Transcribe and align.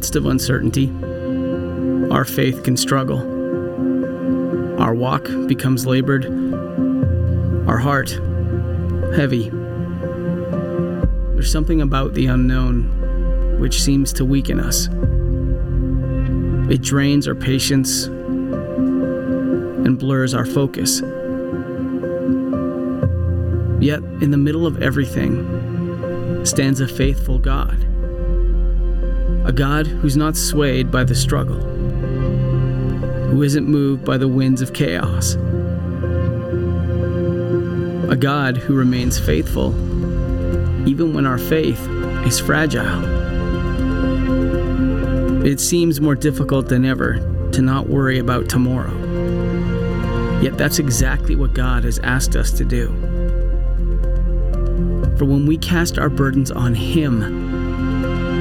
Midst 0.00 0.16
of 0.16 0.24
uncertainty, 0.24 0.88
our 2.10 2.24
faith 2.24 2.62
can 2.64 2.74
struggle. 2.74 3.18
Our 4.80 4.94
walk 4.94 5.24
becomes 5.46 5.84
labored, 5.84 6.24
our 7.68 7.76
heart 7.76 8.08
heavy. 9.14 9.50
There's 11.34 11.52
something 11.52 11.82
about 11.82 12.14
the 12.14 12.24
unknown 12.28 13.60
which 13.60 13.78
seems 13.82 14.14
to 14.14 14.24
weaken 14.24 14.58
us. 14.58 14.88
It 16.72 16.80
drains 16.80 17.28
our 17.28 17.34
patience 17.34 18.06
and 19.84 19.98
blurs 19.98 20.32
our 20.32 20.46
focus. 20.46 21.02
Yet, 23.82 24.02
in 24.22 24.30
the 24.30 24.38
middle 24.38 24.66
of 24.66 24.82
everything, 24.82 26.46
stands 26.46 26.80
a 26.80 26.88
faithful 26.88 27.38
God. 27.38 27.89
A 29.50 29.52
God 29.52 29.88
who's 29.88 30.16
not 30.16 30.36
swayed 30.36 30.92
by 30.92 31.02
the 31.02 31.16
struggle, 31.16 31.58
who 33.30 33.42
isn't 33.42 33.66
moved 33.66 34.04
by 34.04 34.16
the 34.16 34.28
winds 34.28 34.62
of 34.62 34.72
chaos. 34.72 35.34
A 38.08 38.16
God 38.16 38.56
who 38.56 38.76
remains 38.76 39.18
faithful 39.18 39.70
even 40.88 41.12
when 41.12 41.26
our 41.26 41.36
faith 41.36 41.84
is 42.24 42.38
fragile. 42.38 43.04
It 45.44 45.58
seems 45.58 46.00
more 46.00 46.14
difficult 46.14 46.68
than 46.68 46.84
ever 46.84 47.14
to 47.50 47.60
not 47.60 47.88
worry 47.88 48.20
about 48.20 48.48
tomorrow. 48.48 48.94
Yet 50.40 50.58
that's 50.58 50.78
exactly 50.78 51.34
what 51.34 51.54
God 51.54 51.82
has 51.82 51.98
asked 52.04 52.36
us 52.36 52.52
to 52.52 52.64
do. 52.64 52.86
For 55.18 55.24
when 55.24 55.44
we 55.44 55.58
cast 55.58 55.98
our 55.98 56.08
burdens 56.08 56.52
on 56.52 56.72
Him, 56.72 57.39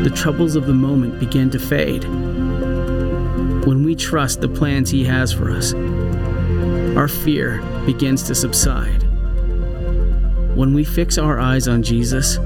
the 0.03 0.09
troubles 0.15 0.55
of 0.55 0.65
the 0.65 0.73
moment 0.73 1.19
begin 1.19 1.49
to 1.49 1.59
fade. 1.59 2.05
When 3.65 3.83
we 3.83 3.95
trust 3.95 4.39
the 4.39 4.47
plans 4.47 4.89
He 4.89 5.03
has 5.03 5.33
for 5.33 5.51
us, 5.51 5.73
our 6.95 7.07
fear 7.07 7.61
begins 7.85 8.23
to 8.23 8.35
subside. 8.35 9.03
When 10.55 10.73
we 10.73 10.83
fix 10.85 11.17
our 11.17 11.39
eyes 11.39 11.67
on 11.67 11.83
Jesus, 11.83 12.37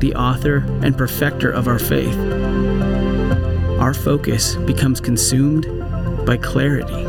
the 0.00 0.12
author 0.14 0.58
and 0.82 0.96
perfecter 0.96 1.50
of 1.50 1.68
our 1.68 1.78
faith, 1.78 2.16
our 3.80 3.94
focus 3.94 4.56
becomes 4.56 5.00
consumed 5.00 5.66
by 6.26 6.36
clarity. 6.36 7.06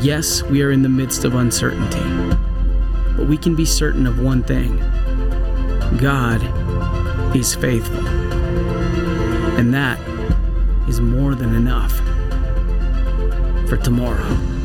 Yes, 0.00 0.42
we 0.44 0.62
are 0.62 0.70
in 0.70 0.82
the 0.82 0.88
midst 0.88 1.24
of 1.24 1.34
uncertainty, 1.34 2.02
but 3.16 3.26
we 3.26 3.36
can 3.36 3.54
be 3.54 3.64
certain 3.66 4.06
of 4.06 4.20
one 4.20 4.42
thing 4.42 4.78
God 5.98 6.42
is 7.34 7.54
faithful. 7.54 8.06
And 9.58 9.72
that 9.74 9.98
is 10.88 11.00
more 11.00 11.34
than 11.34 11.54
enough 11.54 11.96
for 13.68 13.76
tomorrow. 13.76 14.57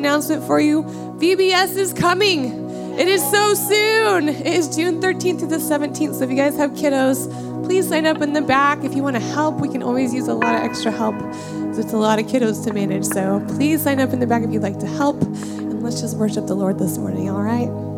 Announcement 0.00 0.42
for 0.44 0.58
you 0.58 0.82
VBS 1.20 1.76
is 1.76 1.92
coming. 1.92 2.68
It 2.98 3.06
is 3.06 3.22
so 3.30 3.52
soon. 3.52 4.30
It 4.30 4.46
is 4.46 4.74
June 4.74 5.00
13th 5.00 5.40
to 5.40 5.46
the 5.46 5.56
17th. 5.56 6.14
So 6.14 6.24
if 6.24 6.30
you 6.30 6.36
guys 6.36 6.56
have 6.56 6.70
kiddos, 6.70 7.28
please 7.64 7.86
sign 7.86 8.06
up 8.06 8.22
in 8.22 8.32
the 8.32 8.40
back. 8.40 8.82
If 8.82 8.94
you 8.94 9.02
want 9.02 9.16
to 9.16 9.22
help, 9.22 9.56
we 9.56 9.68
can 9.68 9.82
always 9.82 10.14
use 10.14 10.28
a 10.28 10.34
lot 10.34 10.54
of 10.54 10.62
extra 10.62 10.90
help. 10.90 11.16
It's 11.78 11.92
a 11.92 11.98
lot 11.98 12.18
of 12.18 12.26
kiddos 12.26 12.64
to 12.64 12.72
manage. 12.72 13.04
So 13.04 13.44
please 13.48 13.82
sign 13.82 14.00
up 14.00 14.14
in 14.14 14.20
the 14.20 14.26
back 14.26 14.42
if 14.42 14.50
you'd 14.50 14.62
like 14.62 14.78
to 14.80 14.86
help. 14.86 15.20
And 15.22 15.82
let's 15.82 16.00
just 16.00 16.16
worship 16.16 16.46
the 16.46 16.56
Lord 16.56 16.78
this 16.78 16.96
morning, 16.96 17.28
all 17.28 17.42
right? 17.42 17.89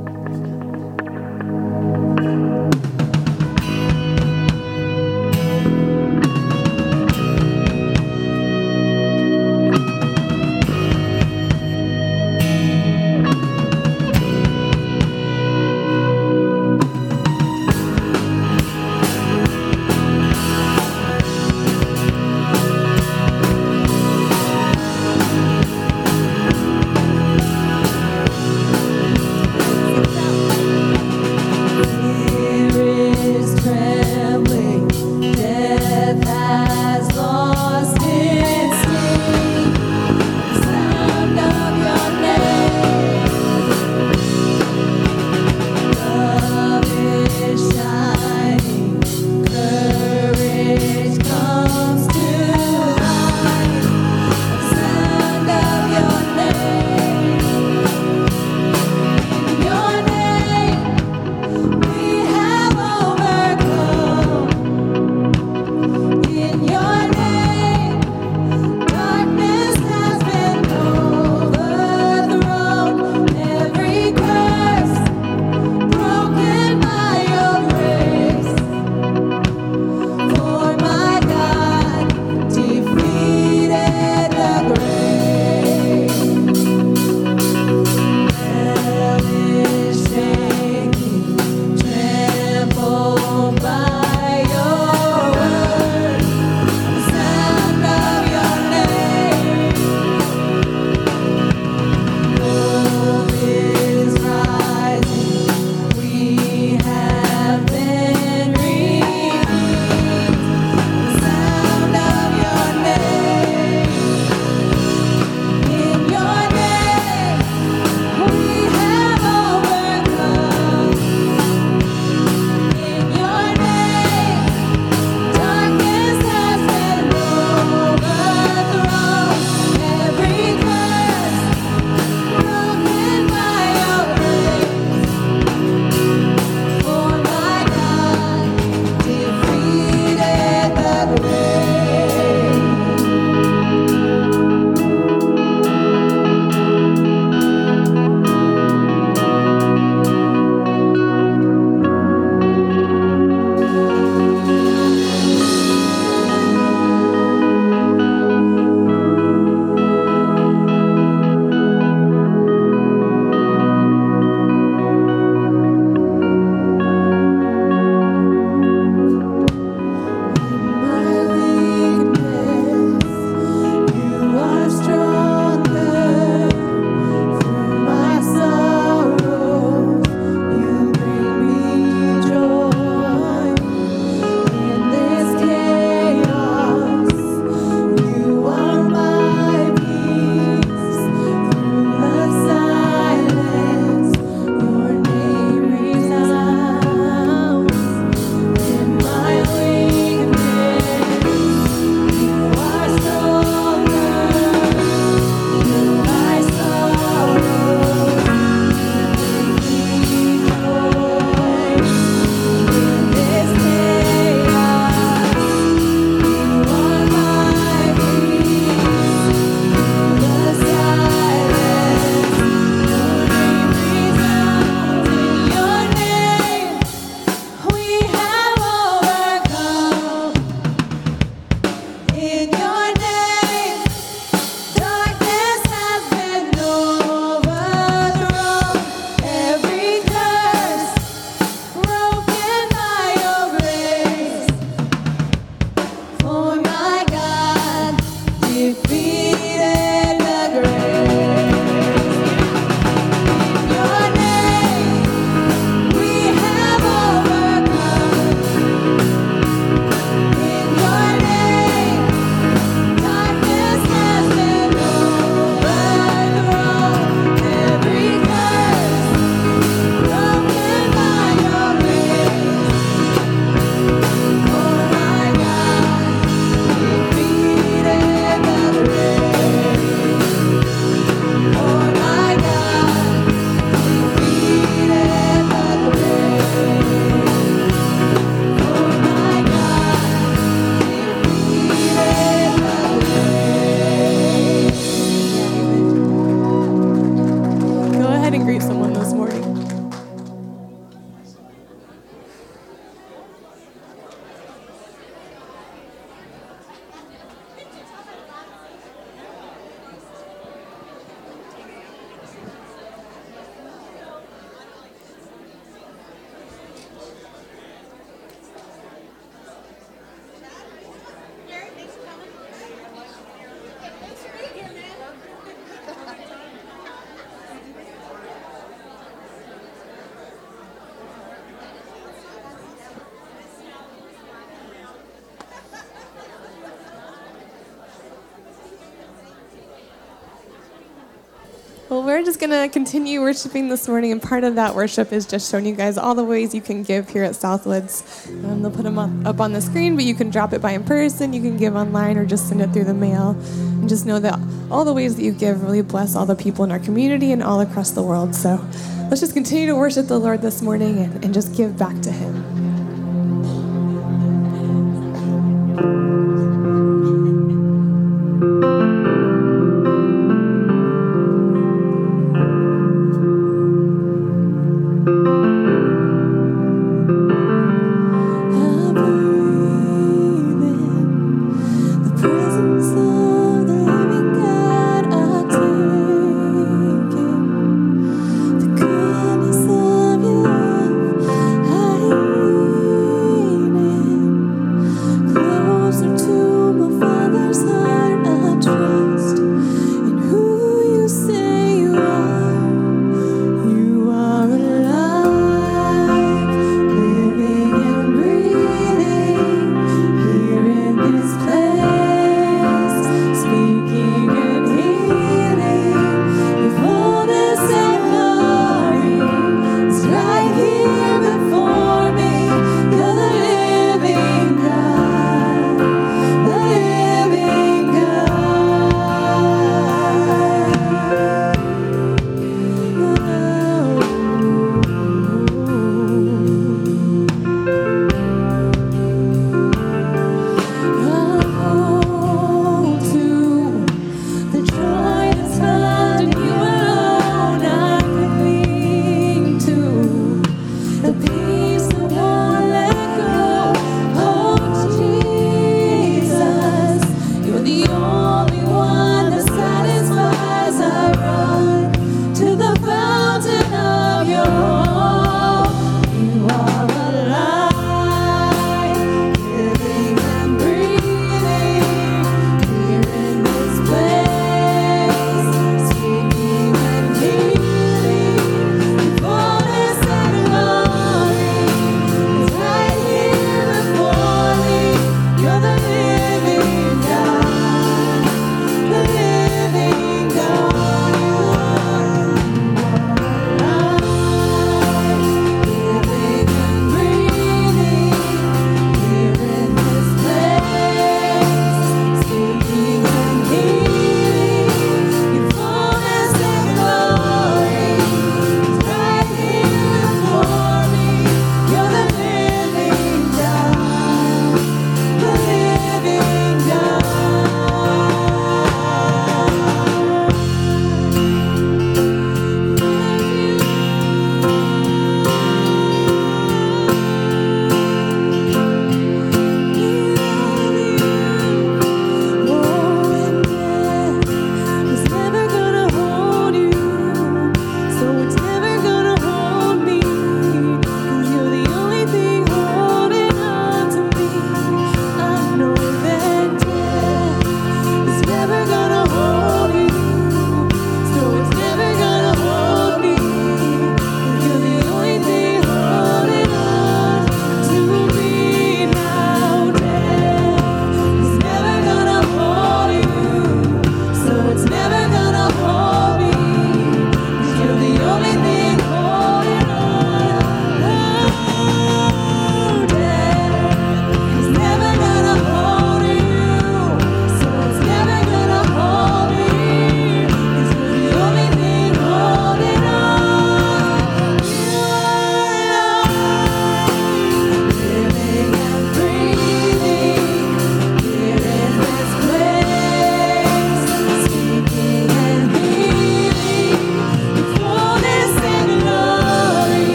Well, 342.02 342.18
we're 342.18 342.24
just 342.24 342.40
going 342.40 342.50
to 342.50 342.68
continue 342.68 343.20
worshiping 343.20 343.68
this 343.68 343.86
morning, 343.86 344.10
and 344.10 344.20
part 344.20 344.42
of 344.42 344.56
that 344.56 344.74
worship 344.74 345.12
is 345.12 345.24
just 345.24 345.48
showing 345.48 345.66
you 345.66 345.72
guys 345.76 345.96
all 345.96 346.16
the 346.16 346.24
ways 346.24 346.52
you 346.52 346.60
can 346.60 346.82
give 346.82 347.08
here 347.08 347.22
at 347.22 347.36
Southwoods. 347.36 348.28
Um, 348.44 348.60
they'll 348.60 348.72
put 348.72 348.82
them 348.82 348.98
up 348.98 349.40
on 349.40 349.52
the 349.52 349.60
screen, 349.60 349.94
but 349.94 350.04
you 350.04 350.12
can 350.12 350.28
drop 350.28 350.52
it 350.52 350.60
by 350.60 350.72
in 350.72 350.82
person, 350.82 351.32
you 351.32 351.40
can 351.40 351.56
give 351.56 351.76
online, 351.76 352.18
or 352.18 352.26
just 352.26 352.48
send 352.48 352.60
it 352.60 352.72
through 352.72 352.86
the 352.86 352.92
mail. 352.92 353.36
And 353.46 353.88
just 353.88 354.04
know 354.04 354.18
that 354.18 354.36
all 354.68 354.84
the 354.84 354.92
ways 354.92 355.14
that 355.14 355.22
you 355.22 355.30
give 355.30 355.62
really 355.62 355.80
bless 355.80 356.16
all 356.16 356.26
the 356.26 356.34
people 356.34 356.64
in 356.64 356.72
our 356.72 356.80
community 356.80 357.30
and 357.30 357.40
all 357.40 357.60
across 357.60 357.92
the 357.92 358.02
world. 358.02 358.34
So 358.34 358.60
let's 359.08 359.20
just 359.20 359.34
continue 359.34 359.66
to 359.66 359.76
worship 359.76 360.08
the 360.08 360.18
Lord 360.18 360.42
this 360.42 360.60
morning 360.60 360.98
and, 360.98 361.24
and 361.24 361.32
just 361.32 361.54
give 361.54 361.78
back 361.78 362.00
to 362.02 362.10
Him. 362.10 362.31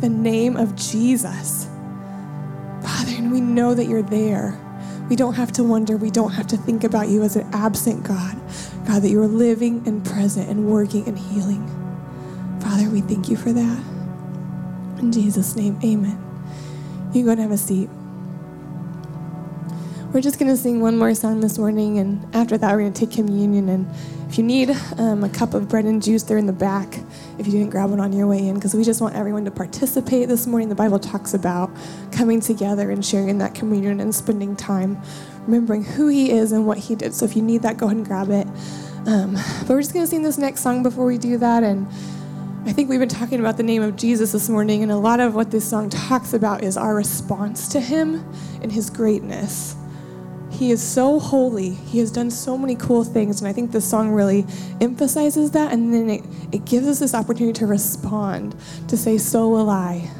The 0.00 0.08
name 0.08 0.56
of 0.56 0.74
Jesus. 0.76 1.68
Father, 2.82 3.12
and 3.16 3.32
we 3.32 3.40
know 3.40 3.74
that 3.74 3.86
you're 3.86 4.02
there. 4.02 4.58
We 5.08 5.16
don't 5.16 5.34
have 5.34 5.52
to 5.52 5.64
wonder. 5.64 5.96
We 5.96 6.10
don't 6.10 6.32
have 6.32 6.46
to 6.48 6.56
think 6.56 6.84
about 6.84 7.08
you 7.08 7.22
as 7.22 7.36
an 7.36 7.48
absent 7.52 8.04
God. 8.04 8.36
God, 8.86 9.02
that 9.02 9.10
you 9.10 9.20
are 9.20 9.26
living 9.26 9.86
and 9.86 10.04
present 10.04 10.48
and 10.48 10.66
working 10.66 11.06
and 11.06 11.18
healing. 11.18 11.66
Father, 12.60 12.88
we 12.90 13.00
thank 13.00 13.28
you 13.28 13.36
for 13.36 13.52
that. 13.52 13.84
In 14.98 15.12
Jesus' 15.12 15.56
name, 15.56 15.78
amen. 15.84 16.18
You 17.12 17.24
go 17.24 17.30
and 17.30 17.40
have 17.40 17.52
a 17.52 17.58
seat. 17.58 17.88
We're 20.12 20.22
just 20.22 20.38
going 20.38 20.50
to 20.50 20.56
sing 20.56 20.80
one 20.80 20.96
more 20.96 21.14
song 21.14 21.40
this 21.40 21.58
morning, 21.58 21.98
and 21.98 22.34
after 22.34 22.56
that, 22.56 22.72
we're 22.72 22.80
going 22.80 22.92
to 22.94 23.06
take 23.06 23.14
communion. 23.14 23.68
And 23.68 23.86
if 24.28 24.38
you 24.38 24.44
need 24.44 24.70
um, 24.96 25.22
a 25.22 25.28
cup 25.28 25.54
of 25.54 25.68
bread 25.68 25.84
and 25.84 26.02
juice, 26.02 26.22
they're 26.22 26.38
in 26.38 26.46
the 26.46 26.52
back 26.52 27.00
if 27.38 27.46
you 27.46 27.52
didn't 27.52 27.70
grab 27.70 27.90
one 27.90 28.00
on 28.00 28.12
your 28.12 28.26
way 28.26 28.48
in, 28.48 28.54
because 28.56 28.74
we 28.74 28.84
just 28.84 29.00
want 29.00 29.14
everyone 29.14 29.44
to 29.44 29.50
participate 29.50 30.28
this 30.28 30.46
morning. 30.46 30.68
The 30.68 30.74
Bible 30.74 30.98
talks 30.98 31.34
about 31.34 31.70
coming 32.10 32.40
together 32.40 32.90
and 32.90 33.04
sharing 33.04 33.38
that 33.38 33.54
communion 33.54 34.00
and 34.00 34.14
spending 34.14 34.56
time 34.56 35.00
remembering 35.46 35.84
who 35.84 36.08
He 36.08 36.30
is 36.30 36.52
and 36.52 36.66
what 36.66 36.78
He 36.78 36.94
did. 36.94 37.14
So 37.14 37.24
if 37.24 37.36
you 37.36 37.42
need 37.42 37.62
that, 37.62 37.76
go 37.76 37.86
ahead 37.86 37.96
and 37.96 38.06
grab 38.06 38.30
it. 38.30 38.46
Um, 39.06 39.34
but 39.60 39.70
we're 39.70 39.80
just 39.80 39.94
going 39.94 40.04
to 40.04 40.10
sing 40.10 40.22
this 40.22 40.36
next 40.36 40.60
song 40.60 40.82
before 40.82 41.06
we 41.06 41.16
do 41.16 41.38
that. 41.38 41.62
And 41.62 41.86
I 42.66 42.72
think 42.72 42.90
we've 42.90 43.00
been 43.00 43.08
talking 43.08 43.40
about 43.40 43.56
the 43.56 43.62
name 43.62 43.82
of 43.82 43.96
Jesus 43.96 44.32
this 44.32 44.48
morning, 44.48 44.82
and 44.82 44.92
a 44.92 44.96
lot 44.96 45.20
of 45.20 45.34
what 45.34 45.50
this 45.50 45.66
song 45.66 45.88
talks 45.88 46.34
about 46.34 46.62
is 46.62 46.76
our 46.76 46.94
response 46.94 47.68
to 47.68 47.80
Him 47.80 48.22
and 48.60 48.70
His 48.70 48.90
greatness. 48.90 49.76
He 50.58 50.72
is 50.72 50.82
so 50.82 51.20
holy. 51.20 51.70
He 51.70 52.00
has 52.00 52.10
done 52.10 52.32
so 52.32 52.58
many 52.58 52.74
cool 52.74 53.04
things. 53.04 53.40
And 53.40 53.46
I 53.46 53.52
think 53.52 53.70
this 53.70 53.88
song 53.88 54.10
really 54.10 54.44
emphasizes 54.80 55.52
that. 55.52 55.72
And 55.72 55.94
then 55.94 56.10
it, 56.10 56.24
it 56.50 56.64
gives 56.64 56.88
us 56.88 56.98
this 56.98 57.14
opportunity 57.14 57.56
to 57.60 57.66
respond, 57.66 58.56
to 58.88 58.96
say, 58.96 59.18
So 59.18 59.48
will 59.48 59.70
I. 59.70 60.10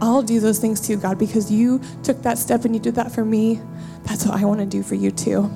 I'll 0.00 0.22
do 0.22 0.40
those 0.40 0.58
things 0.58 0.80
too, 0.80 0.96
God, 0.96 1.18
because 1.18 1.52
you 1.52 1.82
took 2.02 2.22
that 2.22 2.38
step 2.38 2.64
and 2.64 2.74
you 2.74 2.80
did 2.80 2.94
that 2.94 3.12
for 3.12 3.26
me. 3.26 3.60
That's 4.04 4.24
what 4.24 4.40
I 4.40 4.46
want 4.46 4.60
to 4.60 4.66
do 4.66 4.82
for 4.82 4.94
you 4.94 5.10
too. 5.10 5.50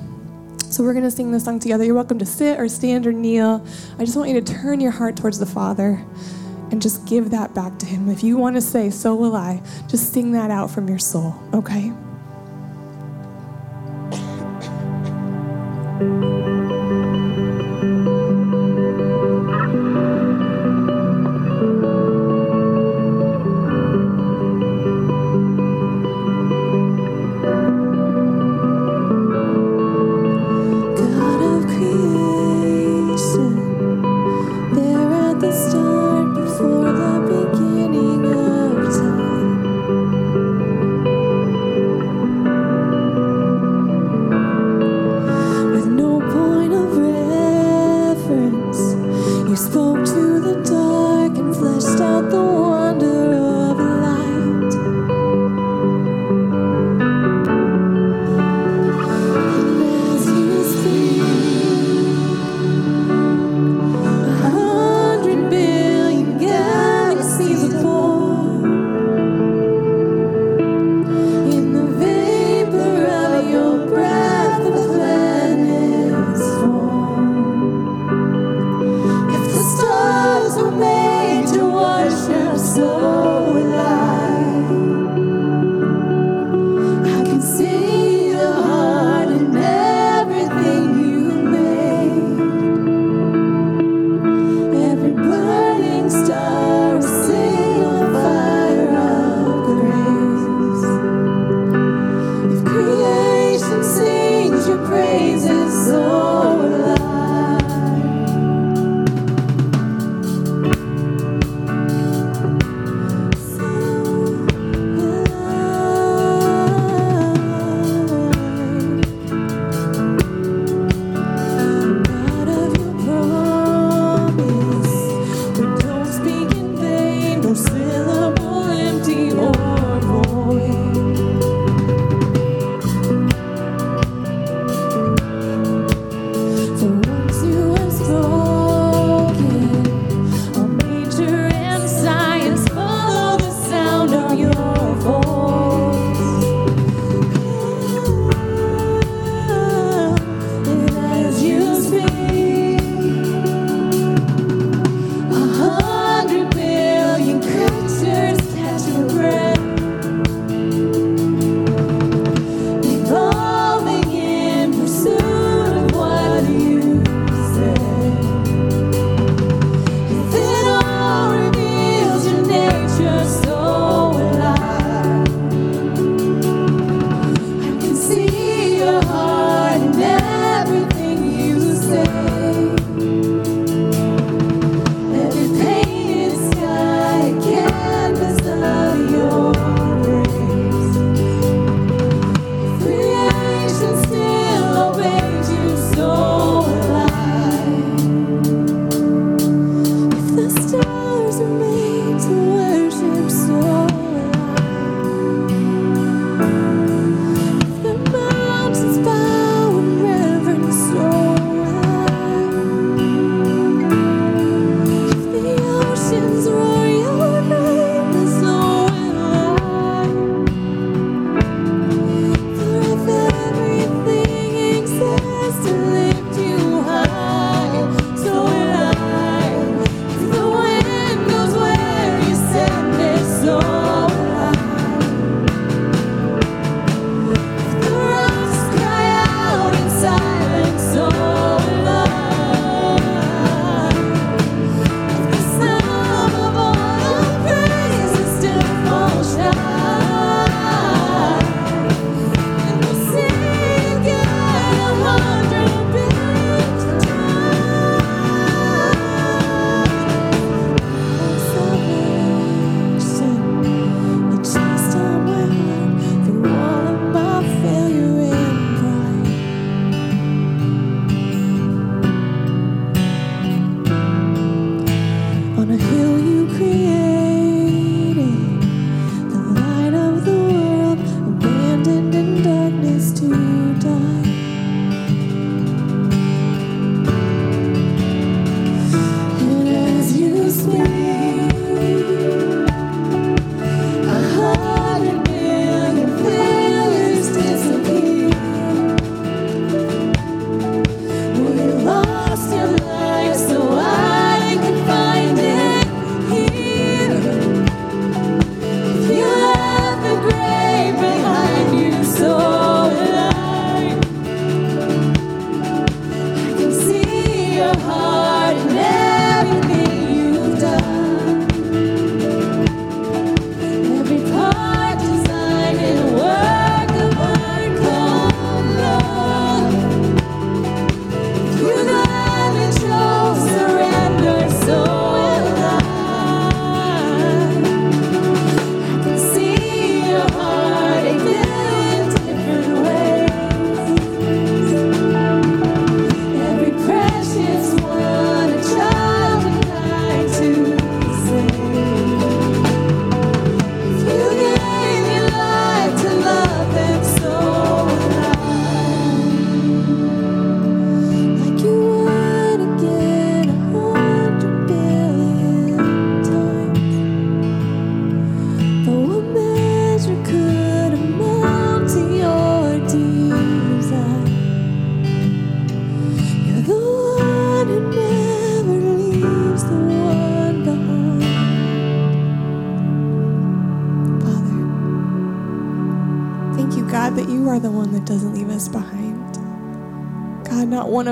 So 0.69 0.83
we're 0.83 0.93
going 0.93 1.05
to 1.05 1.11
sing 1.11 1.31
this 1.31 1.45
song 1.45 1.59
together. 1.59 1.83
You're 1.83 1.95
welcome 1.95 2.19
to 2.19 2.25
sit 2.25 2.59
or 2.59 2.69
stand 2.69 3.07
or 3.07 3.13
kneel. 3.13 3.65
I 3.97 4.05
just 4.05 4.15
want 4.15 4.29
you 4.29 4.39
to 4.39 4.53
turn 4.53 4.79
your 4.79 4.91
heart 4.91 5.17
towards 5.17 5.39
the 5.39 5.47
Father 5.47 6.05
and 6.69 6.79
just 6.79 7.07
give 7.07 7.31
that 7.31 7.55
back 7.55 7.79
to 7.79 7.87
Him. 7.87 8.09
If 8.09 8.23
you 8.23 8.37
want 8.37 8.57
to 8.57 8.61
say, 8.61 8.91
So 8.91 9.15
will 9.15 9.35
I, 9.35 9.63
just 9.87 10.13
sing 10.13 10.33
that 10.33 10.51
out 10.51 10.69
from 10.69 10.87
your 10.87 10.99
soul, 10.99 11.33
okay? 11.51 11.91
That 16.03 16.32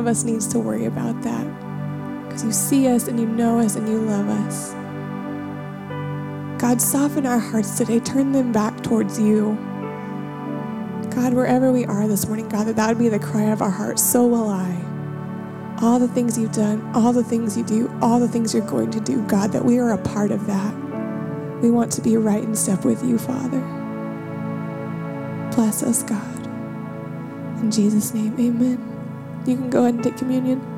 of 0.01 0.07
us 0.07 0.23
needs 0.23 0.47
to 0.47 0.57
worry 0.57 0.85
about 0.85 1.21
that 1.21 1.45
because 2.25 2.43
you 2.43 2.51
see 2.51 2.87
us 2.87 3.07
and 3.07 3.19
you 3.19 3.27
know 3.27 3.59
us 3.59 3.75
and 3.75 3.87
you 3.87 3.99
love 3.99 4.27
us. 4.27 4.71
God, 6.59 6.81
soften 6.81 7.27
our 7.27 7.37
hearts 7.37 7.77
today, 7.77 7.99
turn 7.99 8.31
them 8.31 8.51
back 8.51 8.81
towards 8.81 9.19
you. 9.19 9.55
God, 11.11 11.33
wherever 11.33 11.71
we 11.71 11.85
are 11.85 12.07
this 12.07 12.25
morning, 12.25 12.49
God, 12.49 12.65
that 12.65 12.77
that 12.77 12.89
would 12.89 12.97
be 12.97 13.09
the 13.09 13.19
cry 13.19 13.51
of 13.51 13.61
our 13.61 13.69
hearts. 13.69 14.01
So 14.01 14.25
will 14.25 14.49
I. 14.49 14.75
All 15.81 15.99
the 15.99 16.07
things 16.07 16.35
you've 16.37 16.51
done, 16.51 16.81
all 16.95 17.13
the 17.13 17.23
things 17.23 17.55
you 17.55 17.63
do, 17.63 17.91
all 18.01 18.19
the 18.19 18.27
things 18.27 18.55
you're 18.55 18.65
going 18.65 18.89
to 18.91 18.99
do, 18.99 19.21
God, 19.27 19.51
that 19.51 19.63
we 19.63 19.77
are 19.77 19.91
a 19.91 19.97
part 19.99 20.31
of 20.31 20.47
that. 20.47 20.73
We 21.61 21.69
want 21.69 21.91
to 21.93 22.01
be 22.01 22.17
right 22.17 22.43
in 22.43 22.55
step 22.55 22.85
with 22.85 23.03
you, 23.03 23.19
Father. 23.19 23.59
Bless 25.55 25.83
us, 25.83 26.01
God. 26.01 26.45
In 27.59 27.69
Jesus' 27.69 28.15
name, 28.15 28.33
amen. 28.39 28.90
You 29.45 29.58
can 29.58 29.69
go 29.69 29.82
ahead 29.84 29.95
and 29.95 30.04
take 30.04 30.17
communion. 30.17 30.70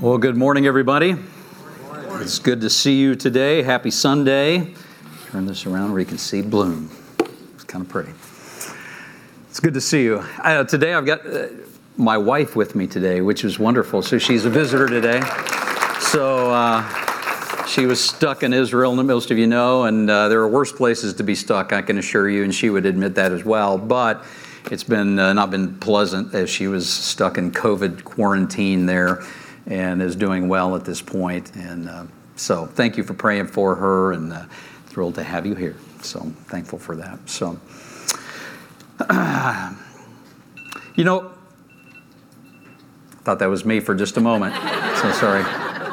Well, 0.00 0.16
good 0.16 0.36
morning, 0.36 0.64
everybody. 0.64 1.16
It's 2.20 2.38
good 2.38 2.60
to 2.60 2.70
see 2.70 3.00
you 3.00 3.16
today. 3.16 3.64
Happy 3.64 3.90
Sunday. 3.90 4.72
Turn 5.32 5.44
this 5.44 5.66
around 5.66 5.90
where 5.90 5.98
you 5.98 6.06
can 6.06 6.18
see 6.18 6.40
Bloom. 6.40 6.88
It's 7.54 7.64
kind 7.64 7.84
of 7.84 7.90
pretty. 7.90 8.12
It's 9.50 9.58
good 9.58 9.74
to 9.74 9.80
see 9.80 10.04
you. 10.04 10.18
Uh, 10.38 10.62
today, 10.62 10.94
I've 10.94 11.04
got 11.04 11.26
uh, 11.26 11.48
my 11.96 12.16
wife 12.16 12.54
with 12.54 12.76
me 12.76 12.86
today, 12.86 13.22
which 13.22 13.42
is 13.42 13.58
wonderful. 13.58 14.00
So 14.02 14.18
she's 14.18 14.44
a 14.44 14.50
visitor 14.50 14.86
today. 14.86 15.20
So 15.98 16.52
uh, 16.52 17.66
she 17.66 17.86
was 17.86 18.00
stuck 18.00 18.44
in 18.44 18.52
Israel, 18.52 18.94
most 19.02 19.32
of 19.32 19.38
you 19.38 19.48
know, 19.48 19.82
and 19.82 20.08
uh, 20.08 20.28
there 20.28 20.38
are 20.38 20.48
worse 20.48 20.70
places 20.70 21.14
to 21.14 21.24
be 21.24 21.34
stuck, 21.34 21.72
I 21.72 21.82
can 21.82 21.98
assure 21.98 22.30
you, 22.30 22.44
and 22.44 22.54
she 22.54 22.70
would 22.70 22.86
admit 22.86 23.16
that 23.16 23.32
as 23.32 23.44
well. 23.44 23.76
But 23.76 24.24
it's 24.70 24.84
been 24.84 25.18
uh, 25.18 25.32
not 25.32 25.50
been 25.50 25.76
pleasant 25.80 26.34
as 26.36 26.48
she 26.48 26.68
was 26.68 26.88
stuck 26.88 27.36
in 27.36 27.50
COVID 27.50 28.04
quarantine 28.04 28.86
there 28.86 29.24
and 29.68 30.02
is 30.02 30.16
doing 30.16 30.48
well 30.48 30.74
at 30.74 30.84
this 30.84 31.00
point. 31.00 31.54
And 31.54 31.88
uh, 31.88 32.06
so, 32.34 32.66
thank 32.66 32.96
you 32.96 33.04
for 33.04 33.14
praying 33.14 33.46
for 33.46 33.76
her, 33.76 34.12
and 34.12 34.32
uh, 34.32 34.44
thrilled 34.86 35.14
to 35.14 35.22
have 35.22 35.46
you 35.46 35.54
here. 35.54 35.76
So, 36.02 36.20
I'm 36.20 36.32
thankful 36.32 36.80
for 36.80 36.96
that. 36.96 37.20
So, 37.28 37.60
you 40.96 41.04
know, 41.04 41.32
thought 43.28 43.40
that 43.40 43.50
was 43.50 43.62
me 43.62 43.78
for 43.78 43.94
just 43.94 44.16
a 44.16 44.20
moment. 44.22 44.54
So 44.96 45.12
sorry. 45.12 45.44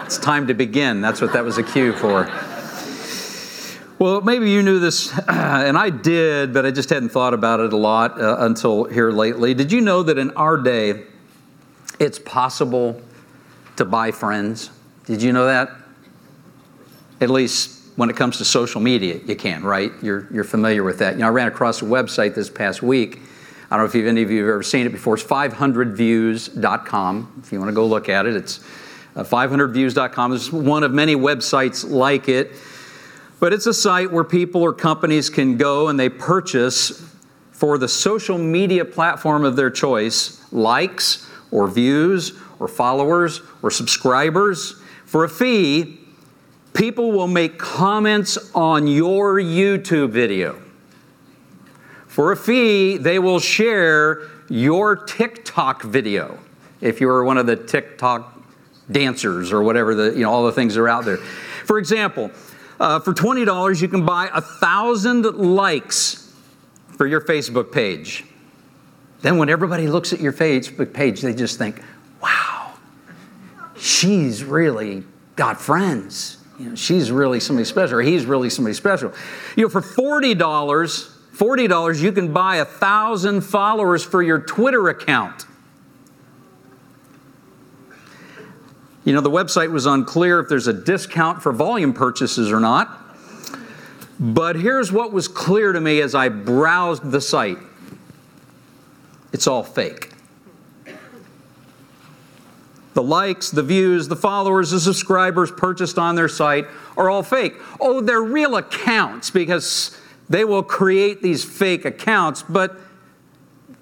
It's 0.05 0.17
time 0.17 0.47
to 0.47 0.53
begin. 0.53 1.01
That's 1.01 1.19
what 1.19 1.33
that 1.33 1.43
was 1.43 1.57
a 1.57 1.63
cue 1.63 1.91
for. 1.91 2.31
Well, 3.99 4.21
maybe 4.21 4.49
you 4.49 4.63
knew 4.63 4.79
this, 4.79 5.11
and 5.27 5.77
I 5.77 5.89
did, 5.89 6.53
but 6.53 6.65
I 6.65 6.71
just 6.71 6.89
hadn't 6.89 7.09
thought 7.09 7.33
about 7.33 7.59
it 7.59 7.73
a 7.73 7.75
lot 7.75 8.21
uh, 8.21 8.37
until 8.39 8.85
here 8.85 9.11
lately. 9.11 9.53
Did 9.53 9.73
you 9.73 9.81
know 9.81 10.01
that 10.03 10.17
in 10.17 10.31
our 10.37 10.55
day, 10.55 11.03
it's 11.99 12.19
possible 12.19 13.01
to 13.77 13.85
buy 13.85 14.11
friends. 14.11 14.69
Did 15.05 15.21
you 15.21 15.31
know 15.33 15.45
that? 15.45 15.69
At 17.21 17.29
least 17.29 17.83
when 17.95 18.09
it 18.09 18.15
comes 18.15 18.39
to 18.39 18.45
social 18.45 18.81
media, 18.81 19.19
you 19.25 19.35
can, 19.35 19.63
right? 19.63 19.91
You're, 20.01 20.27
you're 20.31 20.43
familiar 20.43 20.83
with 20.83 20.99
that. 20.99 21.13
You 21.13 21.21
know, 21.21 21.27
I 21.27 21.29
ran 21.29 21.47
across 21.47 21.81
a 21.81 21.85
website 21.85 22.35
this 22.35 22.49
past 22.49 22.83
week. 22.83 23.21
I 23.71 23.77
don't 23.77 23.85
know 23.85 23.99
if 23.99 24.07
any 24.07 24.21
of 24.21 24.31
you 24.31 24.41
have 24.41 24.49
ever 24.49 24.63
seen 24.63 24.85
it 24.85 24.91
before. 24.91 25.15
It's 25.15 25.23
500views.com. 25.23 27.41
If 27.43 27.51
you 27.51 27.59
want 27.59 27.69
to 27.69 27.75
go 27.75 27.85
look 27.85 28.09
at 28.09 28.25
it, 28.25 28.35
it's 28.35 28.59
uh, 29.15 29.23
500views.com. 29.23 30.33
It's 30.33 30.51
one 30.51 30.83
of 30.83 30.91
many 30.91 31.15
websites 31.15 31.89
like 31.89 32.29
it. 32.29 32.51
But 33.39 33.53
it's 33.53 33.65
a 33.65 33.73
site 33.73 34.11
where 34.11 34.23
people 34.23 34.61
or 34.61 34.73
companies 34.73 35.29
can 35.29 35.57
go 35.57 35.87
and 35.87 35.99
they 35.99 36.09
purchase 36.09 37.03
for 37.51 37.77
the 37.77 37.87
social 37.87 38.37
media 38.37 38.85
platform 38.85 39.45
of 39.45 39.55
their 39.55 39.69
choice 39.69 40.41
likes 40.51 41.29
or 41.51 41.67
views 41.67 42.39
or 42.59 42.67
followers 42.67 43.41
or 43.61 43.71
subscribers. 43.71 44.75
For 45.05 45.23
a 45.23 45.29
fee, 45.29 45.99
people 46.73 47.11
will 47.11 47.27
make 47.27 47.57
comments 47.57 48.37
on 48.53 48.87
your 48.87 49.35
YouTube 49.35 50.09
video. 50.09 50.61
For 52.07 52.31
a 52.31 52.37
fee, 52.37 52.97
they 52.97 53.19
will 53.19 53.39
share 53.39 54.29
your 54.49 54.95
TikTok 54.95 55.83
video 55.83 56.39
if 56.81 57.01
you're 57.01 57.23
one 57.23 57.37
of 57.37 57.45
the 57.45 57.55
TikTok 57.55 58.31
dancers 58.91 59.51
or 59.51 59.63
whatever 59.63 59.95
the 59.95 60.11
you 60.11 60.21
know 60.21 60.31
all 60.31 60.45
the 60.45 60.51
things 60.51 60.77
are 60.77 60.87
out 60.87 61.05
there. 61.05 61.17
For 61.17 61.77
example, 61.79 62.31
uh, 62.79 62.99
for 62.99 63.13
twenty 63.13 63.43
dollars, 63.45 63.81
you 63.81 63.87
can 63.87 64.05
buy 64.05 64.29
a 64.33 64.41
thousand 64.41 65.23
likes 65.23 66.33
for 66.97 67.07
your 67.07 67.21
Facebook 67.21 67.71
page. 67.71 68.23
Then, 69.21 69.37
when 69.37 69.49
everybody 69.49 69.87
looks 69.87 70.13
at 70.13 70.19
your 70.19 70.33
Facebook 70.33 70.93
page, 70.93 71.21
they 71.21 71.33
just 71.33 71.57
think, 71.57 71.81
she's 73.77 74.43
really 74.43 75.03
got 75.35 75.59
friends. 75.59 76.37
You 76.59 76.69
know, 76.69 76.75
she's 76.75 77.11
really 77.11 77.39
somebody 77.39 77.65
special, 77.65 77.99
or 77.99 78.01
he's 78.01 78.25
really 78.25 78.49
somebody 78.49 78.73
special. 78.73 79.13
You 79.55 79.63
know, 79.63 79.69
for 79.69 79.81
$40, 79.81 80.35
$40, 80.35 82.01
you 82.01 82.11
can 82.11 82.31
buy 82.31 82.57
a 82.57 82.65
thousand 82.65 83.41
followers 83.41 84.03
for 84.03 84.23
your 84.23 84.39
Twitter 84.39 84.87
account. 84.89 85.45
You 89.03 89.13
know, 89.13 89.21
the 89.21 89.29
website 89.29 89.71
was 89.71 89.85
unclear 89.85 90.39
if 90.39 90.49
there's 90.49 90.67
a 90.67 90.73
discount 90.73 91.43
for 91.43 91.51
volume 91.51 91.93
purchases 91.93 92.51
or 92.51 92.59
not. 92.59 93.01
But 94.19 94.55
here's 94.55 94.91
what 94.91 95.11
was 95.11 95.27
clear 95.27 95.73
to 95.73 95.81
me 95.81 96.01
as 96.01 96.15
I 96.15 96.29
browsed 96.29 97.11
the 97.11 97.21
site 97.21 97.57
it's 99.33 99.47
all 99.47 99.63
fake. 99.63 100.14
The 102.95 103.03
likes, 103.03 103.51
the 103.51 103.61
views, 103.61 104.07
the 104.07 104.15
followers, 104.15 104.71
the 104.71 104.79
subscribers 104.79 105.51
purchased 105.51 105.99
on 105.99 106.15
their 106.15 106.29
site 106.29 106.65
are 106.97 107.09
all 107.09 107.23
fake. 107.23 107.55
Oh, 107.79 107.99
they're 107.99 108.23
real 108.23 108.55
accounts 108.55 109.29
because 109.29 109.99
they 110.29 110.45
will 110.45 110.63
create 110.63 111.21
these 111.21 111.43
fake 111.43 111.83
accounts, 111.85 112.41
but 112.41 112.79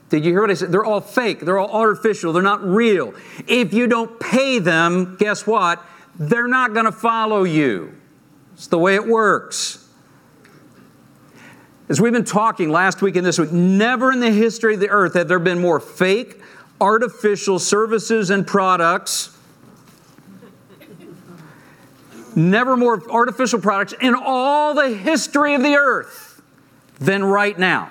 did 0.09 0.25
you 0.25 0.31
hear 0.31 0.41
what 0.41 0.51
I 0.51 0.55
said? 0.55 0.71
They're 0.71 0.83
all 0.83 1.01
fake. 1.01 1.39
They're 1.39 1.57
all 1.57 1.71
artificial. 1.71 2.33
They're 2.33 2.43
not 2.43 2.63
real. 2.63 3.13
If 3.47 3.73
you 3.73 3.87
don't 3.87 4.19
pay 4.19 4.59
them, 4.59 5.15
guess 5.17 5.47
what? 5.47 5.83
They're 6.15 6.47
not 6.47 6.73
going 6.73 6.85
to 6.85 6.91
follow 6.91 7.43
you. 7.43 7.95
It's 8.53 8.67
the 8.67 8.77
way 8.77 8.95
it 8.95 9.07
works. 9.07 9.87
As 11.89 11.99
we've 11.99 12.13
been 12.13 12.25
talking 12.25 12.69
last 12.69 13.01
week 13.01 13.15
and 13.15 13.25
this 13.25 13.37
week, 13.37 13.51
never 13.51 14.11
in 14.11 14.19
the 14.19 14.31
history 14.31 14.75
of 14.75 14.79
the 14.79 14.89
earth 14.89 15.13
have 15.15 15.27
there 15.27 15.39
been 15.39 15.59
more 15.59 15.79
fake, 15.79 16.39
artificial 16.83 17.59
services 17.59 18.29
and 18.29 18.45
products. 18.45 19.37
Never 22.35 22.75
more 22.75 23.09
artificial 23.09 23.61
products 23.61 23.93
in 24.01 24.13
all 24.13 24.73
the 24.73 24.89
history 24.89 25.53
of 25.53 25.63
the 25.63 25.75
earth 25.75 26.41
than 26.99 27.23
right 27.23 27.57
now. 27.57 27.89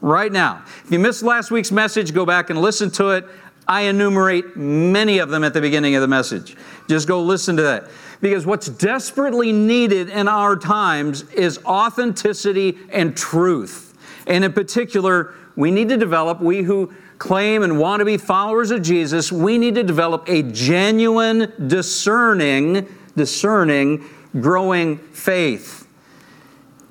Right 0.00 0.30
now. 0.30 0.62
If 0.84 0.92
you 0.92 1.00
missed 1.00 1.24
last 1.24 1.50
week's 1.50 1.72
message, 1.72 2.14
go 2.14 2.24
back 2.24 2.50
and 2.50 2.60
listen 2.60 2.90
to 2.92 3.10
it. 3.10 3.24
I 3.66 3.82
enumerate 3.82 4.56
many 4.56 5.18
of 5.18 5.30
them 5.30 5.42
at 5.42 5.52
the 5.52 5.60
beginning 5.60 5.96
of 5.96 6.02
the 6.02 6.08
message. 6.08 6.56
Just 6.88 7.08
go 7.08 7.20
listen 7.20 7.56
to 7.56 7.62
that. 7.62 7.88
Because 8.20 8.46
what's 8.46 8.68
desperately 8.68 9.50
needed 9.50 10.08
in 10.08 10.28
our 10.28 10.56
times 10.56 11.22
is 11.32 11.58
authenticity 11.64 12.78
and 12.92 13.16
truth. 13.16 13.98
And 14.26 14.44
in 14.44 14.52
particular, 14.52 15.34
we 15.56 15.70
need 15.70 15.88
to 15.88 15.96
develop, 15.96 16.40
we 16.40 16.62
who 16.62 16.92
claim 17.18 17.62
and 17.62 17.78
want 17.78 18.00
to 18.00 18.04
be 18.04 18.16
followers 18.16 18.70
of 18.70 18.82
Jesus, 18.82 19.30
we 19.30 19.58
need 19.58 19.74
to 19.76 19.82
develop 19.82 20.28
a 20.28 20.42
genuine, 20.42 21.52
discerning, 21.66 22.88
discerning, 23.16 24.04
growing 24.40 24.98
faith. 24.98 25.86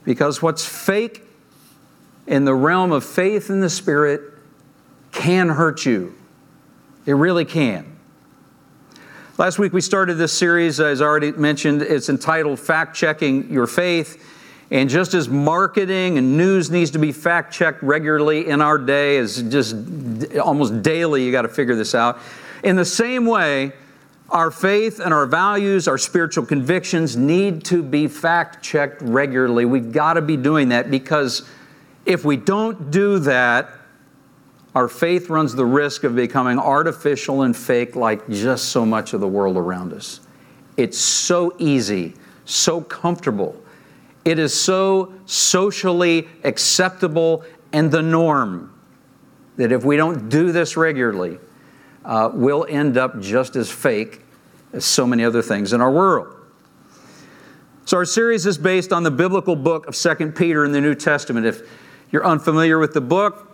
Because 0.04 0.42
what's 0.42 0.66
fake 0.66 1.24
in 2.28 2.46
the 2.46 2.56
realm 2.56 2.92
of 2.92 3.04
faith 3.04 3.50
in 3.50 3.60
the 3.60 3.70
Spirit 3.70 4.22
can 5.12 5.50
hurt 5.50 5.86
you. 5.86 6.16
It 7.06 7.14
really 7.14 7.46
can. 7.46 7.98
Last 9.38 9.60
week 9.60 9.74
we 9.74 9.82
started 9.82 10.16
this 10.16 10.32
series, 10.32 10.80
as 10.80 11.02
I 11.02 11.06
already 11.06 11.32
mentioned, 11.32 11.82
it's 11.82 12.08
entitled 12.10 12.60
Fact 12.60 12.96
Checking 12.96 13.52
Your 13.52 13.68
Faith. 13.68 14.24
And 14.74 14.90
just 14.90 15.14
as 15.14 15.30
marketing 15.30 16.18
and 16.18 16.36
news 16.36 16.72
needs 16.72 16.90
to 16.92 17.00
be 17.00 17.12
fact 17.12 17.54
checked 17.54 17.84
regularly 17.84 18.48
in 18.48 18.60
our 18.60 18.80
day, 18.80 19.18
as 19.18 19.44
just 19.44 19.76
almost 20.36 20.82
daily, 20.82 21.24
you 21.24 21.32
got 21.32 21.44
to 21.44 21.48
figure 21.48 21.76
this 21.76 21.94
out. 21.94 22.18
In 22.64 22.76
the 22.76 22.84
same 22.84 23.28
way, 23.28 23.74
our 24.32 24.50
faith 24.50 25.00
and 25.00 25.14
our 25.14 25.28
values, 25.28 25.88
our 25.88 26.00
spiritual 26.00 26.44
convictions 26.48 27.16
need 27.16 27.64
to 27.66 27.84
be 27.84 28.08
fact 28.08 28.64
checked 28.64 29.04
regularly. 29.04 29.66
We've 29.66 29.92
got 29.92 30.16
to 30.16 30.24
be 30.24 30.38
doing 30.38 30.70
that 30.70 30.90
because 30.90 31.48
if 32.08 32.26
we 32.26 32.36
don't 32.36 32.90
do 32.90 33.20
that, 33.20 33.70
our 34.74 34.88
faith 34.88 35.30
runs 35.30 35.54
the 35.54 35.68
risk 35.68 36.04
of 36.04 36.16
becoming 36.16 36.58
artificial 36.58 37.44
and 37.44 37.56
fake 37.56 37.96
like 37.96 38.28
just 38.28 38.70
so 38.70 38.88
much 38.88 39.14
of 39.14 39.22
the 39.22 39.28
world 39.28 39.56
around 39.56 39.94
us. 39.94 40.22
It's 40.78 40.98
so 40.98 41.56
easy, 41.60 42.16
so 42.46 42.82
comfortable. 42.82 43.63
It 44.26 44.40
is 44.40 44.60
so 44.60 45.14
socially 45.26 46.28
acceptable 46.44 47.44
and 47.72 47.92
the 47.92 48.02
norm 48.02 48.74
that 49.58 49.72
if 49.72 49.84
we 49.84 49.98
don't 49.98 50.30
do 50.30 50.52
this 50.52 50.78
regularly, 50.78 51.40
uh, 52.06 52.30
we'll 52.34 52.66
end 52.70 52.98
up 52.98 53.20
just 53.20 53.56
as 53.56 53.70
fake 53.70 54.22
as 54.72 54.86
so 54.86 55.06
many 55.06 55.24
other 55.24 55.42
things 55.42 55.74
in 55.74 55.82
our 55.82 55.92
world. 55.92 56.36
So, 57.86 57.98
our 57.98 58.06
series 58.06 58.46
is 58.46 58.58
based 58.58 58.94
on 58.94 59.04
the 59.04 59.12
biblical 59.12 59.56
book 59.56 59.88
of 59.88 59.96
2 59.96 60.32
Peter 60.32 60.64
in 60.64 60.72
the 60.72 60.80
New 60.80 60.96
Testament. 60.96 61.46
If 61.46 61.62
you're 62.12 62.26
unfamiliar 62.26 62.80
with 62.80 62.94
the 62.94 63.02
book, 63.02 63.53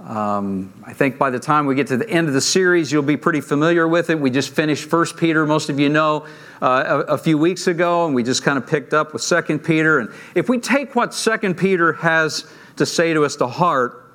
um, 0.00 0.72
I 0.84 0.92
think 0.92 1.18
by 1.18 1.30
the 1.30 1.38
time 1.38 1.64
we 1.64 1.74
get 1.74 1.86
to 1.86 1.96
the 1.96 2.08
end 2.08 2.28
of 2.28 2.34
the 2.34 2.40
series, 2.40 2.92
you'll 2.92 3.02
be 3.02 3.16
pretty 3.16 3.40
familiar 3.40 3.88
with 3.88 4.10
it. 4.10 4.20
We 4.20 4.30
just 4.30 4.50
finished 4.50 4.84
First 4.90 5.16
Peter, 5.16 5.46
most 5.46 5.70
of 5.70 5.80
you 5.80 5.88
know, 5.88 6.26
uh, 6.60 7.04
a, 7.08 7.14
a, 7.14 7.18
few 7.18 7.38
weeks 7.38 7.66
ago, 7.66 8.04
and 8.04 8.14
we 8.14 8.22
just 8.22 8.42
kind 8.42 8.58
of 8.58 8.66
picked 8.66 8.92
up 8.92 9.14
with 9.14 9.22
Second 9.22 9.60
Peter. 9.60 9.98
And 9.98 10.10
if 10.34 10.50
we 10.50 10.58
take 10.58 10.94
what 10.94 11.14
Second 11.14 11.56
Peter 11.56 11.94
has 11.94 12.46
to 12.76 12.84
say 12.84 13.14
to 13.14 13.24
us 13.24 13.36
to 13.36 13.46
heart, 13.46 14.12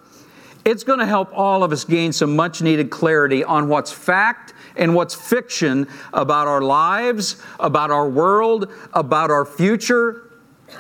it's 0.66 0.84
going 0.84 1.00
to 1.00 1.06
help 1.08 1.36
all 1.36 1.64
of 1.64 1.72
us 1.72 1.84
gain 1.84 2.14
some 2.14 2.36
much 2.36 2.62
needed 2.62 2.92
clarity 2.92 3.44
on 3.44 3.68
what's 3.68 3.92
fact 3.92 4.54
and 4.76 4.94
what's 4.94 5.16
fiction 5.16 5.88
about 6.14 6.48
our 6.48 6.62
lives, 6.62 7.42
about 7.60 7.90
our 7.90 8.08
world, 8.08 8.72
about 8.94 9.32
our 9.32 9.46
future. 9.46 10.30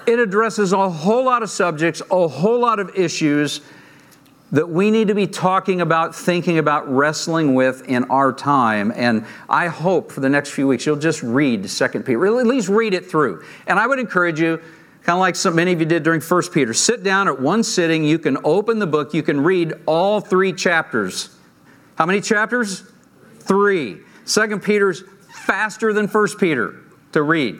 It 0.05 0.19
addresses 0.19 0.73
a 0.73 0.89
whole 0.89 1.25
lot 1.25 1.41
of 1.41 1.49
subjects, 1.49 2.03
a 2.11 2.27
whole 2.27 2.59
lot 2.59 2.79
of 2.79 2.95
issues 2.95 3.61
that 4.51 4.69
we 4.69 4.91
need 4.91 5.07
to 5.07 5.15
be 5.15 5.27
talking 5.27 5.79
about, 5.79 6.13
thinking 6.13 6.57
about, 6.57 6.91
wrestling 6.93 7.53
with 7.53 7.87
in 7.87 8.03
our 8.05 8.33
time. 8.33 8.91
And 8.95 9.25
I 9.49 9.67
hope 9.67 10.11
for 10.11 10.19
the 10.19 10.29
next 10.29 10.49
few 10.51 10.67
weeks 10.67 10.85
you'll 10.85 10.97
just 10.97 11.23
read 11.23 11.69
Second 11.69 12.03
Peter, 12.03 12.25
at 12.25 12.45
least 12.45 12.67
read 12.67 12.93
it 12.93 13.09
through. 13.09 13.43
And 13.65 13.79
I 13.79 13.87
would 13.87 13.99
encourage 13.99 14.41
you, 14.41 14.57
kind 15.03 15.15
of 15.15 15.19
like 15.19 15.55
many 15.55 15.71
of 15.71 15.79
you 15.79 15.85
did 15.85 16.03
during 16.03 16.19
First 16.19 16.53
Peter, 16.53 16.73
sit 16.73 17.01
down 17.03 17.29
at 17.29 17.39
one 17.39 17.63
sitting. 17.63 18.03
You 18.03 18.19
can 18.19 18.37
open 18.43 18.79
the 18.79 18.87
book. 18.87 19.13
You 19.13 19.23
can 19.23 19.41
read 19.41 19.73
all 19.85 20.19
three 20.19 20.51
chapters. 20.51 21.35
How 21.95 22.05
many 22.05 22.19
chapters? 22.19 22.83
Three. 23.39 23.99
Second 24.25 24.63
Peter's 24.63 25.03
faster 25.45 25.93
than 25.93 26.07
First 26.07 26.37
Peter 26.37 26.75
to 27.13 27.21
read. 27.21 27.59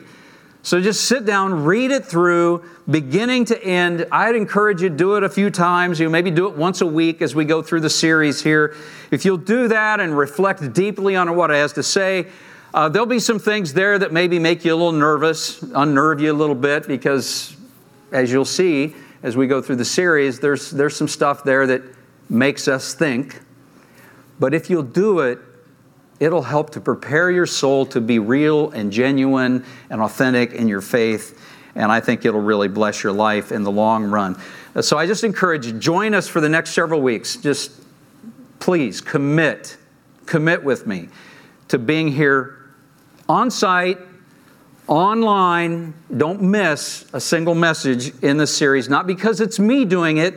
So 0.64 0.80
just 0.80 1.06
sit 1.06 1.24
down, 1.24 1.64
read 1.64 1.90
it 1.90 2.06
through, 2.06 2.64
beginning 2.88 3.46
to 3.46 3.64
end. 3.64 4.06
I'd 4.12 4.36
encourage 4.36 4.80
you 4.80 4.88
to 4.88 4.94
do 4.94 5.16
it 5.16 5.24
a 5.24 5.28
few 5.28 5.50
times. 5.50 5.98
You 5.98 6.08
maybe 6.08 6.30
do 6.30 6.46
it 6.46 6.56
once 6.56 6.80
a 6.80 6.86
week 6.86 7.20
as 7.20 7.34
we 7.34 7.44
go 7.44 7.62
through 7.62 7.80
the 7.80 7.90
series 7.90 8.42
here. 8.42 8.76
If 9.10 9.24
you'll 9.24 9.38
do 9.38 9.66
that 9.68 9.98
and 9.98 10.16
reflect 10.16 10.72
deeply 10.72 11.16
on 11.16 11.34
what 11.34 11.50
it 11.50 11.54
has 11.54 11.72
to 11.74 11.82
say, 11.82 12.28
uh, 12.74 12.88
there'll 12.88 13.06
be 13.06 13.18
some 13.18 13.40
things 13.40 13.74
there 13.74 13.98
that 13.98 14.12
maybe 14.12 14.38
make 14.38 14.64
you 14.64 14.72
a 14.72 14.76
little 14.76 14.92
nervous, 14.92 15.60
unnerve 15.62 16.20
you 16.20 16.32
a 16.32 16.32
little 16.32 16.54
bit, 16.54 16.86
because 16.86 17.56
as 18.12 18.30
you'll 18.30 18.44
see 18.44 18.94
as 19.24 19.36
we 19.36 19.48
go 19.48 19.60
through 19.60 19.76
the 19.76 19.84
series, 19.84 20.38
there's, 20.38 20.70
there's 20.70 20.96
some 20.96 21.08
stuff 21.08 21.42
there 21.42 21.66
that 21.66 21.82
makes 22.30 22.68
us 22.68 22.94
think. 22.94 23.40
But 24.38 24.54
if 24.54 24.70
you'll 24.70 24.82
do 24.82 25.20
it, 25.20 25.38
It'll 26.22 26.42
help 26.42 26.70
to 26.70 26.80
prepare 26.80 27.32
your 27.32 27.46
soul 27.46 27.84
to 27.86 28.00
be 28.00 28.20
real 28.20 28.70
and 28.70 28.92
genuine 28.92 29.64
and 29.90 30.00
authentic 30.00 30.52
in 30.52 30.68
your 30.68 30.80
faith. 30.80 31.36
And 31.74 31.90
I 31.90 31.98
think 31.98 32.24
it'll 32.24 32.40
really 32.40 32.68
bless 32.68 33.02
your 33.02 33.12
life 33.12 33.50
in 33.50 33.64
the 33.64 33.72
long 33.72 34.04
run. 34.04 34.40
So 34.82 34.96
I 34.96 35.06
just 35.08 35.24
encourage 35.24 35.66
you, 35.66 35.72
join 35.72 36.14
us 36.14 36.28
for 36.28 36.40
the 36.40 36.48
next 36.48 36.74
several 36.74 37.02
weeks. 37.02 37.38
Just 37.38 37.72
please 38.60 39.00
commit, 39.00 39.76
commit 40.24 40.62
with 40.62 40.86
me 40.86 41.08
to 41.66 41.76
being 41.76 42.06
here 42.06 42.70
on 43.28 43.50
site, 43.50 43.98
online. 44.86 45.92
Don't 46.16 46.40
miss 46.40 47.04
a 47.12 47.20
single 47.20 47.56
message 47.56 48.16
in 48.22 48.36
this 48.36 48.56
series, 48.56 48.88
not 48.88 49.08
because 49.08 49.40
it's 49.40 49.58
me 49.58 49.84
doing 49.84 50.18
it, 50.18 50.36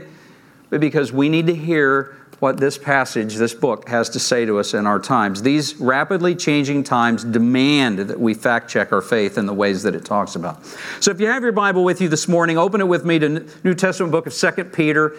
but 0.72 0.80
because 0.80 1.14
we 1.14 1.30
need 1.30 1.46
to 1.46 1.56
hear 1.56 2.18
what 2.40 2.58
this 2.58 2.78
passage, 2.78 3.36
this 3.36 3.54
book, 3.54 3.88
has 3.88 4.10
to 4.10 4.20
say 4.20 4.46
to 4.46 4.60
us 4.60 4.74
in 4.74 4.86
our 4.86 5.00
times. 5.00 5.42
These 5.42 5.76
rapidly 5.76 6.36
changing 6.36 6.84
times 6.84 7.24
demand 7.24 8.00
that 8.00 8.20
we 8.20 8.34
fact 8.34 8.70
check 8.70 8.92
our 8.92 9.02
faith 9.02 9.38
in 9.38 9.46
the 9.46 9.54
ways 9.54 9.84
that 9.84 9.96
it 9.96 10.04
talks 10.04 10.36
about. 10.36 10.66
So 11.00 11.12
if 11.12 11.20
you 11.20 11.28
have 11.28 11.44
your 11.44 11.52
Bible 11.52 11.84
with 11.84 12.02
you 12.02 12.10
this 12.10 12.28
morning, 12.28 12.58
open 12.58 12.82
it 12.82 12.88
with 12.88 13.06
me 13.06 13.20
to 13.20 13.48
New 13.64 13.74
Testament 13.74 14.12
book 14.12 14.28
of 14.28 14.34
2 14.34 14.66
Peter. 14.66 15.16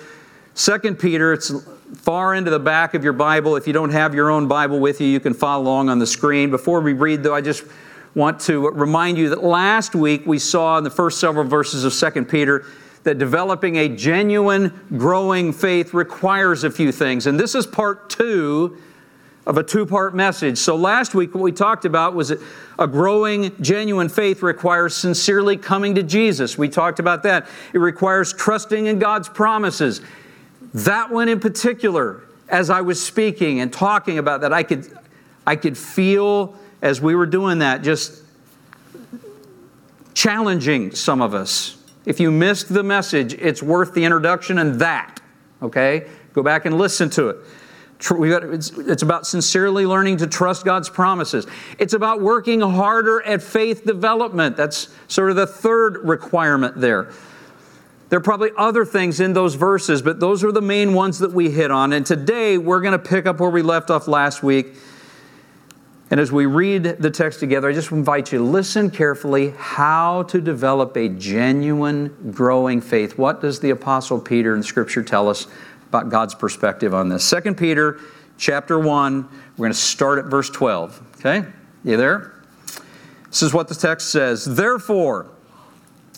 2 0.55 0.79
Peter, 0.95 1.33
it's 1.33 1.53
far 1.97 2.35
into 2.35 2.51
the 2.51 2.59
back 2.59 2.95
of 2.95 3.05
your 3.05 3.13
Bible. 3.13 3.57
If 3.57 3.67
you 3.67 3.73
don't 3.73 3.91
have 3.91 4.15
your 4.15 4.31
own 4.31 4.49
Bible 4.49 4.79
with 4.79 5.01
you, 5.01 5.07
you 5.07 5.21
can 5.21 5.35
follow 5.35 5.63
along 5.63 5.91
on 5.91 5.99
the 5.99 6.07
screen. 6.07 6.51
Before 6.51 6.81
we 6.81 6.93
read, 6.93 7.23
though, 7.23 7.35
I 7.35 7.41
just 7.41 7.65
want 8.15 8.41
to 8.41 8.71
remind 8.71 9.19
you 9.19 9.29
that 9.29 9.45
last 9.45 9.95
week 9.95 10.27
we 10.27 10.39
saw 10.39 10.79
in 10.79 10.85
the 10.85 10.91
first 10.91 11.21
several 11.21 11.45
verses 11.45 11.85
of 11.85 12.15
2 12.15 12.25
Peter 12.25 12.65
that 13.07 13.19
developing 13.19 13.77
a 13.77 13.89
genuine, 13.89 14.73
growing 14.97 15.53
faith 15.53 15.95
requires 15.95 16.65
a 16.65 16.71
few 16.71 16.91
things. 16.91 17.27
And 17.29 17.39
this 17.39 17.55
is 17.55 17.65
part 17.65 18.11
two 18.11 18.77
of 19.47 19.59
a 19.59 19.63
two 19.63 19.87
part 19.87 20.13
message. 20.15 20.59
So, 20.59 20.75
last 20.75 21.15
week, 21.15 21.33
what 21.33 21.41
we 21.41 21.53
talked 21.53 21.85
about 21.85 22.15
was 22.15 22.29
that 22.29 22.41
a 22.81 22.87
growing, 22.89 23.53
genuine 23.63 24.09
faith 24.09 24.43
requires 24.43 24.93
sincerely 24.95 25.57
coming 25.57 25.95
to 25.95 26.03
Jesus. 26.03 26.59
We 26.59 26.69
talked 26.69 26.99
about 26.99 27.23
that. 27.23 27.47
It 27.73 27.79
requires 27.79 28.33
trusting 28.33 28.87
in 28.87 28.99
God's 28.99 29.29
promises. 29.29 30.01
That 30.75 31.11
one 31.11 31.29
in 31.29 31.39
particular, 31.39 32.25
as 32.49 32.71
I 32.71 32.81
was 32.81 33.03
speaking 33.03 33.61
and 33.61 33.73
talking 33.73 34.19
about 34.19 34.41
that, 34.41 34.53
I 34.53 34.65
could, 34.65 34.87
I 35.47 35.55
could 35.55 35.79
feel 35.79 36.57
as 36.83 37.01
we 37.01 37.15
were 37.15 37.27
doing 37.27 37.61
that 37.61 37.83
just 37.83 38.25
challenging 40.13 40.91
some 40.91 41.23
of 41.23 41.35
us. 41.35 41.76
If 42.07 42.21
you 42.21 42.31
missed 42.31 42.73
the 42.73 42.83
message, 42.83 43.35
it's 43.35 43.63
worth 43.63 43.93
the 43.93 44.05
introduction 44.05 44.59
and 44.59 44.81
that, 44.81 45.21
okay? 45.61 46.09
Go 46.33 46.43
back 46.43 46.65
and 46.65 46.79
listen 46.79 47.11
to 47.11 47.29
it. 47.29 47.37
It's 47.99 49.03
about 49.03 49.27
sincerely 49.27 49.87
learning 49.87 50.19
to 50.19 50.27
trust 50.27 50.65
God's 50.65 50.89
promises. 50.89 51.47
It's 51.79 51.95
about 51.95 52.21
working 52.21 52.61
harder 52.61 53.23
at 53.23 53.43
faith 53.43 53.85
development. 53.85 54.57
That's 54.57 54.89
sort 55.09 55.31
of 55.31 55.37
the 55.37 55.47
third 55.47 56.07
requirement 56.07 56.81
there. 56.81 57.11
There 58.09 58.19
are 58.19 58.23
probably 58.23 58.51
other 58.57 58.85
things 58.85 59.19
in 59.19 59.33
those 59.33 59.57
verses, 59.57 60.01
but 60.01 60.21
those 60.21 60.45
are 60.45 60.53
the 60.53 60.61
main 60.61 60.95
ones 60.95 61.19
that 61.19 61.33
we 61.33 61.51
hit 61.51 61.71
on. 61.73 61.93
And 61.93 62.07
today 62.07 62.57
we're 62.57 62.81
going 62.81 62.93
to 62.93 62.99
pick 62.99 63.27
up 63.27 63.41
where 63.41 63.51
we 63.51 63.63
left 63.63 63.91
off 63.91 64.07
last 64.07 64.45
week. 64.45 64.75
And 66.11 66.21
as 66.21 66.31
we 66.31 66.47
read 66.47 66.85
the 66.85 67.11
text 67.11 67.41
together, 67.41 67.69
I 67.69 67.73
just 67.73 67.91
invite 67.91 68.31
you 68.31 68.39
to 68.39 68.45
listen 68.45 68.91
carefully 68.91 69.55
how 69.59 70.23
to 70.25 70.41
develop 70.41 70.97
a 70.97 71.09
genuine, 71.09 72.33
growing 72.33 72.81
faith. 72.81 73.19
What 73.19 73.41
does 73.41 73.59
the 73.59 73.71
Apostle 73.71 74.21
Peter 74.21 74.55
in 74.55 74.63
Scripture 74.63 75.03
tell 75.03 75.29
us 75.29 75.49
about 75.89 76.11
God's 76.11 76.35
perspective 76.35 76.95
on 76.95 77.09
this. 77.09 77.29
2 77.31 77.55
Peter 77.55 78.01
chapter 78.39 78.79
1, 78.79 79.23
we're 79.57 79.57
going 79.57 79.73
to 79.73 79.79
start 79.79 80.19
at 80.19 80.27
verse 80.27 80.51
12. 80.51 81.01
Okay? 81.19 81.45
You 81.85 81.97
there? 81.97 82.33
This 83.29 83.43
is 83.43 83.55
what 83.55 83.69
the 83.69 83.75
text 83.75 84.11
says. 84.11 84.45
Therefore, 84.45 85.31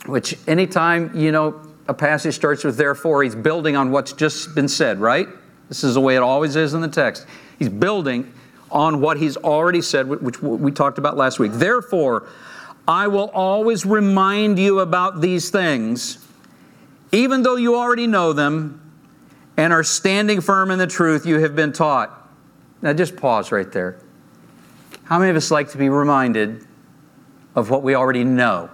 which 0.07 0.37
anytime, 0.47 1.17
you 1.17 1.33
know, 1.33 1.61
a 1.87 1.95
passage 1.95 2.35
starts 2.35 2.65
with 2.65 2.77
therefore, 2.77 3.23
he's 3.23 3.35
building 3.35 3.77
on 3.77 3.91
what's 3.91 4.13
just 4.13 4.55
been 4.55 4.69
said, 4.69 5.01
right? 5.01 5.29
This 5.69 5.85
is 5.85 5.95
the 5.95 6.01
way 6.01 6.17
it 6.17 6.23
always 6.23 6.57
is 6.57 6.75
in 6.75 6.81
the 6.81 6.89
text. 6.89 7.27
He's 7.59 7.69
building 7.69 8.33
on 8.71 9.01
what 9.01 9.17
he's 9.17 9.37
already 9.37 9.83
said, 9.83 10.09
which 10.09 10.43
we 10.43 10.71
talked 10.73 10.99
about 10.99 11.17
last 11.17 11.39
week. 11.39 11.53
Therefore, 11.53 12.29
I 12.87 13.07
will 13.09 13.31
always 13.31 13.85
remind 13.85 14.59
you 14.59 14.81
about 14.81 15.21
these 15.21 15.51
things, 15.51 16.25
even 17.13 17.43
though 17.43 17.57
you 17.57 17.77
already 17.77 18.07
know 18.07 18.33
them 18.33 18.81
and 19.57 19.73
are 19.73 19.83
standing 19.83 20.41
firm 20.41 20.71
in 20.71 20.79
the 20.79 20.87
truth 20.87 21.27
you 21.27 21.41
have 21.41 21.57
been 21.57 21.73
taught. 21.73 22.15
Now, 22.81 22.93
just 22.93 23.17
pause 23.17 23.51
right 23.51 23.71
there. 23.73 24.01
How 25.05 25.19
many 25.19 25.31
of 25.31 25.37
us 25.37 25.51
like 25.51 25.71
to 25.71 25.79
be 25.79 25.89
reminded 25.89 26.67
of 27.55 27.71
what 27.71 27.83
we 27.83 27.95
already 27.95 28.25
know? 28.25 28.71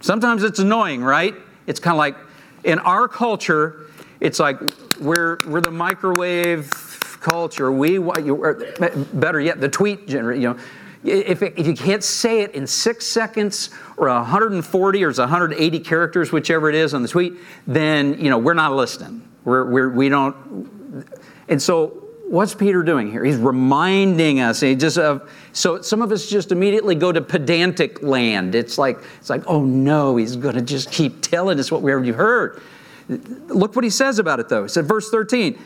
Sometimes 0.00 0.42
it's 0.42 0.58
annoying, 0.58 1.02
right? 1.02 1.34
It's 1.66 1.78
kind 1.78 1.94
of 1.94 1.98
like 1.98 2.16
in 2.64 2.78
our 2.80 3.06
culture, 3.06 3.86
it's 4.18 4.40
like 4.40 4.58
we're, 4.98 5.38
we're 5.46 5.60
the 5.60 5.70
microwave 5.70 6.89
culture. 7.20 7.70
We, 7.70 7.98
better 7.98 9.40
yet, 9.40 9.60
the 9.60 9.68
tweet 9.68 10.08
generation. 10.08 10.42
You 10.42 10.48
know, 10.50 10.58
if, 11.04 11.42
it, 11.42 11.54
if 11.56 11.66
you 11.66 11.74
can't 11.74 12.04
say 12.04 12.42
it 12.42 12.54
in 12.54 12.66
six 12.66 13.06
seconds 13.06 13.70
or 13.96 14.08
140 14.08 15.04
or 15.04 15.12
180 15.12 15.80
characters, 15.80 16.32
whichever 16.32 16.68
it 16.68 16.74
is 16.74 16.92
on 16.92 17.02
the 17.02 17.08
tweet, 17.08 17.34
then 17.66 18.18
you 18.18 18.28
know 18.28 18.38
we're 18.38 18.54
not 18.54 18.74
listening. 18.74 19.26
We're, 19.44 19.64
we're, 19.64 19.90
we 19.90 20.08
don't. 20.08 21.06
And 21.48 21.60
so, 21.60 22.08
what's 22.28 22.54
Peter 22.54 22.82
doing 22.82 23.10
here? 23.10 23.24
He's 23.24 23.38
reminding 23.38 24.40
us. 24.40 24.60
He 24.60 24.74
just 24.74 24.98
uh, 24.98 25.20
so 25.52 25.80
some 25.80 26.02
of 26.02 26.12
us 26.12 26.28
just 26.28 26.52
immediately 26.52 26.94
go 26.94 27.12
to 27.12 27.22
pedantic 27.22 28.02
land. 28.02 28.54
It's 28.54 28.76
like 28.76 28.98
it's 29.18 29.30
like 29.30 29.44
oh 29.46 29.64
no, 29.64 30.16
he's 30.16 30.36
going 30.36 30.56
to 30.56 30.62
just 30.62 30.90
keep 30.90 31.22
telling 31.22 31.58
us 31.58 31.72
what 31.72 31.80
we 31.80 31.92
already 31.92 32.12
heard. 32.12 32.60
Look 33.08 33.74
what 33.74 33.84
he 33.84 33.90
says 33.90 34.18
about 34.18 34.38
it 34.38 34.48
though. 34.48 34.64
He 34.64 34.68
said, 34.68 34.86
verse 34.86 35.10
13. 35.10 35.58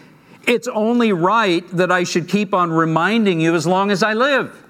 It's 0.46 0.68
only 0.68 1.12
right 1.12 1.66
that 1.70 1.90
I 1.90 2.04
should 2.04 2.28
keep 2.28 2.52
on 2.52 2.70
reminding 2.70 3.40
you 3.40 3.54
as 3.54 3.66
long 3.66 3.90
as 3.90 4.02
I 4.02 4.14
live. 4.14 4.60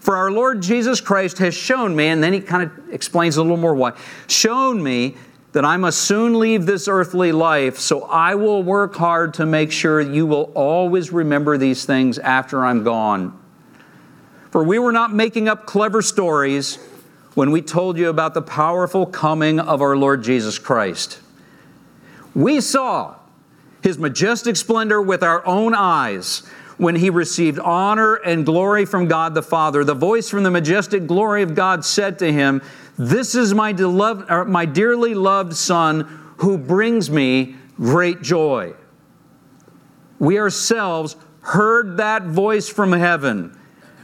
For 0.00 0.16
our 0.16 0.30
Lord 0.30 0.62
Jesus 0.62 1.00
Christ 1.00 1.38
has 1.38 1.54
shown 1.54 1.94
me, 1.94 2.06
and 2.06 2.22
then 2.22 2.32
he 2.32 2.40
kind 2.40 2.62
of 2.62 2.94
explains 2.94 3.36
a 3.36 3.42
little 3.42 3.58
more 3.58 3.74
why, 3.74 3.92
shown 4.26 4.82
me 4.82 5.16
that 5.52 5.64
I 5.64 5.76
must 5.76 6.00
soon 6.00 6.38
leave 6.38 6.66
this 6.66 6.88
earthly 6.88 7.32
life, 7.32 7.78
so 7.78 8.04
I 8.04 8.34
will 8.34 8.62
work 8.62 8.94
hard 8.96 9.34
to 9.34 9.46
make 9.46 9.72
sure 9.72 10.00
you 10.00 10.26
will 10.26 10.52
always 10.54 11.12
remember 11.12 11.58
these 11.58 11.84
things 11.84 12.18
after 12.18 12.64
I'm 12.64 12.84
gone. 12.84 13.38
For 14.50 14.62
we 14.64 14.78
were 14.78 14.92
not 14.92 15.12
making 15.12 15.48
up 15.48 15.66
clever 15.66 16.00
stories 16.00 16.76
when 17.34 17.50
we 17.50 17.60
told 17.60 17.98
you 17.98 18.08
about 18.08 18.34
the 18.34 18.42
powerful 18.42 19.04
coming 19.04 19.60
of 19.60 19.82
our 19.82 19.96
Lord 19.96 20.22
Jesus 20.22 20.58
Christ. 20.58 21.20
We 22.34 22.60
saw 22.60 23.16
his 23.82 23.98
majestic 23.98 24.56
splendor 24.56 25.00
with 25.00 25.22
our 25.22 25.44
own 25.46 25.74
eyes 25.74 26.42
when 26.78 26.94
he 26.94 27.10
received 27.10 27.58
honor 27.58 28.14
and 28.14 28.46
glory 28.46 28.84
from 28.84 29.08
God 29.08 29.34
the 29.34 29.42
Father. 29.42 29.84
The 29.84 29.94
voice 29.94 30.30
from 30.30 30.44
the 30.44 30.50
majestic 30.50 31.06
glory 31.06 31.42
of 31.42 31.54
God 31.54 31.84
said 31.84 32.18
to 32.20 32.32
him, 32.32 32.62
This 32.96 33.34
is 33.34 33.52
my, 33.52 33.72
my 33.72 34.64
dearly 34.64 35.14
loved 35.14 35.54
Son 35.54 36.34
who 36.38 36.56
brings 36.56 37.10
me 37.10 37.56
great 37.76 38.22
joy. 38.22 38.74
We 40.18 40.38
ourselves 40.38 41.16
heard 41.40 41.96
that 41.98 42.24
voice 42.24 42.68
from 42.68 42.92
heaven 42.92 43.58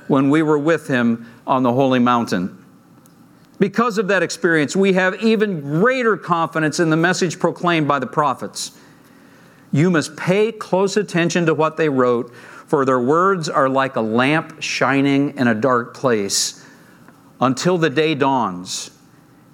when 0.09 0.31
we 0.31 0.43
were 0.43 0.59
with 0.59 0.89
him 0.89 1.27
on 1.47 1.63
the 1.63 1.73
holy 1.73 1.99
mountain. 1.99 2.65
Because 3.59 3.99
of 3.99 4.09
that 4.09 4.23
experience, 4.23 4.75
we 4.75 4.95
have 4.95 5.23
even 5.23 5.61
greater 5.61 6.17
confidence 6.17 6.81
in 6.81 6.91
the 6.91 6.97
message 6.97 7.39
proclaimed 7.39 7.87
by 7.87 7.99
the 7.99 8.07
prophets. 8.07 8.73
You 9.75 9.91
must 9.91 10.17
pay 10.17 10.53
close 10.53 10.97
attention 10.97 11.47
to 11.47 11.55
what 11.55 11.77
they 11.77 11.89
wrote 11.89 12.33
for 12.65 12.85
their 12.85 13.01
words 13.01 13.49
are 13.49 13.69
like 13.69 13.97
a 13.97 14.01
lamp 14.01 14.63
shining 14.63 15.37
in 15.37 15.49
a 15.49 15.55
dark 15.55 15.95
place 15.95 16.65
until 17.41 17.77
the 17.77 17.91
day 17.91 18.15
dawns 18.15 18.93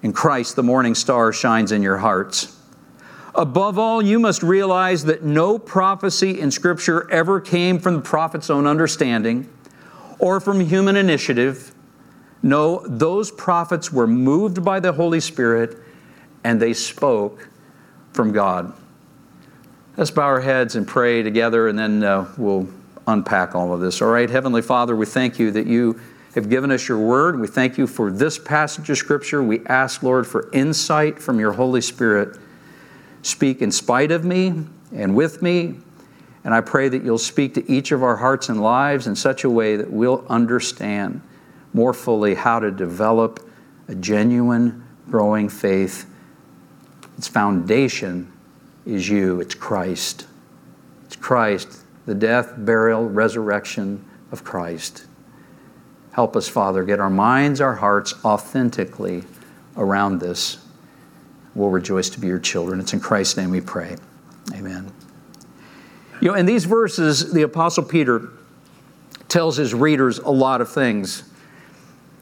and 0.02 0.14
Christ, 0.14 0.56
the 0.56 0.62
morning 0.62 0.94
star, 0.94 1.32
shines 1.32 1.72
in 1.72 1.82
your 1.82 1.96
hearts. 1.96 2.54
Above 3.34 3.78
all, 3.78 4.02
you 4.02 4.18
must 4.18 4.42
realize 4.42 5.04
that 5.04 5.22
no 5.22 5.58
prophecy 5.58 6.38
in 6.38 6.50
Scripture 6.50 7.10
ever 7.10 7.40
came 7.40 7.78
from 7.78 7.94
the 7.94 8.02
prophet's 8.02 8.50
own 8.50 8.66
understanding 8.66 9.48
or 10.18 10.38
from 10.38 10.60
human 10.60 10.96
initiative. 10.96 11.74
No, 12.42 12.82
those 12.86 13.30
prophets 13.30 13.90
were 13.90 14.06
moved 14.06 14.62
by 14.62 14.80
the 14.80 14.92
Holy 14.92 15.20
Spirit 15.20 15.78
and 16.44 16.60
they 16.60 16.74
spoke 16.74 17.48
from 18.12 18.32
God. 18.32 18.74
Let's 19.96 20.12
bow 20.12 20.22
our 20.22 20.40
heads 20.40 20.76
and 20.76 20.86
pray 20.86 21.22
together, 21.22 21.66
and 21.66 21.78
then 21.78 22.04
uh, 22.04 22.32
we'll 22.38 22.68
unpack 23.08 23.56
all 23.56 23.74
of 23.74 23.80
this. 23.80 24.00
All 24.00 24.08
right, 24.08 24.30
Heavenly 24.30 24.62
Father, 24.62 24.94
we 24.94 25.04
thank 25.04 25.38
you 25.38 25.50
that 25.50 25.66
you 25.66 26.00
have 26.36 26.48
given 26.48 26.70
us 26.70 26.86
your 26.88 26.98
word. 26.98 27.40
We 27.40 27.48
thank 27.48 27.76
you 27.76 27.88
for 27.88 28.10
this 28.10 28.38
passage 28.38 28.88
of 28.88 28.96
Scripture. 28.96 29.42
We 29.42 29.66
ask, 29.66 30.02
Lord, 30.04 30.28
for 30.28 30.48
insight 30.52 31.18
from 31.18 31.40
your 31.40 31.52
Holy 31.52 31.80
Spirit. 31.80 32.38
Speak 33.22 33.62
in 33.62 33.72
spite 33.72 34.12
of 34.12 34.24
me 34.24 34.64
and 34.94 35.16
with 35.16 35.42
me. 35.42 35.78
And 36.44 36.54
I 36.54 36.60
pray 36.60 36.88
that 36.88 37.02
you'll 37.02 37.18
speak 37.18 37.54
to 37.54 37.70
each 37.70 37.90
of 37.90 38.04
our 38.04 38.16
hearts 38.16 38.48
and 38.48 38.62
lives 38.62 39.08
in 39.08 39.16
such 39.16 39.42
a 39.42 39.50
way 39.50 39.74
that 39.76 39.90
we'll 39.90 40.24
understand 40.28 41.20
more 41.72 41.92
fully 41.92 42.36
how 42.36 42.60
to 42.60 42.70
develop 42.70 43.40
a 43.88 43.96
genuine, 43.96 44.86
growing 45.10 45.48
faith. 45.48 46.08
Its 47.18 47.26
foundation 47.26 48.32
is 48.86 49.08
you, 49.08 49.40
it's 49.40 49.54
Christ. 49.54 50.26
It's 51.06 51.16
Christ 51.16 51.80
the 52.06 52.14
death, 52.16 52.54
burial, 52.56 53.08
resurrection 53.08 54.04
of 54.32 54.42
Christ. 54.42 55.06
Help 56.12 56.34
us, 56.34 56.48
Father, 56.48 56.82
get 56.82 56.98
our 56.98 57.08
minds, 57.08 57.60
our 57.60 57.76
hearts 57.76 58.14
authentically 58.24 59.22
around 59.76 60.18
this. 60.18 60.58
We'll 61.54 61.70
rejoice 61.70 62.10
to 62.10 62.20
be 62.20 62.26
your 62.26 62.40
children. 62.40 62.80
It's 62.80 62.92
in 62.92 62.98
Christ's 63.00 63.36
name 63.36 63.50
we 63.50 63.60
pray. 63.60 63.96
Amen. 64.54 64.92
You 66.20 66.28
know, 66.28 66.34
in 66.34 66.46
these 66.46 66.64
verses, 66.64 67.32
the 67.32 67.42
Apostle 67.42 67.84
Peter 67.84 68.30
tells 69.28 69.56
his 69.56 69.72
readers 69.72 70.18
a 70.18 70.30
lot 70.30 70.60
of 70.60 70.68
things. 70.68 71.22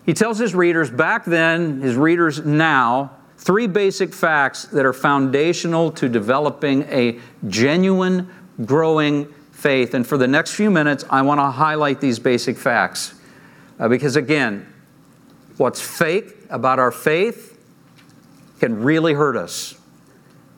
He 0.05 0.13
tells 0.13 0.39
his 0.39 0.55
readers 0.55 0.91
back 0.91 1.25
then, 1.25 1.81
his 1.81 1.97
readers 1.97 2.45
now, 2.45 3.17
three 3.49 3.67
basic 3.67 4.13
facts 4.13 4.65
that 4.67 4.85
are 4.85 4.93
foundational 4.93 5.91
to 5.91 6.07
developing 6.07 6.83
a 6.91 7.19
genuine, 7.47 8.29
growing 8.67 9.25
faith. 9.53 9.95
And 9.95 10.07
for 10.07 10.19
the 10.19 10.29
next 10.29 10.55
few 10.55 10.71
minutes, 10.71 11.03
I 11.09 11.23
want 11.23 11.39
to 11.41 11.45
highlight 11.45 11.99
these 11.99 12.19
basic 12.19 12.59
facts. 12.59 13.19
Uh, 13.79 13.89
because 13.89 14.17
again, 14.17 14.71
what's 15.57 15.81
fake 15.81 16.37
about 16.51 16.79
our 16.79 16.91
faith 16.93 17.59
can 18.61 18.83
really 18.83 19.15
hurt 19.15 19.35
us, 19.35 19.81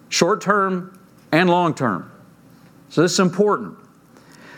short 0.08 0.40
term 0.40 0.98
and 1.30 1.48
long 1.48 1.74
term. 1.74 2.10
So 2.88 3.02
this 3.02 3.12
is 3.12 3.20
important. 3.20 3.78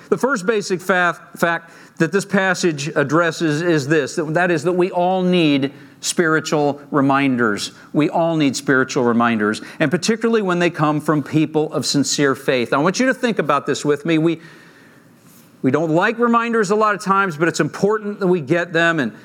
The 0.08 0.16
first 0.16 0.46
basic 0.46 0.80
fact, 0.80 1.38
fact 1.38 1.70
that 1.98 2.12
this 2.12 2.24
passage 2.24 2.88
addresses 2.96 3.60
is 3.60 3.88
this 3.88 4.16
that 4.16 4.50
is, 4.50 4.62
that 4.62 4.72
we 4.72 4.90
all 4.90 5.22
need 5.22 5.74
spiritual 6.02 6.82
reminders. 6.90 7.72
We 7.94 8.10
all 8.10 8.36
need 8.36 8.54
spiritual 8.54 9.04
reminders, 9.04 9.62
and 9.78 9.90
particularly 9.90 10.42
when 10.42 10.58
they 10.58 10.68
come 10.68 11.00
from 11.00 11.22
people 11.22 11.72
of 11.72 11.86
sincere 11.86 12.34
faith. 12.34 12.74
I 12.74 12.78
want 12.78 13.00
you 13.00 13.06
to 13.06 13.14
think 13.14 13.38
about 13.38 13.64
this 13.64 13.84
with 13.84 14.04
me. 14.04 14.18
We, 14.18 14.42
we 15.62 15.70
don't 15.70 15.90
like 15.90 16.18
reminders 16.18 16.70
a 16.70 16.76
lot 16.76 16.94
of 16.94 17.02
times, 17.02 17.38
but 17.38 17.48
it's 17.48 17.60
important 17.60 18.20
that 18.20 18.26
we 18.26 18.40
get 18.40 18.72
them. 18.72 18.98
And 18.98 19.12
I 19.12 19.16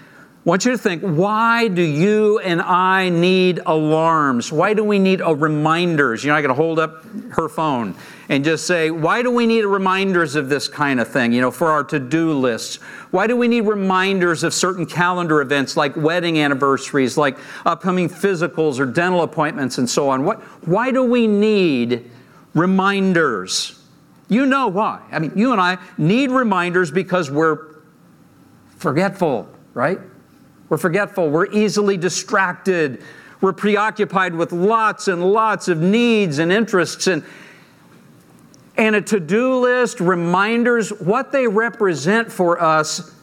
want 0.45 0.63
you 0.63 0.71
to 0.71 0.77
think 0.77 1.01
why 1.01 1.67
do 1.67 1.81
you 1.81 2.39
and 2.39 2.61
I 2.61 3.09
need 3.09 3.59
alarms? 3.65 4.51
Why 4.51 4.73
do 4.73 4.83
we 4.83 4.99
need 4.99 5.19
reminders? 5.19 6.23
You're 6.23 6.35
not 6.35 6.41
going 6.41 6.55
to 6.55 6.61
hold 6.61 6.79
up 6.79 7.03
her 7.31 7.49
phone 7.49 7.95
and 8.29 8.43
just 8.43 8.67
say, 8.67 8.91
why 8.91 9.21
do 9.21 9.31
we 9.31 9.45
need 9.45 9.63
reminders 9.63 10.35
of 10.35 10.49
this 10.49 10.67
kind 10.67 10.99
of 10.99 11.07
thing, 11.07 11.31
you 11.31 11.39
know, 11.39 11.51
for 11.51 11.67
our 11.67 11.83
to 11.85 11.99
do 11.99 12.33
lists? 12.33 12.75
Why 13.11 13.25
do 13.27 13.35
we 13.35 13.47
need 13.47 13.61
reminders 13.61 14.43
of 14.43 14.53
certain 14.53 14.85
calendar 14.85 15.41
events 15.41 15.77
like 15.77 15.95
wedding 15.95 16.37
anniversaries, 16.39 17.17
like 17.17 17.37
upcoming 17.65 18.09
physicals 18.09 18.79
or 18.79 18.85
dental 18.85 19.21
appointments 19.23 19.77
and 19.77 19.89
so 19.89 20.09
on? 20.09 20.25
What, 20.25 20.41
why 20.67 20.91
do 20.91 21.03
we 21.03 21.25
need 21.25 22.11
reminders? 22.53 23.81
You 24.27 24.45
know 24.45 24.67
why. 24.67 25.01
I 25.11 25.19
mean, 25.19 25.31
you 25.35 25.53
and 25.53 25.61
I 25.61 25.77
need 25.97 26.31
reminders 26.31 26.91
because 26.91 27.31
we're 27.31 27.75
forgetful, 28.75 29.47
right? 29.73 29.99
We're 30.67 30.77
forgetful. 30.77 31.29
We're 31.29 31.49
easily 31.51 31.95
distracted. 31.95 33.01
We're 33.39 33.53
preoccupied 33.53 34.35
with 34.35 34.51
lots 34.51 35.07
and 35.07 35.23
lots 35.31 35.69
of 35.69 35.79
needs 35.79 36.39
and 36.39 36.51
interests 36.51 37.07
and 37.07 37.23
and 38.77 38.95
a 38.95 39.01
to-do 39.01 39.55
list, 39.55 39.99
reminders, 39.99 40.89
what 40.89 41.31
they 41.31 41.47
represent 41.47 42.31
for 42.31 42.61
us 42.61 43.13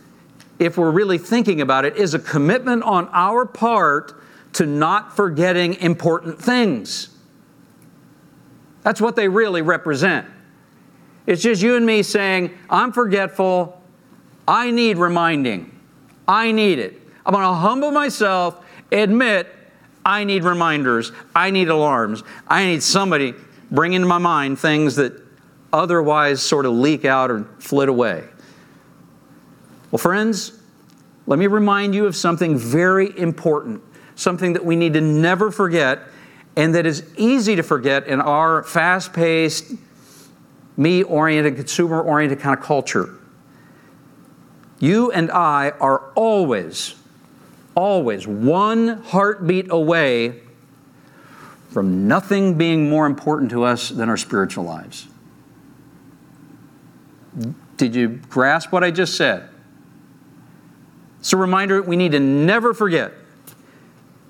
if 0.59 0.77
we're 0.77 0.91
really 0.91 1.19
thinking 1.19 1.61
about 1.61 1.85
it 1.85 1.97
is 1.97 2.15
a 2.15 2.19
commitment 2.19 2.83
on 2.83 3.09
our 3.13 3.45
part 3.45 4.21
to 4.55 4.67
not 4.67 5.15
forgetting 5.17 5.75
important 5.75 6.41
things. 6.41 7.09
That's 8.83 9.01
what 9.01 9.17
they 9.17 9.29
really 9.29 9.63
represent. 9.63 10.27
It's 11.27 11.43
just 11.43 11.63
you 11.63 11.77
and 11.77 11.87
me 11.87 12.03
saying, 12.03 12.57
I'm 12.69 12.93
forgetful. 12.93 13.81
I 14.47 14.71
need 14.71 14.99
reminding. 14.99 15.71
I 16.29 16.53
need 16.53 16.79
it. 16.79 17.01
I'm 17.25 17.33
going 17.33 17.45
to 17.45 17.55
humble 17.55 17.91
myself, 17.91 18.65
admit 18.93 19.49
I 20.05 20.25
need 20.25 20.45
reminders, 20.45 21.13
I 21.35 21.51
need 21.51 21.69
alarms, 21.69 22.23
I 22.47 22.67
need 22.67 22.83
somebody 22.83 23.35
bring 23.71 23.95
into 23.95 24.07
my 24.07 24.19
mind 24.19 24.59
things 24.59 24.97
that 24.97 25.24
otherwise 25.75 26.41
sort 26.43 26.67
of 26.67 26.73
leak 26.73 27.05
out 27.05 27.31
or 27.31 27.45
flit 27.59 27.89
away. 27.89 28.25
Well, 29.91 29.99
friends, 29.99 30.59
let 31.27 31.39
me 31.39 31.47
remind 31.47 31.95
you 31.95 32.07
of 32.07 32.17
something 32.17 32.57
very 32.57 33.17
important, 33.19 33.83
something 34.15 34.53
that 34.55 34.65
we 34.65 34.77
need 34.77 34.95
to 34.95 35.01
never 35.01 35.51
forget, 35.51 36.01
and 36.57 36.75
that 36.75 36.87
is 36.87 37.05
easy 37.17 37.57
to 37.57 37.63
forget 37.63 38.07
in 38.07 38.21
our 38.21 38.63
fast 38.63 39.13
paced, 39.13 39.75
me 40.77 41.03
oriented, 41.03 41.57
consumer 41.57 42.01
oriented 42.01 42.41
kind 42.41 42.59
of 42.59 42.65
culture. 42.65 43.15
You 44.81 45.13
and 45.13 45.31
I 45.31 45.71
are 45.81 46.13
always 46.15 46.95
always 47.75 48.27
one 48.27 49.03
heartbeat 49.03 49.71
away 49.71 50.41
from 51.71 52.07
nothing 52.07 52.57
being 52.57 52.89
more 52.89 53.07
important 53.07 53.51
to 53.51 53.65
us 53.65 53.89
than 53.89 54.09
our 54.09 54.17
spiritual 54.17 54.65
lives. 54.65 55.09
Did 57.77 57.95
you 57.95 58.21
grasp 58.29 58.73
what 58.73 58.85
I 58.85 58.91
just 58.91 59.17
said? 59.17 59.49
It's 61.21 61.33
a 61.33 61.37
reminder 61.37 61.83
we 61.83 61.97
need 61.97 62.13
to 62.13 62.21
never 62.21 62.75
forget. 62.75 63.13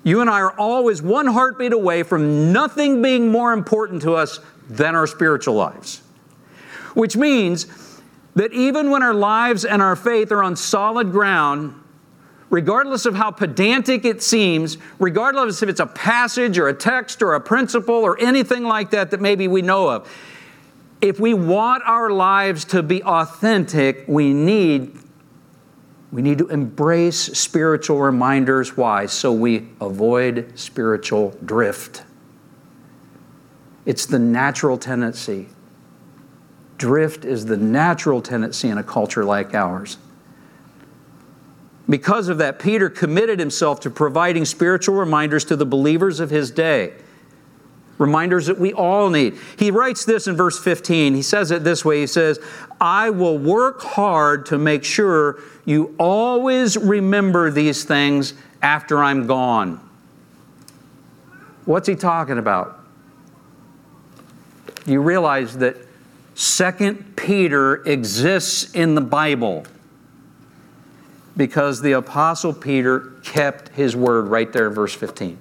You 0.03 0.21
and 0.21 0.29
I 0.29 0.39
are 0.41 0.57
always 0.57 1.01
one 1.01 1.27
heartbeat 1.27 1.73
away 1.73 2.03
from 2.03 2.53
nothing 2.53 3.01
being 3.01 3.31
more 3.31 3.53
important 3.53 4.01
to 4.03 4.13
us 4.13 4.39
than 4.69 4.95
our 4.95 5.07
spiritual 5.07 5.55
lives. 5.55 6.01
Which 6.93 7.17
means 7.17 7.67
that 8.35 8.53
even 8.53 8.91
when 8.91 9.03
our 9.03 9.13
lives 9.13 9.65
and 9.65 9.81
our 9.81 9.95
faith 9.95 10.31
are 10.31 10.43
on 10.43 10.55
solid 10.55 11.11
ground, 11.11 11.73
regardless 12.49 13.05
of 13.05 13.15
how 13.15 13.31
pedantic 13.31 14.05
it 14.05 14.21
seems, 14.21 14.77
regardless 14.99 15.61
if 15.61 15.69
it's 15.69 15.79
a 15.79 15.85
passage 15.85 16.57
or 16.57 16.67
a 16.67 16.73
text 16.73 17.21
or 17.21 17.33
a 17.33 17.41
principle 17.41 17.95
or 17.95 18.19
anything 18.19 18.63
like 18.63 18.91
that 18.91 19.11
that 19.11 19.21
maybe 19.21 19.47
we 19.47 19.61
know 19.61 19.89
of, 19.89 20.09
if 21.01 21.19
we 21.19 21.33
want 21.33 21.83
our 21.85 22.09
lives 22.09 22.65
to 22.65 22.81
be 22.81 23.03
authentic, 23.03 24.05
we 24.07 24.33
need 24.33 24.97
we 26.11 26.21
need 26.21 26.37
to 26.37 26.47
embrace 26.47 27.37
spiritual 27.37 27.99
reminders. 27.99 28.77
Why? 28.77 29.05
So 29.05 29.33
we 29.33 29.67
avoid 29.81 30.57
spiritual 30.57 31.37
drift. 31.43 32.03
It's 33.85 34.05
the 34.05 34.19
natural 34.19 34.77
tendency. 34.77 35.47
Drift 36.77 37.25
is 37.25 37.45
the 37.45 37.57
natural 37.57 38.21
tendency 38.21 38.69
in 38.69 38.77
a 38.77 38.83
culture 38.83 39.25
like 39.25 39.53
ours. 39.53 39.97
Because 41.89 42.29
of 42.29 42.37
that, 42.39 42.59
Peter 42.59 42.89
committed 42.89 43.37
himself 43.37 43.79
to 43.81 43.89
providing 43.89 44.45
spiritual 44.45 44.95
reminders 44.95 45.43
to 45.45 45.55
the 45.55 45.65
believers 45.65 46.19
of 46.19 46.29
his 46.29 46.49
day. 46.49 46.93
Reminders 47.97 48.47
that 48.47 48.59
we 48.59 48.73
all 48.73 49.09
need. 49.09 49.37
He 49.57 49.71
writes 49.71 50.03
this 50.03 50.27
in 50.27 50.35
verse 50.35 50.59
15. 50.59 51.15
He 51.15 51.21
says 51.21 51.51
it 51.51 51.63
this 51.63 51.85
way 51.85 52.01
He 52.01 52.07
says, 52.07 52.39
I 52.79 53.09
will 53.09 53.37
work 53.37 53.81
hard 53.81 54.45
to 54.47 54.57
make 54.57 54.83
sure 54.83 55.39
you 55.63 55.95
always 55.97 56.77
remember 56.77 57.49
these 57.51 57.85
things 57.85 58.33
after 58.61 59.03
I'm 59.03 59.27
gone. 59.27 59.79
What's 61.65 61.87
he 61.87 61.95
talking 61.95 62.37
about? 62.37 62.79
You 64.85 65.01
realize 65.01 65.57
that 65.57 65.77
Second 66.35 67.15
Peter 67.15 67.77
exists 67.87 68.71
in 68.73 68.93
the 68.93 69.01
Bible 69.01 69.65
because 71.37 71.81
the 71.81 71.93
Apostle 71.93 72.53
Peter 72.53 73.13
kept 73.23 73.69
his 73.69 73.95
word 73.95 74.27
right 74.27 74.51
there 74.51 74.67
in 74.67 74.73
verse 74.73 74.93
15. 74.93 75.37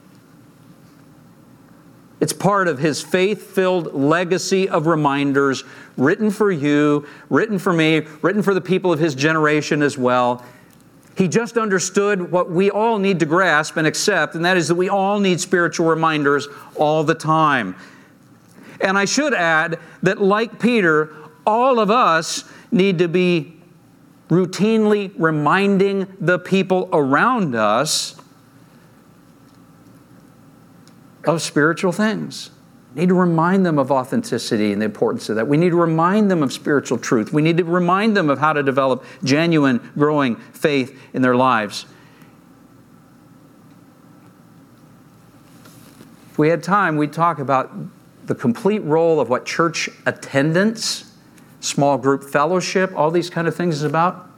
It's 2.20 2.32
part 2.32 2.68
of 2.68 2.78
his 2.78 3.02
faith 3.02 3.54
filled 3.54 3.92
legacy 3.94 4.68
of 4.68 4.86
reminders 4.86 5.64
written 5.96 6.30
for 6.30 6.50
you, 6.50 7.06
written 7.28 7.58
for 7.58 7.72
me, 7.72 8.06
written 8.22 8.42
for 8.42 8.54
the 8.54 8.60
people 8.60 8.92
of 8.92 8.98
his 8.98 9.14
generation 9.14 9.82
as 9.82 9.98
well. 9.98 10.44
He 11.16 11.28
just 11.28 11.56
understood 11.56 12.32
what 12.32 12.50
we 12.50 12.70
all 12.70 12.98
need 12.98 13.20
to 13.20 13.26
grasp 13.26 13.76
and 13.76 13.86
accept, 13.86 14.34
and 14.34 14.44
that 14.44 14.56
is 14.56 14.68
that 14.68 14.74
we 14.74 14.88
all 14.88 15.20
need 15.20 15.40
spiritual 15.40 15.86
reminders 15.86 16.48
all 16.76 17.04
the 17.04 17.14
time. 17.14 17.76
And 18.80 18.98
I 18.98 19.04
should 19.04 19.34
add 19.34 19.78
that, 20.02 20.20
like 20.20 20.58
Peter, 20.58 21.14
all 21.46 21.78
of 21.78 21.90
us 21.90 22.44
need 22.72 22.98
to 22.98 23.08
be 23.08 23.56
routinely 24.28 25.12
reminding 25.16 26.06
the 26.20 26.38
people 26.38 26.88
around 26.92 27.54
us 27.54 28.16
of 31.26 31.42
spiritual 31.42 31.92
things. 31.92 32.50
We 32.94 33.02
need 33.02 33.08
to 33.08 33.14
remind 33.14 33.66
them 33.66 33.78
of 33.78 33.90
authenticity 33.90 34.72
and 34.72 34.80
the 34.80 34.86
importance 34.86 35.28
of 35.28 35.36
that. 35.36 35.48
We 35.48 35.56
need 35.56 35.70
to 35.70 35.76
remind 35.76 36.30
them 36.30 36.42
of 36.42 36.52
spiritual 36.52 36.98
truth. 36.98 37.32
We 37.32 37.42
need 37.42 37.56
to 37.56 37.64
remind 37.64 38.16
them 38.16 38.30
of 38.30 38.38
how 38.38 38.52
to 38.52 38.62
develop 38.62 39.04
genuine, 39.24 39.90
growing 39.96 40.36
faith 40.36 40.96
in 41.12 41.22
their 41.22 41.34
lives. 41.34 41.86
If 46.30 46.38
we 46.38 46.48
had 46.48 46.62
time, 46.62 46.96
we'd 46.96 47.12
talk 47.12 47.38
about 47.38 47.72
the 48.26 48.34
complete 48.34 48.82
role 48.82 49.20
of 49.20 49.28
what 49.28 49.44
church 49.44 49.88
attendance 50.06 51.12
small 51.64 51.96
group 51.96 52.22
fellowship, 52.22 52.92
all 52.94 53.10
these 53.10 53.30
kind 53.30 53.48
of 53.48 53.56
things 53.56 53.76
is 53.76 53.84
about? 53.84 54.30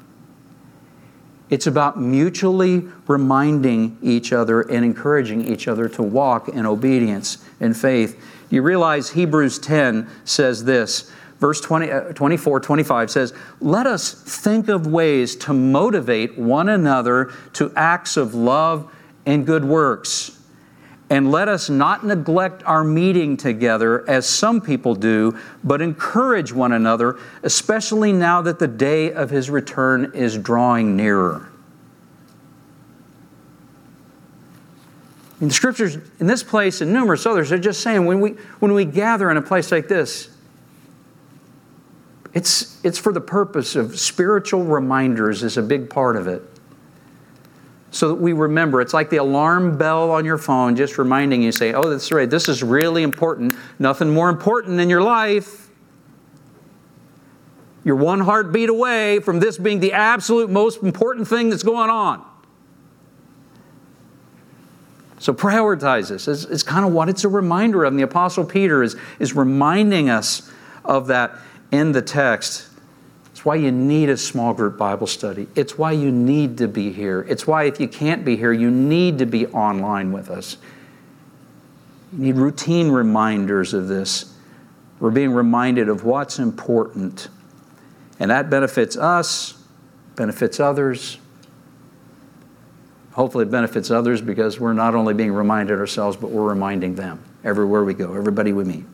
It's 1.48 1.66
about 1.66 2.00
mutually 2.00 2.88
reminding 3.06 3.98
each 4.02 4.32
other 4.32 4.62
and 4.62 4.84
encouraging 4.84 5.46
each 5.46 5.68
other 5.68 5.88
to 5.90 6.02
walk 6.02 6.48
in 6.48 6.66
obedience 6.66 7.38
and 7.60 7.76
faith. 7.76 8.20
You 8.50 8.62
realize 8.62 9.10
Hebrews 9.10 9.58
10 9.60 10.08
says 10.24 10.64
this, 10.64 11.10
verse 11.38 11.60
20, 11.60 11.90
uh, 11.90 12.00
24, 12.12 12.60
25 12.60 13.10
says, 13.10 13.34
Let 13.60 13.86
us 13.86 14.12
think 14.12 14.68
of 14.68 14.86
ways 14.86 15.36
to 15.36 15.52
motivate 15.52 16.36
one 16.36 16.68
another 16.68 17.32
to 17.54 17.72
acts 17.76 18.16
of 18.16 18.34
love 18.34 18.92
and 19.24 19.46
good 19.46 19.64
works 19.64 20.35
and 21.08 21.30
let 21.30 21.48
us 21.48 21.70
not 21.70 22.04
neglect 22.04 22.62
our 22.64 22.82
meeting 22.82 23.36
together 23.36 24.08
as 24.08 24.28
some 24.28 24.60
people 24.60 24.94
do, 24.94 25.38
but 25.62 25.80
encourage 25.80 26.52
one 26.52 26.72
another, 26.72 27.18
especially 27.42 28.12
now 28.12 28.42
that 28.42 28.58
the 28.58 28.66
day 28.66 29.12
of 29.12 29.30
his 29.30 29.48
return 29.48 30.10
is 30.14 30.36
drawing 30.36 30.96
nearer. 30.96 31.48
In 35.40 35.48
the 35.48 35.54
scriptures, 35.54 35.98
in 36.18 36.26
this 36.26 36.42
place 36.42 36.80
and 36.80 36.92
numerous 36.92 37.26
others, 37.26 37.52
are 37.52 37.58
just 37.58 37.82
saying 37.82 38.06
when 38.06 38.20
we, 38.20 38.30
when 38.58 38.72
we 38.74 38.84
gather 38.84 39.30
in 39.30 39.36
a 39.36 39.42
place 39.42 39.70
like 39.70 39.86
this, 39.86 40.30
It's, 42.34 42.84
it's 42.84 42.98
for 42.98 43.12
the 43.12 43.20
purpose 43.20 43.76
of 43.76 43.98
spiritual 43.98 44.64
reminders, 44.64 45.42
is 45.42 45.56
a 45.56 45.62
big 45.62 45.88
part 45.88 46.16
of 46.16 46.26
it. 46.26 46.42
So 47.96 48.08
that 48.08 48.16
we 48.16 48.34
remember. 48.34 48.82
It's 48.82 48.92
like 48.92 49.08
the 49.08 49.16
alarm 49.16 49.78
bell 49.78 50.10
on 50.10 50.26
your 50.26 50.36
phone, 50.36 50.76
just 50.76 50.98
reminding 50.98 51.42
you, 51.42 51.50
say, 51.50 51.72
oh, 51.72 51.88
that's 51.88 52.12
right, 52.12 52.28
this 52.28 52.46
is 52.46 52.62
really 52.62 53.02
important. 53.02 53.56
Nothing 53.78 54.10
more 54.10 54.28
important 54.28 54.78
in 54.80 54.90
your 54.90 55.00
life. 55.00 55.70
You're 57.84 57.96
one 57.96 58.20
heartbeat 58.20 58.68
away 58.68 59.20
from 59.20 59.40
this 59.40 59.56
being 59.56 59.80
the 59.80 59.94
absolute 59.94 60.50
most 60.50 60.82
important 60.82 61.26
thing 61.26 61.48
that's 61.48 61.62
going 61.62 61.88
on. 61.88 62.22
So 65.18 65.32
prioritize 65.32 66.10
this. 66.10 66.28
It's, 66.28 66.44
it's, 66.44 66.62
kind 66.62 66.84
of 66.84 66.92
what 66.92 67.08
it's 67.08 67.24
a 67.24 67.30
reminder 67.30 67.84
of. 67.84 67.94
And 67.94 67.98
the 67.98 68.04
Apostle 68.04 68.44
Peter 68.44 68.82
is, 68.82 68.94
is 69.18 69.34
reminding 69.34 70.10
us 70.10 70.50
of 70.84 71.06
that 71.06 71.38
in 71.72 71.92
the 71.92 72.02
text. 72.02 72.68
Why 73.46 73.54
you 73.54 73.70
need 73.70 74.08
a 74.08 74.16
small 74.16 74.52
group 74.54 74.76
Bible 74.76 75.06
study. 75.06 75.46
It's 75.54 75.78
why 75.78 75.92
you 75.92 76.10
need 76.10 76.58
to 76.58 76.66
be 76.66 76.90
here. 76.90 77.24
It's 77.28 77.46
why, 77.46 77.62
if 77.66 77.78
you 77.78 77.86
can't 77.86 78.24
be 78.24 78.36
here, 78.36 78.52
you 78.52 78.72
need 78.72 79.20
to 79.20 79.24
be 79.24 79.46
online 79.46 80.10
with 80.10 80.30
us. 80.30 80.56
You 82.12 82.24
need 82.24 82.34
routine 82.34 82.90
reminders 82.90 83.72
of 83.72 83.86
this. 83.86 84.34
We're 84.98 85.12
being 85.12 85.30
reminded 85.30 85.88
of 85.88 86.02
what's 86.02 86.40
important. 86.40 87.28
And 88.18 88.32
that 88.32 88.50
benefits 88.50 88.96
us, 88.96 89.62
benefits 90.16 90.58
others. 90.58 91.18
Hopefully, 93.12 93.44
it 93.44 93.50
benefits 93.52 93.92
others 93.92 94.20
because 94.20 94.58
we're 94.58 94.72
not 94.72 94.96
only 94.96 95.14
being 95.14 95.32
reminded 95.32 95.78
ourselves, 95.78 96.16
but 96.16 96.32
we're 96.32 96.48
reminding 96.48 96.96
them 96.96 97.22
everywhere 97.44 97.84
we 97.84 97.94
go, 97.94 98.12
everybody 98.12 98.52
we 98.52 98.64
meet. 98.64 98.84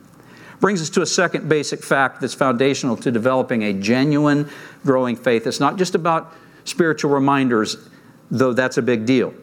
Brings 0.63 0.81
us 0.81 0.89
to 0.91 1.01
a 1.01 1.05
second 1.05 1.49
basic 1.49 1.83
fact 1.83 2.21
that's 2.21 2.33
foundational 2.33 2.95
to 2.95 3.11
developing 3.11 3.63
a 3.63 3.73
genuine, 3.73 4.49
growing 4.85 5.17
faith. 5.17 5.45
It's 5.45 5.59
not 5.59 5.75
just 5.77 5.93
about 5.93 6.33
spiritual 6.63 7.11
reminders, 7.11 7.89
though 8.31 8.53
that's 8.53 8.77
a 8.77 8.81
big 8.81 9.05
deal. 9.05 9.33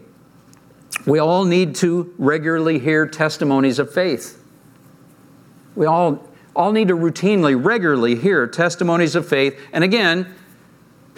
We 1.04 1.18
all 1.18 1.44
need 1.44 1.74
to 1.74 2.14
regularly 2.16 2.78
hear 2.78 3.06
testimonies 3.06 3.78
of 3.78 3.92
faith. 3.92 4.42
We 5.74 5.84
all, 5.84 6.26
all 6.56 6.72
need 6.72 6.88
to 6.88 6.96
routinely, 6.96 7.62
regularly 7.62 8.14
hear 8.14 8.46
testimonies 8.46 9.14
of 9.14 9.28
faith. 9.28 9.60
And 9.74 9.84
again, 9.84 10.34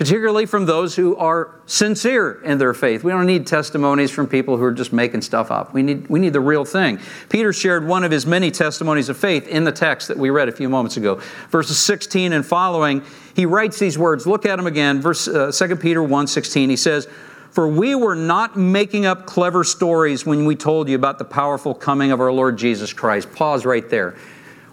particularly 0.03 0.47
from 0.47 0.67
those 0.67 0.97
who 0.97 1.15
are 1.15 1.61
sincere 1.67 2.43
in 2.43 2.59
their 2.59 2.75
faith. 2.75 3.05
We 3.05 3.13
don't 3.13 3.25
need 3.25 3.47
testimonies 3.47 4.11
from 4.11 4.27
people 4.27 4.57
who 4.57 4.65
are 4.65 4.73
just 4.73 4.93
making 4.93 5.23
stuff 5.23 5.53
up. 5.53 5.73
We 5.73 5.85
need, 5.85 6.09
we 6.09 6.19
need 6.19 6.33
the 6.33 6.41
real 6.41 6.65
thing. 6.65 6.99
Peter 7.29 7.53
shared 7.53 7.87
one 7.87 8.03
of 8.03 8.11
his 8.11 8.27
many 8.27 8.51
testimonies 8.51 9.09
of 9.09 9.17
faith 9.17 9.47
in 9.47 9.63
the 9.63 9.71
text 9.71 10.09
that 10.09 10.19
we 10.19 10.31
read 10.31 10.49
a 10.49 10.53
few 10.53 10.69
moments 10.69 10.97
ago. 10.97 11.21
Verses 11.51 11.79
16 11.79 12.33
and 12.33 12.45
following, 12.45 13.05
he 13.37 13.47
writes 13.47 13.79
these 13.79 13.97
words. 13.97 14.27
Look 14.27 14.45
at 14.45 14.57
them 14.57 14.67
again. 14.67 15.01
Verse 15.01 15.29
uh, 15.29 15.53
2 15.53 15.77
Peter 15.77 16.03
1 16.03 16.27
16. 16.27 16.69
He 16.69 16.75
says, 16.75 17.07
For 17.53 17.69
we 17.69 17.95
were 17.95 18.17
not 18.17 18.57
making 18.57 19.07
up 19.07 19.25
clever 19.25 19.63
stories 19.63 20.27
when 20.27 20.47
we 20.47 20.57
told 20.57 20.89
you 20.89 20.97
about 20.97 21.19
the 21.19 21.25
powerful 21.25 21.77
coming 21.77 22.11
of 22.11 22.21
our 22.21 22.33
Lord 22.33 22.59
Jesus 22.59 22.93
Christ. 22.93 23.31
Pause 23.31 23.67
right 23.67 23.89
there. 23.89 24.17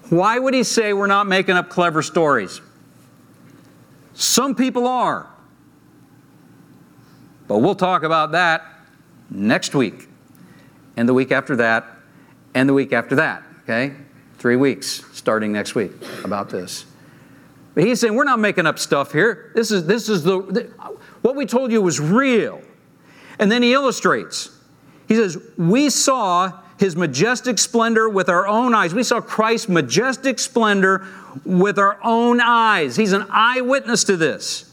Why 0.10 0.40
would 0.40 0.56
he 0.56 0.64
say 0.64 0.92
we're 0.92 1.06
not 1.06 1.28
making 1.28 1.56
up 1.56 1.70
clever 1.70 2.02
stories? 2.02 2.62
Some 4.20 4.54
people 4.54 4.86
are. 4.86 5.30
But 7.48 7.60
we'll 7.60 7.74
talk 7.74 8.04
about 8.04 8.34
that 8.34 8.66
next 9.30 9.74
week, 9.74 10.10
and 10.98 11.08
the 11.08 11.14
week 11.14 11.32
after 11.32 11.56
that, 11.56 11.88
and 12.54 12.68
the 12.68 12.74
week 12.74 12.92
after 12.92 13.16
that, 13.16 13.44
okay? 13.64 13.96
Three 14.38 14.58
weeks 14.58 15.06
starting 15.14 15.54
next 15.54 15.74
week 15.74 15.94
about 16.26 16.50
this. 16.50 16.86
But 17.74 17.86
he's 17.86 18.02
saying, 18.02 18.14
we're 18.14 18.26
not 18.26 18.40
making 18.40 18.68
up 18.68 18.78
stuff 18.78 19.14
here. 19.14 19.54
This 19.56 19.72
is, 19.72 19.86
this 19.86 20.10
is 20.10 20.22
the, 20.24 20.42
the 20.42 20.64
what 21.22 21.38
we 21.38 21.46
told 21.46 21.72
you 21.72 21.82
was 21.82 22.02
real. 22.02 22.62
And 23.40 23.50
then 23.50 23.64
he 23.64 23.72
illustrates. 23.72 24.54
He 25.08 25.16
says, 25.16 25.38
We 25.58 25.90
saw 25.90 26.60
his 26.80 26.96
majestic 26.96 27.60
splendor 27.60 28.08
with 28.08 28.30
our 28.30 28.48
own 28.48 28.74
eyes. 28.74 28.94
We 28.94 29.04
saw 29.04 29.20
Christ's 29.20 29.68
majestic 29.68 30.40
splendor 30.40 31.06
with 31.44 31.78
our 31.78 32.00
own 32.02 32.40
eyes. 32.40 32.96
He's 32.96 33.12
an 33.12 33.26
eyewitness 33.30 34.06
to 34.06 34.16
this. 34.16 34.64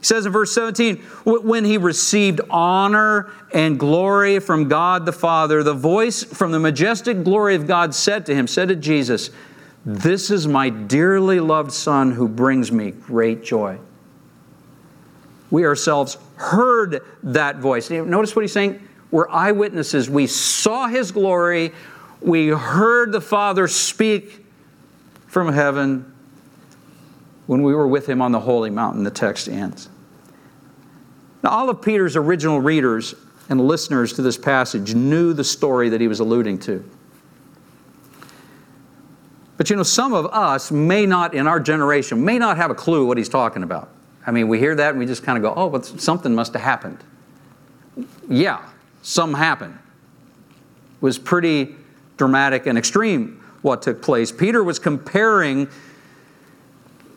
He 0.00 0.06
says 0.06 0.26
in 0.26 0.32
verse 0.32 0.52
17, 0.52 0.96
when 1.24 1.64
he 1.64 1.78
received 1.78 2.40
honor 2.50 3.30
and 3.54 3.78
glory 3.78 4.40
from 4.40 4.68
God 4.68 5.06
the 5.06 5.12
Father, 5.12 5.62
the 5.62 5.72
voice 5.72 6.24
from 6.24 6.50
the 6.50 6.58
majestic 6.58 7.22
glory 7.22 7.54
of 7.54 7.68
God 7.68 7.94
said 7.94 8.26
to 8.26 8.34
him, 8.34 8.48
said 8.48 8.68
to 8.68 8.76
Jesus, 8.76 9.30
This 9.86 10.32
is 10.32 10.48
my 10.48 10.68
dearly 10.68 11.38
loved 11.38 11.70
Son 11.70 12.10
who 12.10 12.26
brings 12.26 12.72
me 12.72 12.90
great 12.90 13.44
joy. 13.44 13.78
We 15.52 15.64
ourselves 15.64 16.16
heard 16.36 17.02
that 17.22 17.58
voice. 17.58 17.88
Notice 17.88 18.34
what 18.34 18.42
he's 18.42 18.52
saying? 18.52 18.82
We're 19.10 19.28
eyewitnesses. 19.28 20.08
We 20.08 20.26
saw 20.26 20.86
his 20.86 21.10
glory. 21.12 21.72
We 22.20 22.48
heard 22.48 23.12
the 23.12 23.20
Father 23.20 23.66
speak 23.66 24.44
from 25.26 25.52
heaven 25.52 26.12
when 27.46 27.62
we 27.62 27.74
were 27.74 27.88
with 27.88 28.08
him 28.08 28.22
on 28.22 28.30
the 28.32 28.40
holy 28.40 28.70
mountain, 28.70 29.02
the 29.02 29.10
text 29.10 29.48
ends. 29.48 29.88
Now, 31.42 31.50
all 31.50 31.70
of 31.70 31.82
Peter's 31.82 32.16
original 32.16 32.60
readers 32.60 33.14
and 33.48 33.60
listeners 33.60 34.12
to 34.12 34.22
this 34.22 34.38
passage 34.38 34.94
knew 34.94 35.32
the 35.32 35.42
story 35.42 35.88
that 35.88 36.00
he 36.00 36.06
was 36.06 36.20
alluding 36.20 36.58
to. 36.60 36.84
But 39.56 39.68
you 39.68 39.76
know, 39.76 39.82
some 39.82 40.12
of 40.12 40.26
us 40.26 40.70
may 40.70 41.04
not, 41.06 41.34
in 41.34 41.46
our 41.46 41.60
generation, 41.60 42.24
may 42.24 42.38
not 42.38 42.56
have 42.56 42.70
a 42.70 42.74
clue 42.74 43.04
what 43.06 43.18
he's 43.18 43.28
talking 43.28 43.62
about. 43.62 43.90
I 44.26 44.30
mean, 44.30 44.48
we 44.48 44.58
hear 44.58 44.74
that 44.74 44.90
and 44.90 44.98
we 44.98 45.06
just 45.06 45.22
kind 45.22 45.36
of 45.36 45.42
go, 45.42 45.52
oh, 45.54 45.68
but 45.68 45.84
something 45.84 46.34
must 46.34 46.52
have 46.52 46.62
happened. 46.62 46.98
Yeah, 48.28 48.62
some 49.02 49.34
happened. 49.34 49.78
It 50.96 51.02
was 51.02 51.18
pretty 51.18 51.74
dramatic 52.16 52.66
and 52.66 52.76
extreme 52.76 53.42
what 53.62 53.82
took 53.82 54.02
place. 54.02 54.32
Peter 54.32 54.62
was 54.62 54.78
comparing, 54.78 55.68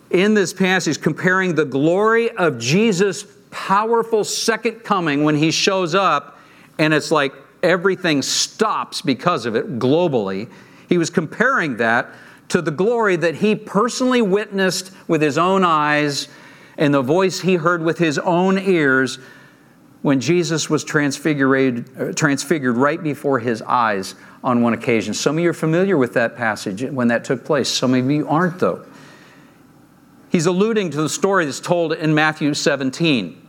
in 0.09 0.34
this 0.34 0.53
passage, 0.53 1.01
comparing 1.01 1.55
the 1.55 1.65
glory 1.65 2.31
of 2.31 2.59
Jesus' 2.59 3.25
powerful 3.51 4.23
second 4.23 4.84
coming 4.84 5.23
when 5.23 5.36
he 5.36 5.51
shows 5.51 5.95
up, 5.95 6.39
and 6.79 6.93
it's 6.93 7.11
like 7.11 7.34
everything 7.61 8.21
stops 8.21 9.01
because 9.01 9.45
of 9.45 9.55
it 9.55 9.79
globally. 9.79 10.49
He 10.89 10.97
was 10.97 11.09
comparing 11.09 11.77
that 11.77 12.09
to 12.49 12.61
the 12.61 12.71
glory 12.71 13.15
that 13.15 13.36
he 13.36 13.55
personally 13.55 14.21
witnessed 14.21 14.91
with 15.07 15.21
his 15.21 15.38
own 15.38 15.63
eyes 15.63 16.27
and 16.77 16.93
the 16.93 17.01
voice 17.01 17.39
he 17.39 17.55
heard 17.55 17.81
with 17.81 17.97
his 17.97 18.17
own 18.19 18.57
ears 18.57 19.19
when 20.04 20.20
Jesus 20.20 20.70
was 20.70 20.84
transfigured, 20.84 21.89
uh, 21.99 22.12
transfigured 22.14 22.78
right 22.78 23.01
before 23.01 23.39
his 23.39 23.62
eyes 23.64 24.16
on 24.43 24.62
one 24.62 24.74
occasion. 24.74 25.14
Some 25.14 25.38
of 25.38 25.43
you 25.43 25.49
are 25.49 25.54
familiar 25.54 25.97
with 25.97 26.14
that 26.14 26.36
passage 26.36 26.84
when 26.84 27.08
that 27.08 27.24
took 27.24 27.43
place. 27.43 27.70
Some 27.70 27.93
of 27.95 28.12
you 28.12 28.28
aren't, 28.28 28.60
though. 28.60 28.86
He's 30.30 30.45
alluding 30.45 30.91
to 30.91 31.01
the 31.01 31.10
story 31.10 31.45
that's 31.45 31.62
told 31.62 31.93
in 31.93 32.14
Matthew 32.14 32.54
17. 32.54 33.39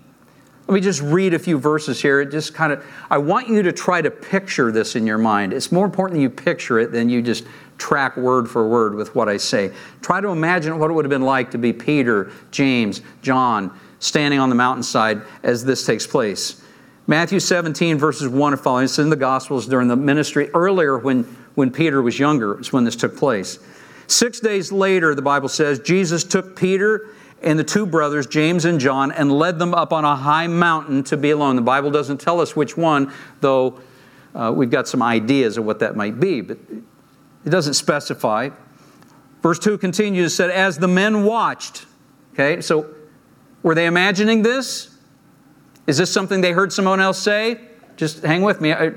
Let 0.67 0.75
me 0.75 0.81
just 0.81 1.03
read 1.03 1.35
a 1.35 1.39
few 1.39 1.59
verses 1.59 2.01
here. 2.01 2.21
It 2.21 2.31
just 2.31 2.55
kind 2.55 2.73
of, 2.73 2.87
I 3.11 3.19
want 3.19 3.49
you 3.49 3.63
to 3.63 3.73
try 3.73 4.01
to 4.01 4.11
picture 4.11 4.71
this 4.71 4.95
in 4.95 5.07
your 5.07 5.19
mind. 5.19 5.53
It's 5.53 5.73
more 5.73 5.85
important 5.85 6.19
that 6.19 6.23
you 6.23 6.31
picture 6.31 6.79
it 6.79 6.93
than 6.93 7.09
you 7.09 7.21
just 7.21 7.45
track 7.79 8.17
word 8.17 8.49
for 8.49 8.67
word 8.69 8.95
with 8.95 9.15
what 9.15 9.29
I 9.29 9.39
say. 9.39 9.73
Try 10.03 10.21
to 10.21 10.29
imagine 10.29 10.79
what 10.79 10.89
it 10.91 10.95
would 10.95 11.05
have 11.05 11.11
been 11.11 11.23
like 11.23 11.51
to 11.51 11.59
be 11.59 11.73
Peter, 11.73 12.31
James, 12.51 13.03
John, 13.23 13.77
standing 13.99 14.39
on 14.39 14.49
the 14.49 14.55
mountainside 14.55 15.23
as 15.43 15.65
this 15.65 15.85
takes 15.87 16.07
place. 16.07 16.63
Matthew 17.07 17.39
17, 17.39 17.99
verses 17.99 18.29
1 18.29 18.53
and 18.55 18.63
following. 18.63 18.85
It's 18.85 18.99
in 18.99 19.11
the 19.11 19.17
Gospels 19.17 19.67
during 19.67 19.89
the 19.89 19.97
ministry 19.97 20.49
earlier 20.55 20.97
when, 20.97 21.25
when 21.55 21.71
Peter 21.71 22.01
was 22.01 22.19
younger, 22.19 22.59
is 22.59 22.73
when 22.73 22.85
this 22.85 22.97
took 22.97 23.17
place. 23.17 23.59
Six 24.07 24.41
days 24.41 24.73
later, 24.73 25.15
the 25.15 25.23
Bible 25.23 25.49
says, 25.49 25.79
Jesus 25.79 26.25
took 26.25 26.57
Peter 26.57 27.09
and 27.43 27.59
the 27.59 27.65
two 27.65 27.85
brothers, 27.85 28.27
James 28.27 28.65
and 28.65 28.81
John, 28.81 29.13
and 29.13 29.31
led 29.31 29.59
them 29.59 29.75
up 29.75 29.93
on 29.93 30.05
a 30.05 30.17
high 30.17 30.47
mountain 30.47 31.05
to 31.05 31.17
be 31.17 31.31
alone. 31.31 31.57
The 31.57 31.63
Bible 31.63 31.91
doesn't 31.91 32.21
tell 32.21 32.41
us 32.41 32.57
which 32.57 32.77
one, 32.77 33.13
though 33.41 33.81
uh, 34.35 34.53
we've 34.55 34.71
got 34.71 34.89
some 34.89 35.03
ideas 35.03 35.59
of 35.59 35.65
what 35.65 35.79
that 35.81 35.97
might 35.97 36.19
be, 36.19 36.41
but 36.41 36.59
it 37.45 37.51
doesn't 37.51 37.75
specify. 37.75 38.49
Verse 39.43 39.59
2 39.59 39.77
continues, 39.77 40.35
said, 40.35 40.51
As 40.51 40.79
the 40.79 40.89
men 40.89 41.25
watched, 41.25 41.85
okay, 42.33 42.63
so 42.63 42.95
were 43.65 43.75
they 43.75 43.87
imagining 43.87 44.43
this? 44.43 44.95
Is 45.89 45.99
this 45.99 46.12
something 46.12 46.41
they 46.41 46.53
heard 46.53 46.73
someone 46.73 47.01
else 47.01 47.19
say? 47.19 47.61
Just 47.97 48.23
hang 48.23 48.43
with 48.43 48.61
me. 48.61 48.73
I, 48.73 48.93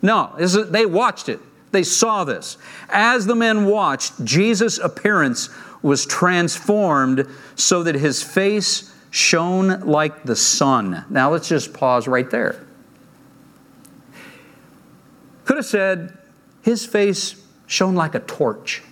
no, 0.00 0.34
is, 0.38 0.54
they 0.70 0.86
watched 0.86 1.28
it. 1.28 1.40
They 1.72 1.82
saw 1.82 2.24
this. 2.24 2.56
As 2.88 3.26
the 3.26 3.34
men 3.34 3.66
watched, 3.66 4.24
Jesus' 4.24 4.78
appearance 4.78 5.50
was 5.82 6.06
transformed 6.06 7.28
so 7.56 7.82
that 7.82 7.96
his 7.96 8.22
face 8.22 8.94
shone 9.10 9.80
like 9.80 10.22
the 10.22 10.36
sun. 10.36 11.04
Now 11.10 11.30
let's 11.30 11.48
just 11.48 11.74
pause 11.74 12.06
right 12.06 12.30
there. 12.30 12.64
Could 15.44 15.56
have 15.56 15.66
said, 15.66 16.16
his 16.62 16.86
face 16.86 17.44
shone 17.66 17.94
like 17.94 18.14
a 18.14 18.20
torch. 18.20 18.82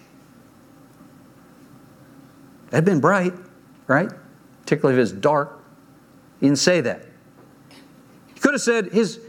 That'd 2.70 2.85
been 2.85 3.01
bright, 3.01 3.35
right? 3.87 4.11
Particularly 4.73 5.03
if 5.03 5.11
it's 5.11 5.20
dark. 5.20 5.62
He 6.41 6.47
didn't 6.47 6.59
say 6.59 6.81
that. 6.81 7.05
He 8.33 8.41
could 8.41 8.55
have 8.55 8.62
said 8.62 8.87
his, 8.87 9.20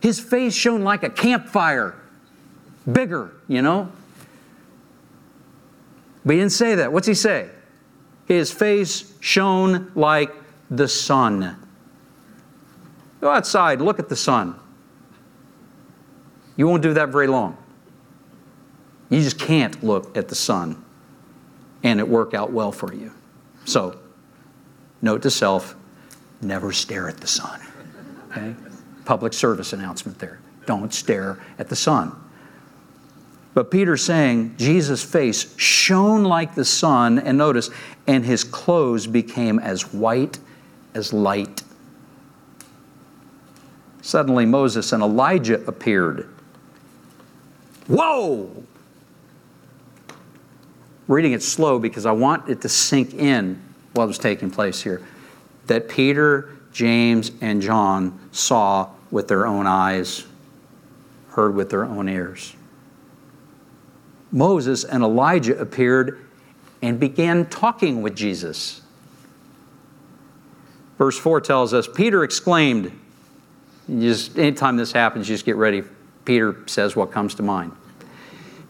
his 0.00 0.18
face 0.18 0.54
shone 0.54 0.84
like 0.84 1.02
a 1.02 1.10
campfire, 1.10 1.94
bigger, 2.90 3.32
you 3.46 3.60
know? 3.60 3.92
But 6.24 6.32
he 6.32 6.40
didn't 6.40 6.52
say 6.52 6.76
that. 6.76 6.94
What's 6.94 7.06
he 7.06 7.12
say? 7.12 7.50
His 8.24 8.50
face 8.50 9.12
shone 9.20 9.92
like 9.94 10.34
the 10.70 10.88
sun. 10.88 11.58
Go 13.20 13.28
outside, 13.28 13.82
look 13.82 13.98
at 13.98 14.08
the 14.08 14.16
sun. 14.16 14.58
You 16.56 16.66
won't 16.68 16.82
do 16.82 16.94
that 16.94 17.10
very 17.10 17.26
long. 17.26 17.58
You 19.10 19.20
just 19.20 19.38
can't 19.38 19.84
look 19.84 20.16
at 20.16 20.28
the 20.28 20.34
sun 20.34 20.82
and 21.82 22.00
it 22.00 22.08
work 22.08 22.32
out 22.32 22.50
well 22.50 22.72
for 22.72 22.94
you. 22.94 23.12
So, 23.66 23.98
note 25.02 25.22
to 25.22 25.30
self 25.30 25.74
never 26.40 26.72
stare 26.72 27.08
at 27.08 27.18
the 27.18 27.26
sun. 27.26 27.60
Okay? 28.30 28.54
Public 29.04 29.32
service 29.32 29.72
announcement 29.72 30.18
there. 30.18 30.40
Don't 30.66 30.92
stare 30.92 31.38
at 31.58 31.68
the 31.68 31.76
sun. 31.76 32.14
But 33.54 33.70
Peter's 33.70 34.04
saying 34.04 34.56
Jesus' 34.58 35.02
face 35.02 35.56
shone 35.56 36.24
like 36.24 36.54
the 36.54 36.64
sun, 36.64 37.18
and 37.18 37.38
notice, 37.38 37.70
and 38.06 38.24
his 38.24 38.44
clothes 38.44 39.06
became 39.06 39.58
as 39.58 39.94
white 39.94 40.38
as 40.92 41.12
light. 41.12 41.62
Suddenly, 44.02 44.44
Moses 44.44 44.92
and 44.92 45.02
Elijah 45.02 45.64
appeared. 45.66 46.28
Whoa! 47.86 48.64
Reading 51.08 51.32
it 51.32 51.42
slow 51.42 51.78
because 51.78 52.04
I 52.04 52.12
want 52.12 52.50
it 52.50 52.60
to 52.60 52.68
sink 52.68 53.14
in 53.14 53.62
what 53.96 54.08
was 54.08 54.18
taking 54.18 54.50
place 54.50 54.82
here. 54.82 55.02
That 55.66 55.88
Peter, 55.88 56.50
James, 56.72 57.32
and 57.40 57.60
John 57.60 58.18
saw 58.32 58.90
with 59.10 59.28
their 59.28 59.46
own 59.46 59.66
eyes, 59.66 60.24
heard 61.30 61.54
with 61.54 61.70
their 61.70 61.84
own 61.84 62.08
ears. 62.08 62.54
Moses 64.30 64.84
and 64.84 65.02
Elijah 65.02 65.58
appeared 65.58 66.20
and 66.82 67.00
began 67.00 67.46
talking 67.46 68.02
with 68.02 68.14
Jesus. 68.14 68.82
Verse 70.98 71.18
4 71.18 71.40
tells 71.40 71.74
us 71.74 71.88
Peter 71.88 72.24
exclaimed, 72.24 72.98
just 73.88 74.38
anytime 74.38 74.76
this 74.76 74.92
happens, 74.92 75.28
just 75.28 75.44
get 75.44 75.56
ready. 75.56 75.82
Peter 76.24 76.56
says 76.66 76.96
what 76.96 77.12
comes 77.12 77.34
to 77.36 77.42
mind. 77.42 77.72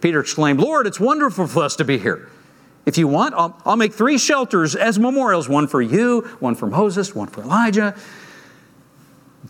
Peter 0.01 0.21
exclaimed, 0.21 0.61
Lord, 0.61 0.87
it's 0.87 1.01
wonderful 1.01 1.47
for 1.47 1.63
us 1.63 1.77
to 1.77 1.85
be 1.85 1.99
here. 1.99 2.29
If 2.87 2.97
you 2.97 3.09
want, 3.09 3.35
I'll, 3.35 3.61
I'll 3.67 3.77
make 3.77 3.93
three 3.93 4.17
shelters 4.17 4.77
as 4.77 4.97
memorials 4.99 5.49
one 5.49 5.67
for 5.67 5.83
you, 5.83 6.21
one 6.39 6.55
for 6.55 6.67
Moses, 6.67 7.15
one 7.15 7.27
for 7.27 7.43
Elijah. 7.43 7.97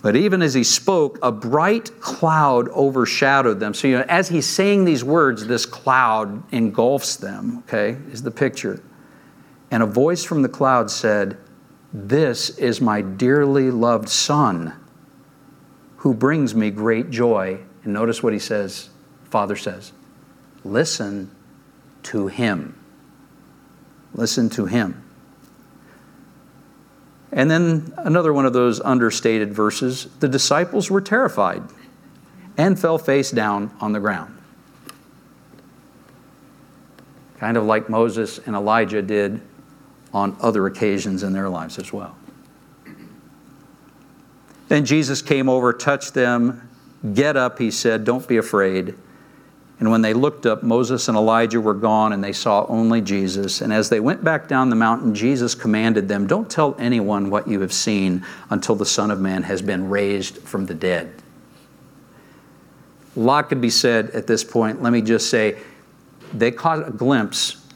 But 0.03 0.17
even 0.17 0.41
as 0.43 0.55
he 0.55 0.65
spoke, 0.65 1.19
a 1.23 1.31
bright 1.31 2.01
cloud 2.01 2.69
overshadowed 2.71 3.61
them. 3.61 3.75
So, 3.75 3.89
you 3.89 3.99
know, 3.99 4.05
as 4.09 4.29
he's 4.29 4.47
saying 4.47 4.85
these 4.85 5.05
words, 5.05 5.47
this 5.47 5.67
cloud 5.67 6.43
engulfs 6.53 7.17
them, 7.17 7.59
okay, 7.59 7.99
is 8.11 8.23
the 8.23 8.31
picture. 8.31 8.83
And 9.71 9.83
a 9.83 9.87
voice 9.87 10.25
from 10.25 10.43
the 10.43 10.49
cloud 10.49 10.91
said, 10.91 11.37
This 11.93 12.51
is 12.51 12.81
my 12.81 13.03
dearly 13.03 13.71
loved 13.71 14.09
Son, 14.09 14.75
who 15.99 16.15
brings 16.15 16.55
me 16.55 16.71
great 16.71 17.11
joy. 17.11 17.61
And 17.85 17.93
notice 17.93 18.23
what 18.23 18.33
he 18.33 18.39
says, 18.39 18.91
Father 19.25 19.57
says, 19.57 19.93
Listen 20.65 21.31
to 22.05 22.29
him. 22.29 22.76
Listen 24.17 24.49
to 24.51 24.65
him. 24.65 25.03
And 27.31 27.51
then 27.51 27.93
another 27.99 28.33
one 28.33 28.47
of 28.47 28.55
those 28.55 28.81
understated 28.81 29.53
verses 29.53 30.09
the 30.21 30.29
disciples 30.29 30.91
were 30.91 31.03
terrified 31.03 31.63
and 32.57 32.79
fell 32.79 32.97
face 32.97 33.31
down 33.31 33.71
on 33.79 33.93
the 33.93 34.01
ground. 34.01 34.33
Kind 37.39 37.59
of 37.59 37.65
like 37.65 37.91
Moses 37.91 38.39
and 38.39 38.57
Elijah 38.57 39.03
did 39.03 39.43
on 40.15 40.35
other 40.41 40.67
occasions 40.67 41.23
in 41.23 41.35
their 41.35 41.51
lives 41.51 41.79
as 41.79 41.93
well. 41.93 42.17
Then 44.69 44.87
Jesus 44.87 45.21
came 45.21 45.51
over, 45.51 45.75
touched 45.75 46.15
them. 46.15 46.71
Get 47.13 47.37
up, 47.37 47.59
he 47.59 47.71
said, 47.71 48.05
don't 48.05 48.27
be 48.27 48.39
afraid. 48.39 48.95
And 49.79 49.91
when 49.91 50.01
they 50.01 50.15
looked 50.15 50.47
up, 50.47 50.63
Moses 50.63 51.09
and 51.09 51.17
Elijah 51.17 51.61
were 51.61 51.75
gone, 51.75 52.15
and 52.15 52.25
they 52.25 52.33
saw 52.33 52.65
only 52.67 53.03
Jesus. 53.03 53.61
And 53.61 53.73
as 53.73 53.91
they 53.91 54.01
went 54.01 54.25
back 54.25 54.49
down 54.49 54.71
the 54.71 54.77
mountain, 54.77 55.15
Jesus 55.15 55.55
commanded 55.55 56.09
them, 56.09 56.27
Don't 56.27 56.51
tell 56.51 56.75
anyone 56.79 57.29
what 57.29 57.47
you 57.47 57.61
have 57.61 57.75
seen 57.75 58.25
until 58.49 58.75
the 58.75 58.87
Son 58.87 59.11
of 59.11 59.21
Man 59.21 59.43
has 59.43 59.61
been 59.61 59.91
raised 59.91 60.39
from 60.39 60.65
the 60.65 60.75
dead. 60.75 61.13
A 63.17 63.21
lot 63.21 63.49
could 63.49 63.61
be 63.61 63.71
said 63.71 64.11
at 64.11 64.27
this 64.27 64.45
point. 64.45 64.83
Let 64.83 64.93
me 64.93 65.03
just 65.03 65.29
say, 65.29 65.59
they 66.33 66.51
caught 66.51 66.89
a 66.89 66.91
glimpse, 66.91 67.67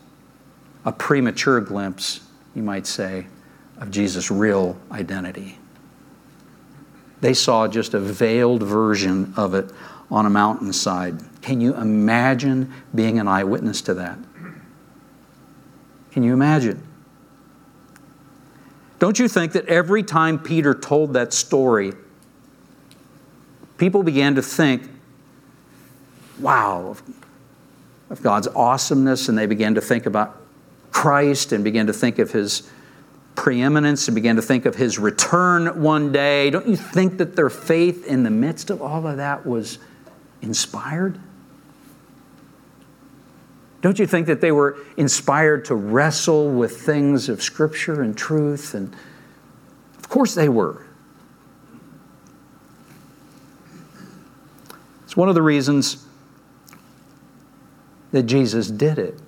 a 0.85 0.93
premature 0.93 1.61
glimpse, 1.61 2.21
you 2.55 2.63
might 2.63 2.87
say, 2.87 3.27
of 3.79 3.91
Jesus' 3.91 4.31
real 4.31 4.79
identity. 4.91 5.59
They 7.21 7.35
saw 7.35 7.69
just 7.69 7.93
a 7.93 8.01
veiled 8.01 8.63
version 8.63 9.35
of 9.37 9.55
it 9.55 9.71
on 10.11 10.27
a 10.27 10.31
mountainside. 10.31 11.21
Can 11.43 11.61
you 11.61 11.75
imagine 11.75 12.73
being 12.95 13.19
an 13.19 13.29
eyewitness 13.29 13.81
to 13.83 13.95
that? 13.95 14.19
Can 16.13 16.23
you 16.23 16.33
imagine? 16.33 16.87
Don't 18.99 19.19
you 19.19 19.29
think 19.29 19.53
that 19.53 19.67
every 19.67 20.03
time 20.03 20.39
Peter 20.39 20.75
told 20.75 21.15
that 21.15 21.33
story, 21.33 21.93
people 23.79 24.03
began 24.03 24.35
to 24.35 24.43
think, 24.43 24.83
wow, 26.39 26.97
of 28.11 28.23
God's 28.23 28.49
awesomeness, 28.49 29.29
and 29.29 29.39
they 29.39 29.47
began 29.47 29.75
to 29.77 29.81
think 29.81 30.05
about 30.05 30.37
Christ 30.91 31.53
and 31.53 31.65
began 31.65 31.87
to 31.87 31.93
think 31.93 32.19
of 32.19 32.33
his 32.33 32.69
preeminence 33.37 34.07
and 34.09 34.15
began 34.15 34.37
to 34.37 34.43
think 34.43 34.67
of 34.67 34.75
his 34.75 34.99
return 34.99 35.81
one 35.81 36.13
day. 36.13 36.51
Don't 36.51 36.67
you 36.67 36.77
think 36.77 37.17
that 37.19 37.37
their 37.37 37.49
faith 37.49 38.05
in 38.07 38.23
the 38.25 38.31
midst 38.31 38.69
of 38.69 38.83
all 38.83 39.07
of 39.07 39.17
that 39.17 39.47
was 39.47 39.79
inspired? 40.43 41.19
Don't 43.81 43.99
you 43.99 44.07
think 44.07 44.27
that 44.27 44.41
they 44.41 44.53
were 44.53 44.77
inspired 44.97 45.65
to 45.67 45.75
wrestle 45.75 46.51
with 46.51 46.81
things 46.81 47.29
of 47.29 47.43
Scripture 47.43 48.03
and 48.03 48.17
truth? 48.17 48.75
And 48.75 48.95
of 49.99 50.09
course 50.09 50.35
they 50.35 50.49
were. 50.49 50.87
It's 55.05 55.17
one 55.17 55.29
of 55.29 55.35
the 55.35 55.43
reasons 55.43 56.07
that 58.13 58.25
Jesus 58.25 58.69
did 58.69 58.99
it 58.99 59.19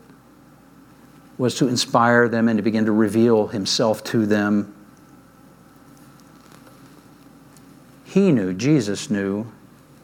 was 1.39 1.55
to 1.57 1.67
inspire 1.67 2.29
them 2.29 2.49
and 2.49 2.59
to 2.59 2.63
begin 2.63 2.85
to 2.85 2.93
reveal 2.93 3.49
himself 3.49 4.05
to 4.05 4.27
them. 4.27 4.75
He 8.05 8.31
knew, 8.31 8.53
Jesus 8.53 9.09
knew 9.09 9.51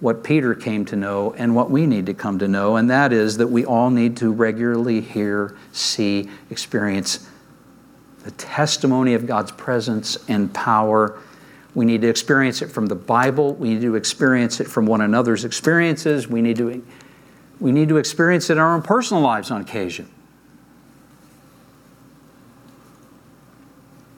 what 0.01 0.23
Peter 0.23 0.55
came 0.55 0.85
to 0.85 0.97
know 0.97 1.33
and 1.35 1.55
what 1.55 1.71
we 1.71 1.87
need 1.87 2.07
to 2.07 2.15
come 2.15 2.39
to 2.39 2.47
know, 2.47 2.77
and 2.77 2.89
that 2.91 3.13
is 3.13 3.37
that 3.39 3.49
we 3.49 3.65
all 3.65 3.91
need 3.91 4.17
to 4.19 4.33
regularly 4.33 5.01
hear, 5.01 5.57
see, 5.73 6.31
experience 6.51 7.29
the 8.23 8.31
testimony 8.33 9.15
of 9.15 9.27
God's 9.27 9.51
presence 9.53 10.19
and 10.29 10.53
power. 10.53 11.19
We 11.75 11.85
need 11.85 12.03
to 12.03 12.09
experience 12.09 12.63
it 12.63 12.71
from 12.71 12.87
the 12.87 12.95
Bible. 12.95 13.55
We 13.55 13.75
need 13.75 13.83
to 13.83 13.95
experience 13.95 14.61
it 14.61 14.67
from 14.67 14.87
one 14.87 15.01
another's 15.01 15.45
experiences. 15.45 16.29
We 16.29 16.43
need 16.43 16.57
to, 16.59 16.85
we 17.59 17.73
need 17.73 17.89
to 17.89 17.97
experience 17.97 18.51
it 18.51 18.55
in 18.55 18.59
our 18.59 18.75
own 18.75 18.83
personal 18.83 19.23
lives 19.23 19.51
on 19.51 19.61
occasion. 19.61 20.09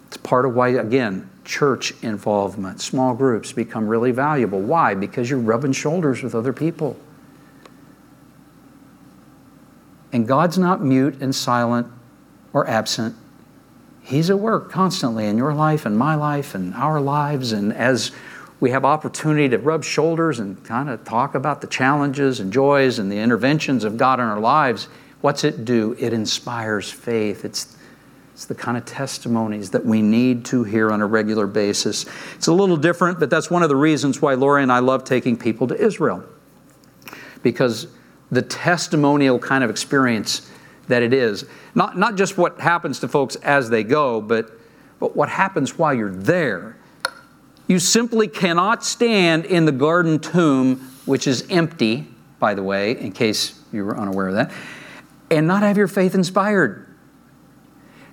It's 0.09 0.16
part 0.16 0.45
of 0.45 0.55
why, 0.55 0.68
again, 0.70 1.31
church 1.51 1.92
involvement, 2.01 2.80
small 2.80 3.12
groups 3.12 3.51
become 3.51 3.88
really 3.88 4.12
valuable. 4.12 4.61
Why? 4.61 4.94
Because 4.94 5.28
you're 5.28 5.40
rubbing 5.40 5.72
shoulders 5.72 6.22
with 6.22 6.32
other 6.32 6.53
people. 6.53 6.96
And 10.12 10.28
God's 10.28 10.59
not 10.59 10.80
mute 10.80 11.20
and 11.20 11.34
silent 11.34 11.88
or 12.53 12.68
absent. 12.68 13.16
He's 14.01 14.30
at 14.30 14.38
work 14.38 14.70
constantly 14.70 15.26
in 15.26 15.36
your 15.36 15.53
life 15.53 15.86
and 15.86 15.98
my 15.98 16.14
life 16.14 16.55
and 16.55 16.72
our 16.74 17.01
lives. 17.01 17.51
And 17.51 17.72
as 17.72 18.12
we 18.61 18.70
have 18.70 18.84
opportunity 18.84 19.48
to 19.48 19.59
rub 19.59 19.82
shoulders 19.82 20.38
and 20.38 20.62
kind 20.64 20.88
of 20.88 21.05
talk 21.05 21.34
about 21.34 21.61
the 21.61 21.66
challenges 21.66 22.38
and 22.38 22.53
joys 22.53 23.01
and 23.01 23.11
the 23.11 23.18
interventions 23.18 23.82
of 23.82 23.96
God 23.96 24.20
in 24.20 24.26
our 24.26 24.40
lives, 24.40 24.86
what's 25.20 25.42
it 25.42 25.64
do? 25.64 25.96
It 25.98 26.12
inspires 26.12 26.90
faith. 26.90 27.44
It's 27.44 27.76
it's 28.41 28.47
the 28.47 28.55
kind 28.55 28.78
of 28.78 28.86
testimonies 28.86 29.68
that 29.72 29.84
we 29.84 30.01
need 30.01 30.47
to 30.47 30.64
hear 30.64 30.91
on 30.91 31.03
a 31.03 31.07
regular 31.07 31.47
basis. 31.47 32.07
It's 32.36 32.47
a 32.47 32.53
little 32.55 32.78
different, 32.78 33.20
but 33.20 33.28
that's 33.28 33.51
one 33.51 33.62
of 33.62 33.68
the 33.68 33.76
reasons 33.76 34.22
why 34.22 34.32
Lori 34.32 34.62
and 34.62 34.72
I 34.72 34.78
love 34.78 35.05
taking 35.05 35.36
people 35.36 35.66
to 35.66 35.74
Israel. 35.78 36.24
Because 37.43 37.88
the 38.30 38.41
testimonial 38.41 39.38
kind 39.38 39.62
of 39.62 39.68
experience 39.68 40.51
that 40.88 41.03
it 41.03 41.12
is. 41.12 41.45
Not, 41.74 41.99
not 41.99 42.16
just 42.16 42.38
what 42.38 42.59
happens 42.59 43.01
to 43.01 43.09
folks 43.09 43.36
as 43.36 43.68
they 43.68 43.84
go, 43.84 44.22
but, 44.22 44.51
but 44.99 45.14
what 45.14 45.28
happens 45.28 45.76
while 45.76 45.93
you're 45.93 46.11
there. 46.11 46.78
You 47.66 47.78
simply 47.78 48.26
cannot 48.26 48.82
stand 48.82 49.45
in 49.45 49.66
the 49.66 49.72
garden 49.72 50.18
tomb, 50.18 50.76
which 51.05 51.26
is 51.26 51.47
empty, 51.51 52.09
by 52.38 52.55
the 52.55 52.62
way, 52.62 52.99
in 52.99 53.12
case 53.12 53.61
you 53.70 53.84
were 53.84 53.99
unaware 53.99 54.28
of 54.28 54.34
that, 54.36 54.51
and 55.30 55.47
not 55.47 55.62
have 55.62 55.76
your 55.76 55.88
faith 55.88 56.14
inspired. 56.14 56.86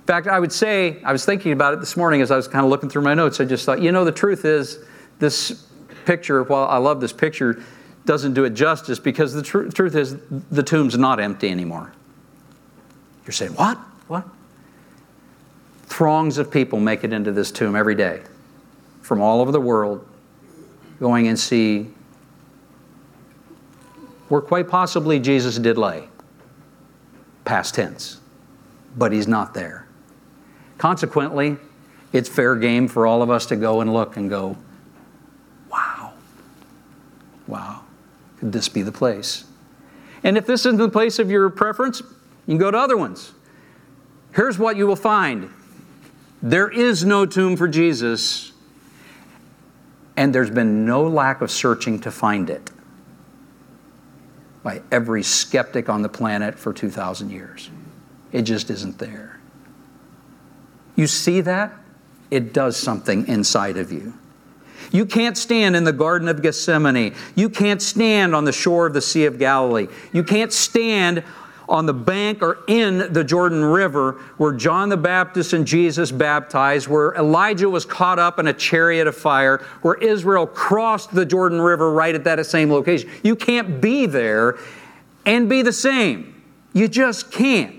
Fact, 0.08 0.26
I 0.26 0.40
would 0.40 0.52
say, 0.52 1.02
I 1.04 1.12
was 1.12 1.26
thinking 1.26 1.52
about 1.52 1.74
it 1.74 1.80
this 1.80 1.94
morning 1.94 2.22
as 2.22 2.30
I 2.30 2.36
was 2.36 2.48
kind 2.48 2.64
of 2.64 2.70
looking 2.70 2.88
through 2.88 3.02
my 3.02 3.12
notes. 3.12 3.40
I 3.40 3.44
just 3.44 3.66
thought, 3.66 3.82
you 3.82 3.92
know, 3.92 4.06
the 4.06 4.10
truth 4.10 4.46
is, 4.46 4.78
this 5.18 5.66
picture, 6.06 6.42
while 6.44 6.64
I 6.64 6.78
love 6.78 7.02
this 7.02 7.12
picture, 7.12 7.62
doesn't 8.06 8.32
do 8.32 8.44
it 8.44 8.54
justice 8.54 8.98
because 8.98 9.34
the 9.34 9.42
tr- 9.42 9.64
truth 9.64 9.94
is, 9.94 10.16
the 10.50 10.62
tomb's 10.62 10.96
not 10.96 11.20
empty 11.20 11.50
anymore. 11.50 11.92
You're 13.26 13.34
saying, 13.34 13.52
what? 13.52 13.76
What? 14.06 14.26
Throngs 15.82 16.38
of 16.38 16.50
people 16.50 16.80
make 16.80 17.04
it 17.04 17.12
into 17.12 17.30
this 17.30 17.52
tomb 17.52 17.76
every 17.76 17.94
day 17.94 18.22
from 19.02 19.20
all 19.20 19.42
over 19.42 19.52
the 19.52 19.60
world 19.60 20.08
going 21.00 21.28
and 21.28 21.38
see 21.38 21.90
where 24.30 24.40
quite 24.40 24.68
possibly 24.68 25.20
Jesus 25.20 25.58
did 25.58 25.76
lay. 25.76 26.08
Past 27.44 27.74
tense. 27.74 28.22
But 28.96 29.12
he's 29.12 29.28
not 29.28 29.52
there. 29.52 29.84
Consequently, 30.78 31.56
it's 32.12 32.28
fair 32.28 32.56
game 32.56 32.88
for 32.88 33.06
all 33.06 33.22
of 33.22 33.30
us 33.30 33.46
to 33.46 33.56
go 33.56 33.80
and 33.80 33.92
look 33.92 34.16
and 34.16 34.30
go, 34.30 34.56
wow, 35.70 36.12
wow, 37.46 37.82
could 38.38 38.52
this 38.52 38.68
be 38.68 38.82
the 38.82 38.92
place? 38.92 39.44
And 40.22 40.38
if 40.38 40.46
this 40.46 40.60
isn't 40.66 40.78
the 40.78 40.88
place 40.88 41.18
of 41.18 41.30
your 41.30 41.50
preference, 41.50 42.00
you 42.00 42.06
can 42.46 42.58
go 42.58 42.70
to 42.70 42.78
other 42.78 42.96
ones. 42.96 43.32
Here's 44.32 44.58
what 44.58 44.76
you 44.76 44.86
will 44.86 44.96
find 44.96 45.50
there 46.40 46.68
is 46.68 47.04
no 47.04 47.26
tomb 47.26 47.56
for 47.56 47.66
Jesus, 47.66 48.52
and 50.16 50.32
there's 50.32 50.50
been 50.50 50.86
no 50.86 51.02
lack 51.08 51.40
of 51.40 51.50
searching 51.50 51.98
to 52.00 52.12
find 52.12 52.48
it 52.48 52.70
by 54.62 54.82
every 54.92 55.24
skeptic 55.24 55.88
on 55.88 56.02
the 56.02 56.08
planet 56.08 56.56
for 56.56 56.72
2,000 56.72 57.30
years. 57.30 57.70
It 58.30 58.42
just 58.42 58.70
isn't 58.70 58.98
there. 58.98 59.27
You 60.98 61.06
see 61.06 61.42
that? 61.42 61.72
It 62.28 62.52
does 62.52 62.76
something 62.76 63.28
inside 63.28 63.76
of 63.76 63.92
you. 63.92 64.14
You 64.90 65.06
can't 65.06 65.38
stand 65.38 65.76
in 65.76 65.84
the 65.84 65.92
Garden 65.92 66.26
of 66.26 66.42
Gethsemane. 66.42 67.14
You 67.36 67.48
can't 67.48 67.80
stand 67.80 68.34
on 68.34 68.44
the 68.44 68.52
shore 68.52 68.88
of 68.88 68.94
the 68.94 69.00
Sea 69.00 69.26
of 69.26 69.38
Galilee. 69.38 69.86
You 70.12 70.24
can't 70.24 70.52
stand 70.52 71.22
on 71.68 71.86
the 71.86 71.94
bank 71.94 72.42
or 72.42 72.64
in 72.66 73.12
the 73.12 73.22
Jordan 73.22 73.64
River 73.64 74.12
where 74.38 74.52
John 74.52 74.88
the 74.88 74.96
Baptist 74.96 75.52
and 75.52 75.64
Jesus 75.64 76.10
baptized, 76.10 76.88
where 76.88 77.14
Elijah 77.14 77.70
was 77.70 77.84
caught 77.84 78.18
up 78.18 78.40
in 78.40 78.48
a 78.48 78.52
chariot 78.52 79.06
of 79.06 79.14
fire, 79.14 79.64
where 79.82 79.94
Israel 79.94 80.48
crossed 80.48 81.14
the 81.14 81.24
Jordan 81.24 81.60
River 81.60 81.92
right 81.92 82.14
at 82.14 82.24
that 82.24 82.44
same 82.44 82.72
location. 82.72 83.08
You 83.22 83.36
can't 83.36 83.80
be 83.80 84.06
there 84.06 84.58
and 85.24 85.48
be 85.48 85.62
the 85.62 85.72
same. 85.72 86.42
You 86.72 86.88
just 86.88 87.30
can't. 87.30 87.77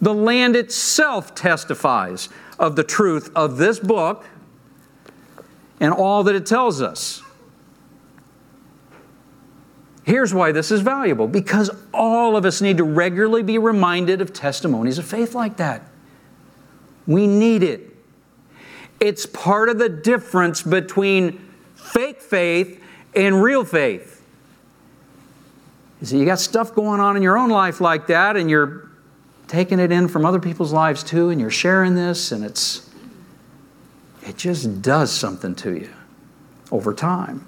The 0.00 0.14
land 0.14 0.56
itself 0.56 1.34
testifies 1.34 2.28
of 2.58 2.76
the 2.76 2.84
truth 2.84 3.30
of 3.34 3.58
this 3.58 3.78
book 3.78 4.26
and 5.78 5.92
all 5.92 6.22
that 6.24 6.34
it 6.34 6.46
tells 6.46 6.80
us. 6.80 7.22
Here's 10.04 10.32
why 10.32 10.52
this 10.52 10.70
is 10.70 10.80
valuable 10.80 11.28
because 11.28 11.70
all 11.92 12.36
of 12.36 12.44
us 12.44 12.60
need 12.60 12.78
to 12.78 12.84
regularly 12.84 13.42
be 13.42 13.58
reminded 13.58 14.20
of 14.20 14.32
testimonies 14.32 14.98
of 14.98 15.04
faith 15.04 15.34
like 15.34 15.56
that. 15.58 15.82
We 17.06 17.26
need 17.26 17.62
it. 17.62 17.96
It's 18.98 19.24
part 19.24 19.68
of 19.68 19.78
the 19.78 19.88
difference 19.88 20.62
between 20.62 21.48
fake 21.74 22.20
faith 22.20 22.82
and 23.14 23.42
real 23.42 23.64
faith. 23.64 24.24
You 26.00 26.06
see, 26.06 26.18
you 26.18 26.24
got 26.24 26.38
stuff 26.38 26.74
going 26.74 27.00
on 27.00 27.16
in 27.16 27.22
your 27.22 27.36
own 27.36 27.50
life 27.50 27.80
like 27.80 28.06
that, 28.08 28.36
and 28.36 28.48
you're 28.48 28.89
taking 29.50 29.80
it 29.80 29.90
in 29.90 30.06
from 30.06 30.24
other 30.24 30.38
people's 30.38 30.72
lives 30.72 31.02
too, 31.02 31.28
and 31.30 31.40
you're 31.40 31.50
sharing 31.50 31.96
this, 31.96 32.30
and 32.30 32.44
it's 32.44 32.88
it 34.22 34.36
just 34.36 34.80
does 34.80 35.10
something 35.10 35.56
to 35.56 35.74
you 35.74 35.90
over 36.70 36.94
time. 36.94 37.44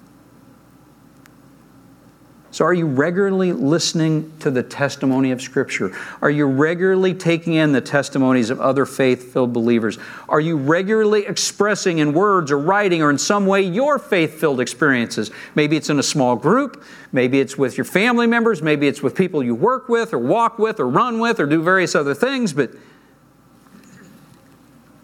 So, 2.53 2.65
are 2.65 2.73
you 2.73 2.85
regularly 2.85 3.51
listening 3.51 4.31
to 4.41 4.51
the 4.51 4.61
testimony 4.61 5.31
of 5.31 5.41
Scripture? 5.41 5.91
Are 6.21 6.29
you 6.29 6.45
regularly 6.45 7.15
taking 7.15 7.55
in 7.55 7.71
the 7.71 7.81
testimonies 7.81 8.51
of 8.51 8.61
other 8.61 8.85
faith 8.85 9.33
filled 9.33 9.53
believers? 9.53 9.97
Are 10.29 10.39
you 10.39 10.57
regularly 10.57 11.25
expressing 11.25 11.97
in 11.97 12.13
words 12.13 12.51
or 12.51 12.59
writing 12.59 13.01
or 13.01 13.09
in 13.09 13.17
some 13.17 13.47
way 13.47 13.63
your 13.63 13.97
faith 13.97 14.39
filled 14.39 14.59
experiences? 14.59 15.31
Maybe 15.55 15.77
it's 15.77 15.89
in 15.89 15.97
a 15.97 16.03
small 16.03 16.35
group, 16.35 16.83
maybe 17.11 17.39
it's 17.39 17.57
with 17.57 17.75
your 17.75 17.85
family 17.85 18.27
members, 18.27 18.61
maybe 18.61 18.87
it's 18.87 19.01
with 19.01 19.15
people 19.15 19.41
you 19.41 19.55
work 19.55 19.89
with 19.89 20.13
or 20.13 20.19
walk 20.19 20.59
with 20.59 20.79
or 20.79 20.87
run 20.87 21.17
with 21.19 21.39
or 21.39 21.47
do 21.47 21.63
various 21.63 21.95
other 21.95 22.13
things, 22.13 22.53
but 22.53 22.69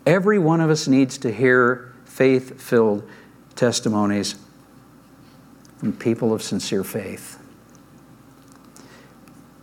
every 0.05 0.37
one 0.37 0.61
of 0.61 0.69
us 0.69 0.87
needs 0.87 1.17
to 1.17 1.31
hear 1.31 1.95
faith 2.05 2.61
filled 2.61 3.09
testimonies 3.55 4.35
from 5.79 5.93
people 5.93 6.31
of 6.31 6.43
sincere 6.43 6.83
faith. 6.83 7.38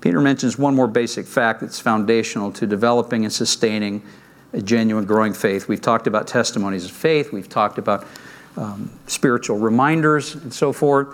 Peter 0.07 0.21
mentions 0.21 0.57
one 0.57 0.73
more 0.73 0.87
basic 0.87 1.27
fact 1.27 1.63
that's 1.63 1.81
foundational 1.81 2.53
to 2.53 2.65
developing 2.65 3.25
and 3.25 3.33
sustaining 3.33 4.01
a 4.53 4.63
genuine 4.63 5.05
growing 5.05 5.33
faith. 5.33 5.67
We've 5.67 5.81
talked 5.81 6.07
about 6.07 6.29
testimonies 6.29 6.85
of 6.85 6.93
faith, 6.93 7.33
we've 7.33 7.49
talked 7.49 7.77
about 7.77 8.07
um, 8.57 8.89
spiritual 9.09 9.59
reminders 9.59 10.37
and 10.37 10.55
so 10.55 10.73
forth. 10.73 11.09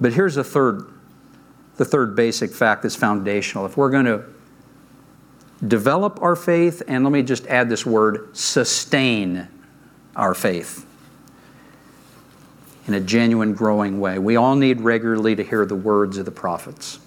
But 0.00 0.14
here's 0.14 0.34
the 0.34 0.42
third, 0.42 0.92
the 1.76 1.84
third 1.84 2.16
basic 2.16 2.50
fact 2.50 2.82
that's 2.82 2.96
foundational. 2.96 3.66
If 3.66 3.76
we're 3.76 3.90
going 3.90 4.06
to 4.06 4.24
develop 5.64 6.20
our 6.20 6.34
faith, 6.34 6.82
and 6.88 7.04
let 7.04 7.12
me 7.12 7.22
just 7.22 7.46
add 7.46 7.68
this 7.68 7.86
word 7.86 8.36
sustain 8.36 9.46
our 10.16 10.34
faith 10.34 10.89
in 12.90 12.94
a 12.94 13.00
genuine, 13.00 13.54
growing 13.54 14.00
way. 14.00 14.18
We 14.18 14.34
all 14.34 14.56
need 14.56 14.80
regularly 14.80 15.36
to 15.36 15.44
hear 15.44 15.64
the 15.64 15.76
words 15.76 16.18
of 16.18 16.24
the 16.24 16.32
prophets. 16.32 16.98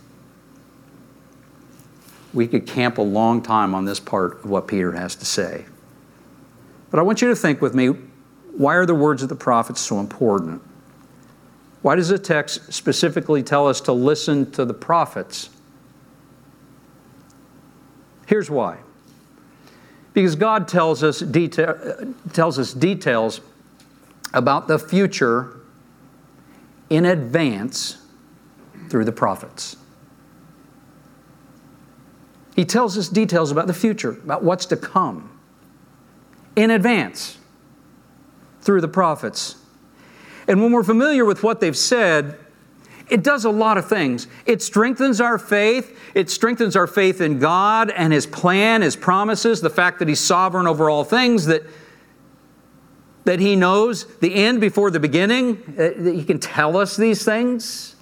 We 2.34 2.48
could 2.48 2.66
camp 2.66 2.98
a 2.98 3.02
long 3.02 3.42
time 3.42 3.76
on 3.76 3.84
this 3.84 4.00
part 4.00 4.46
of 4.46 4.50
what 4.50 4.68
Peter 4.68 4.94
has 4.94 5.16
to 5.18 5.26
say. 5.26 5.66
But 6.90 7.00
I 7.00 7.04
want 7.04 7.22
you 7.22 7.28
to 7.28 7.36
think 7.36 7.62
with 7.62 7.76
me 7.76 7.88
why 7.88 8.76
are 8.76 8.86
the 8.86 8.96
words 8.96 9.24
of 9.24 9.30
the 9.30 9.36
prophets 9.36 9.82
so 9.82 10.00
important? 10.00 10.62
Why 11.82 11.96
does 11.96 12.08
the 12.08 12.18
text 12.18 12.72
specifically 12.72 13.44
tell 13.44 13.68
us 13.68 13.82
to 13.82 13.92
listen 13.92 14.52
to 14.52 14.64
the 14.64 14.74
prophets? 14.74 15.50
Here's 18.26 18.50
why. 18.50 18.78
Because 20.14 20.36
God 20.36 20.68
tells 20.68 21.04
us, 21.04 21.20
detail, 21.20 22.14
tells 22.32 22.58
us 22.58 22.74
details 22.74 23.42
about 24.34 24.68
the 24.68 24.80
future 24.80 25.58
in 26.94 27.06
advance 27.06 27.98
through 28.88 29.04
the 29.04 29.12
prophets. 29.12 29.76
He 32.56 32.66
tells 32.66 33.00
us 33.00 33.10
details 33.10 33.50
about 33.50 33.66
the 33.66 33.74
future, 33.74 34.12
about 34.12 34.44
what's 34.44 34.68
to 34.68 34.78
come 34.78 35.40
in 36.56 36.70
advance 36.70 37.40
through 38.62 38.82
the 38.82 38.88
prophets. 38.88 39.56
And 40.48 40.62
when 40.62 40.72
we're 40.72 40.84
familiar 40.84 41.26
with 41.26 41.42
what 41.42 41.60
they've 41.60 41.76
said, 41.76 42.38
it 43.10 43.24
does 43.24 43.44
a 43.44 43.50
lot 43.50 43.80
of 43.80 43.90
things. 43.90 44.28
It 44.46 44.62
strengthens 44.62 45.20
our 45.20 45.40
faith. 45.40 45.98
It 46.14 46.30
strengthens 46.30 46.76
our 46.76 46.86
faith 46.86 47.22
in 47.22 47.40
God 47.40 47.90
and 47.90 48.14
His 48.14 48.28
plan, 48.28 48.84
His 48.84 48.96
promises, 48.96 49.62
the 49.62 49.70
fact 49.72 49.98
that 49.98 50.08
He's 50.08 50.20
sovereign 50.20 50.68
over 50.68 50.92
all 50.92 51.04
things, 51.04 51.48
that 51.48 51.64
that 53.26 53.40
He 53.40 53.56
knows 53.56 54.06
the 54.18 54.34
end 54.34 54.60
before 54.62 54.92
the 54.92 55.00
beginning, 55.00 55.64
uh, 55.78 55.92
that 55.98 56.14
He 56.16 56.24
can 56.24 56.40
tell 56.40 56.78
us 56.78 56.98
these 56.98 57.24
things. 57.24 57.96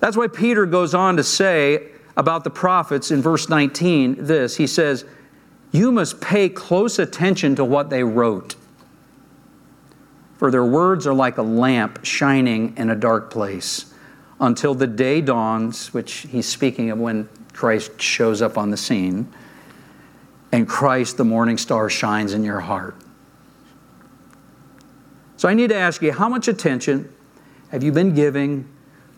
That's 0.00 0.16
why 0.16 0.26
Peter 0.26 0.66
goes 0.66 0.94
on 0.94 1.16
to 1.16 1.22
say 1.22 1.88
about 2.16 2.44
the 2.44 2.50
prophets 2.50 3.10
in 3.10 3.22
verse 3.22 3.48
19 3.48 4.16
this 4.24 4.56
He 4.56 4.66
says, 4.66 5.04
You 5.70 5.92
must 5.92 6.20
pay 6.20 6.48
close 6.48 6.98
attention 6.98 7.56
to 7.56 7.64
what 7.64 7.88
they 7.90 8.04
wrote, 8.04 8.56
for 10.36 10.50
their 10.50 10.64
words 10.64 11.06
are 11.06 11.14
like 11.14 11.38
a 11.38 11.42
lamp 11.42 12.04
shining 12.04 12.76
in 12.76 12.90
a 12.90 12.96
dark 12.96 13.30
place 13.30 13.94
until 14.40 14.74
the 14.74 14.88
day 14.88 15.20
dawns, 15.20 15.94
which 15.94 16.26
he's 16.30 16.48
speaking 16.48 16.90
of 16.90 16.98
when 16.98 17.28
Christ 17.52 18.00
shows 18.00 18.42
up 18.42 18.58
on 18.58 18.70
the 18.70 18.76
scene 18.76 19.32
and 20.52 20.68
Christ, 20.68 21.16
the 21.16 21.24
morning 21.24 21.56
star, 21.56 21.88
shines 21.88 22.34
in 22.34 22.44
your 22.44 22.60
heart. 22.60 22.94
So 25.38 25.48
I 25.48 25.54
need 25.54 25.70
to 25.70 25.74
ask 25.74 26.02
you 26.02 26.12
how 26.12 26.28
much 26.28 26.46
attention 26.46 27.12
have 27.70 27.82
you 27.82 27.90
been 27.90 28.14
giving 28.14 28.68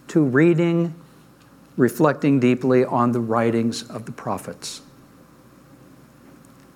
to 0.08 0.22
reading, 0.22 0.94
reflecting 1.76 2.40
deeply 2.40 2.84
on 2.84 3.12
the 3.12 3.20
writings 3.20 3.82
of 3.90 4.06
the 4.06 4.12
prophets. 4.12 4.80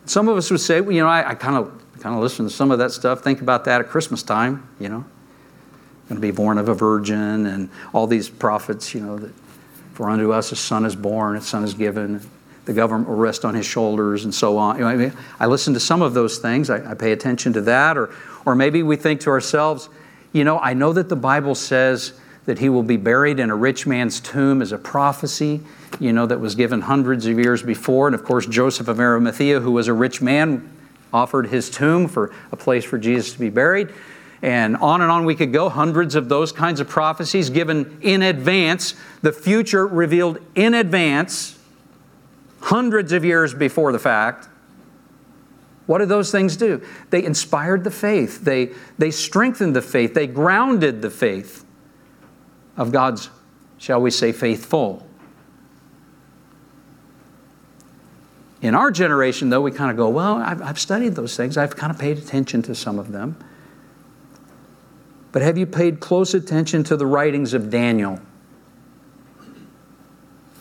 Some 0.04 0.28
of 0.28 0.36
us 0.36 0.50
would 0.50 0.60
say, 0.60 0.80
well, 0.80 0.92
you 0.92 1.02
know, 1.02 1.08
I, 1.08 1.30
I 1.30 1.34
kind 1.34 1.56
of 1.56 1.72
kind 2.00 2.14
of 2.14 2.20
listen 2.20 2.46
to 2.46 2.50
some 2.50 2.70
of 2.70 2.78
that 2.78 2.92
stuff, 2.92 3.22
think 3.22 3.40
about 3.40 3.64
that 3.64 3.80
at 3.80 3.88
Christmas 3.88 4.22
time, 4.22 4.68
you 4.78 4.88
know. 4.88 5.04
Going 6.08 6.16
to 6.16 6.20
be 6.20 6.30
born 6.30 6.58
of 6.58 6.68
a 6.68 6.74
virgin 6.74 7.46
and 7.46 7.68
all 7.92 8.06
these 8.06 8.28
prophets, 8.28 8.94
you 8.94 9.00
know, 9.00 9.18
that 9.18 9.32
for 9.92 10.08
unto 10.08 10.32
us 10.32 10.52
a 10.52 10.56
son 10.56 10.86
is 10.86 10.96
born, 10.96 11.36
a 11.36 11.40
son 11.40 11.64
is 11.64 11.74
given, 11.74 12.20
the 12.68 12.74
government 12.74 13.08
will 13.08 13.16
rest 13.16 13.46
on 13.46 13.54
his 13.54 13.64
shoulders, 13.64 14.24
and 14.24 14.34
so 14.34 14.58
on. 14.58 14.76
You 14.76 14.82
know, 14.82 14.88
I, 14.88 14.96
mean, 14.96 15.12
I 15.40 15.46
listen 15.46 15.72
to 15.72 15.80
some 15.80 16.02
of 16.02 16.12
those 16.12 16.36
things, 16.36 16.68
I, 16.68 16.90
I 16.90 16.92
pay 16.92 17.12
attention 17.12 17.54
to 17.54 17.62
that, 17.62 17.96
or, 17.96 18.10
or 18.44 18.54
maybe 18.54 18.82
we 18.82 18.94
think 18.94 19.22
to 19.22 19.30
ourselves, 19.30 19.88
you 20.34 20.44
know, 20.44 20.58
I 20.58 20.74
know 20.74 20.92
that 20.92 21.08
the 21.08 21.16
Bible 21.16 21.54
says 21.54 22.12
that 22.44 22.58
he 22.58 22.68
will 22.68 22.82
be 22.82 22.98
buried 22.98 23.40
in 23.40 23.48
a 23.48 23.56
rich 23.56 23.86
man's 23.86 24.20
tomb 24.20 24.60
as 24.60 24.70
a 24.72 24.76
prophecy, 24.76 25.62
you 25.98 26.12
know, 26.12 26.26
that 26.26 26.40
was 26.40 26.54
given 26.54 26.82
hundreds 26.82 27.24
of 27.24 27.38
years 27.38 27.62
before. 27.62 28.06
And 28.06 28.14
of 28.14 28.22
course, 28.22 28.44
Joseph 28.44 28.88
of 28.88 29.00
Arimathea, 29.00 29.60
who 29.60 29.72
was 29.72 29.88
a 29.88 29.94
rich 29.94 30.20
man, 30.20 30.70
offered 31.10 31.46
his 31.46 31.70
tomb 31.70 32.06
for 32.06 32.34
a 32.52 32.56
place 32.56 32.84
for 32.84 32.98
Jesus 32.98 33.32
to 33.32 33.38
be 33.38 33.48
buried. 33.48 33.88
And 34.42 34.76
on 34.76 35.00
and 35.00 35.10
on 35.10 35.24
we 35.24 35.34
could 35.34 35.54
go, 35.54 35.70
hundreds 35.70 36.14
of 36.14 36.28
those 36.28 36.52
kinds 36.52 36.80
of 36.80 36.88
prophecies 36.88 37.48
given 37.48 37.98
in 38.02 38.20
advance, 38.20 38.94
the 39.22 39.32
future 39.32 39.86
revealed 39.86 40.38
in 40.54 40.74
advance, 40.74 41.57
hundreds 42.60 43.12
of 43.12 43.24
years 43.24 43.54
before 43.54 43.92
the 43.92 43.98
fact. 43.98 44.48
What 45.86 45.98
did 45.98 46.08
those 46.10 46.30
things 46.30 46.56
do? 46.56 46.82
They 47.10 47.24
inspired 47.24 47.82
the 47.84 47.90
faith, 47.90 48.44
they, 48.44 48.72
they 48.98 49.10
strengthened 49.10 49.74
the 49.74 49.82
faith, 49.82 50.14
they 50.14 50.26
grounded 50.26 51.00
the 51.00 51.10
faith 51.10 51.64
of 52.76 52.92
God's, 52.92 53.30
shall 53.78 54.00
we 54.00 54.10
say, 54.10 54.32
faithful. 54.32 55.06
In 58.60 58.74
our 58.74 58.90
generation, 58.90 59.50
though, 59.50 59.60
we 59.60 59.70
kind 59.70 59.90
of 59.90 59.96
go, 59.96 60.08
well, 60.08 60.36
I've, 60.36 60.60
I've 60.60 60.78
studied 60.78 61.14
those 61.14 61.36
things, 61.36 61.56
I've 61.56 61.76
kind 61.76 61.92
of 61.92 61.98
paid 61.98 62.18
attention 62.18 62.60
to 62.62 62.74
some 62.74 62.98
of 62.98 63.12
them. 63.12 63.36
But 65.32 65.42
have 65.42 65.56
you 65.56 65.66
paid 65.66 66.00
close 66.00 66.34
attention 66.34 66.84
to 66.84 66.96
the 66.96 67.06
writings 67.06 67.54
of 67.54 67.70
Daniel, 67.70 68.20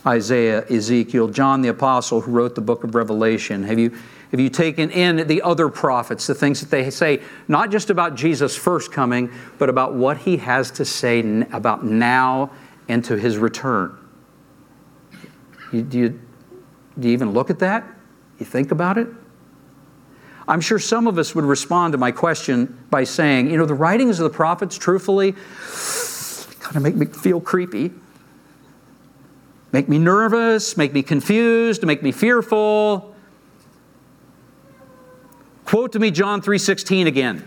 Isaiah, 0.07 0.65
Ezekiel, 0.69 1.27
John 1.27 1.61
the 1.61 1.67
Apostle, 1.69 2.21
who 2.21 2.31
wrote 2.31 2.55
the 2.55 2.61
book 2.61 2.83
of 2.85 2.95
Revelation? 2.95 3.63
Have 3.63 3.77
you, 3.77 3.95
have 4.31 4.39
you 4.39 4.49
taken 4.49 4.89
in 4.89 5.27
the 5.27 5.41
other 5.41 5.67
prophets, 5.67 6.25
the 6.27 6.33
things 6.33 6.61
that 6.61 6.71
they 6.71 6.89
say, 6.89 7.21
not 7.47 7.71
just 7.71 7.89
about 7.89 8.15
Jesus' 8.15 8.55
first 8.55 8.91
coming, 8.91 9.29
but 9.57 9.69
about 9.69 9.93
what 9.93 10.19
he 10.19 10.37
has 10.37 10.71
to 10.71 10.85
say 10.85 11.19
about 11.51 11.83
now 11.83 12.51
and 12.87 13.03
to 13.03 13.17
his 13.17 13.37
return? 13.37 13.97
You, 15.73 15.81
do, 15.81 15.99
you, 15.99 16.21
do 16.97 17.07
you 17.09 17.13
even 17.13 17.31
look 17.31 17.49
at 17.49 17.59
that? 17.59 17.85
You 18.39 18.45
think 18.45 18.71
about 18.71 18.97
it? 18.97 19.07
I'm 20.47 20.61
sure 20.61 20.79
some 20.79 21.07
of 21.07 21.17
us 21.17 21.35
would 21.35 21.43
respond 21.43 21.91
to 21.91 21.97
my 21.97 22.11
question 22.11 22.85
by 22.89 23.03
saying, 23.03 23.49
you 23.51 23.57
know, 23.57 23.65
the 23.65 23.73
writings 23.73 24.21
of 24.21 24.23
the 24.23 24.35
prophets, 24.35 24.77
truthfully, 24.77 25.33
kind 26.61 26.77
of 26.77 26.81
make 26.81 26.95
me 26.95 27.05
feel 27.07 27.41
creepy, 27.41 27.91
make 29.71 29.89
me 29.89 29.99
nervous, 29.99 30.77
make 30.77 30.93
me 30.93 31.03
confused, 31.03 31.85
make 31.85 32.01
me 32.03 32.11
fearful. 32.11 33.13
Quote 35.65 35.91
to 35.93 35.99
me 35.99 36.11
John 36.11 36.41
3:16 36.41 37.07
again. 37.07 37.43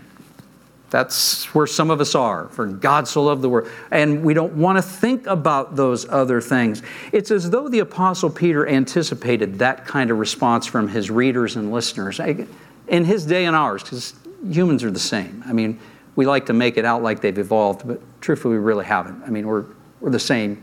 That's 0.91 1.45
where 1.55 1.65
some 1.65 1.89
of 1.89 2.01
us 2.01 2.15
are. 2.15 2.49
For 2.49 2.67
God 2.67 3.07
so 3.07 3.23
loved 3.23 3.41
the 3.41 3.49
world. 3.49 3.69
And 3.91 4.23
we 4.23 4.33
don't 4.33 4.53
want 4.53 4.77
to 4.77 4.81
think 4.81 5.25
about 5.25 5.77
those 5.77 6.07
other 6.09 6.41
things. 6.41 6.83
It's 7.13 7.31
as 7.31 7.49
though 7.49 7.69
the 7.69 7.79
Apostle 7.79 8.29
Peter 8.29 8.67
anticipated 8.67 9.57
that 9.59 9.85
kind 9.85 10.11
of 10.11 10.19
response 10.19 10.67
from 10.67 10.89
his 10.89 11.09
readers 11.09 11.55
and 11.55 11.71
listeners 11.71 12.19
in 12.19 13.05
his 13.05 13.25
day 13.25 13.45
and 13.45 13.55
ours, 13.55 13.83
because 13.83 14.13
humans 14.45 14.83
are 14.83 14.91
the 14.91 14.99
same. 14.99 15.41
I 15.47 15.53
mean, 15.53 15.79
we 16.17 16.25
like 16.25 16.45
to 16.47 16.53
make 16.53 16.77
it 16.77 16.83
out 16.83 17.01
like 17.01 17.21
they've 17.21 17.37
evolved, 17.37 17.87
but 17.87 18.01
truthfully, 18.19 18.55
we 18.55 18.59
really 18.59 18.85
haven't. 18.85 19.23
I 19.23 19.29
mean, 19.29 19.47
we're, 19.47 19.63
we're 20.01 20.09
the 20.09 20.19
same. 20.19 20.61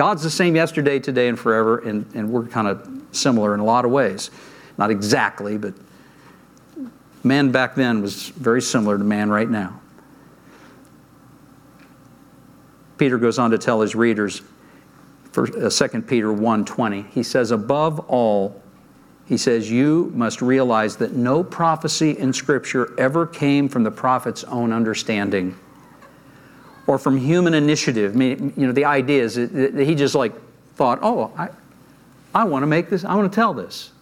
God's 0.00 0.22
the 0.22 0.30
same 0.30 0.56
yesterday, 0.56 0.98
today, 0.98 1.28
and 1.28 1.38
forever, 1.38 1.80
and, 1.80 2.10
and 2.14 2.30
we're 2.30 2.46
kind 2.46 2.66
of 2.66 2.90
similar 3.12 3.52
in 3.52 3.60
a 3.60 3.64
lot 3.64 3.84
of 3.84 3.90
ways. 3.90 4.30
Not 4.78 4.90
exactly, 4.90 5.58
but 5.58 5.74
man 7.22 7.52
back 7.52 7.74
then 7.74 8.00
was 8.00 8.30
very 8.30 8.62
similar 8.62 8.96
to 8.96 9.04
man 9.04 9.28
right 9.28 9.50
now. 9.50 9.78
Peter 12.96 13.18
goes 13.18 13.38
on 13.38 13.50
to 13.50 13.58
tell 13.58 13.82
his 13.82 13.94
readers, 13.94 14.40
for 15.32 15.46
2 15.46 15.66
uh, 15.66 16.00
Peter 16.00 16.28
1:20, 16.32 17.10
he 17.10 17.22
says, 17.22 17.50
"Above 17.50 18.00
all, 18.08 18.62
he 19.26 19.36
says, 19.36 19.70
You 19.70 20.10
must 20.14 20.40
realize 20.40 20.96
that 20.96 21.12
no 21.12 21.44
prophecy 21.44 22.16
in 22.16 22.32
Scripture 22.32 22.94
ever 22.98 23.26
came 23.26 23.68
from 23.68 23.82
the 23.82 23.90
prophet's 23.90 24.44
own 24.44 24.72
understanding 24.72 25.58
or 26.86 26.98
from 26.98 27.16
human 27.16 27.54
initiative. 27.54 28.14
I 28.14 28.16
mean, 28.16 28.52
you 28.56 28.66
know, 28.66 28.72
the 28.72 28.84
idea 28.84 29.22
is 29.22 29.34
that 29.34 29.78
he 29.78 29.94
just 29.94 30.14
like 30.14 30.32
thought, 30.74 30.98
Oh, 31.02 31.32
I, 31.36 31.48
I 32.34 32.44
want 32.44 32.62
to 32.62 32.66
make 32.66 32.90
this, 32.90 33.04
I 33.04 33.14
want 33.14 33.30
to 33.30 33.34
tell 33.34 33.54
this. 33.54 33.92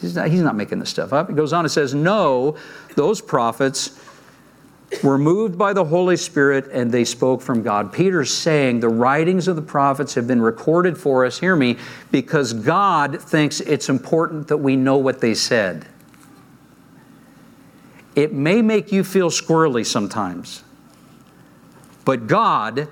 He's 0.00 0.14
not, 0.14 0.28
he's 0.28 0.42
not 0.42 0.54
making 0.54 0.78
this 0.78 0.90
stuff 0.90 1.12
up. 1.12 1.28
He 1.28 1.34
goes 1.34 1.52
on 1.52 1.64
and 1.64 1.72
says, 1.72 1.94
No, 1.94 2.56
those 2.94 3.20
prophets 3.20 3.98
were 5.02 5.18
moved 5.18 5.56
by 5.56 5.72
the 5.72 5.84
Holy 5.84 6.16
Spirit 6.16 6.68
and 6.72 6.90
they 6.90 7.04
spoke 7.04 7.40
from 7.42 7.62
God. 7.62 7.92
Peter's 7.92 8.32
saying 8.32 8.80
the 8.80 8.88
writings 8.88 9.48
of 9.48 9.56
the 9.56 9.62
prophets 9.62 10.14
have 10.14 10.26
been 10.26 10.42
recorded 10.42 10.98
for 10.98 11.24
us, 11.24 11.38
hear 11.38 11.56
me, 11.56 11.76
because 12.10 12.52
God 12.52 13.20
thinks 13.20 13.60
it's 13.60 13.88
important 13.88 14.48
that 14.48 14.56
we 14.56 14.76
know 14.76 14.96
what 14.96 15.20
they 15.20 15.34
said. 15.34 15.86
It 18.16 18.32
may 18.32 18.60
make 18.62 18.90
you 18.90 19.04
feel 19.04 19.30
squirrely 19.30 19.86
sometimes, 19.86 20.64
but 22.10 22.26
God, 22.26 22.88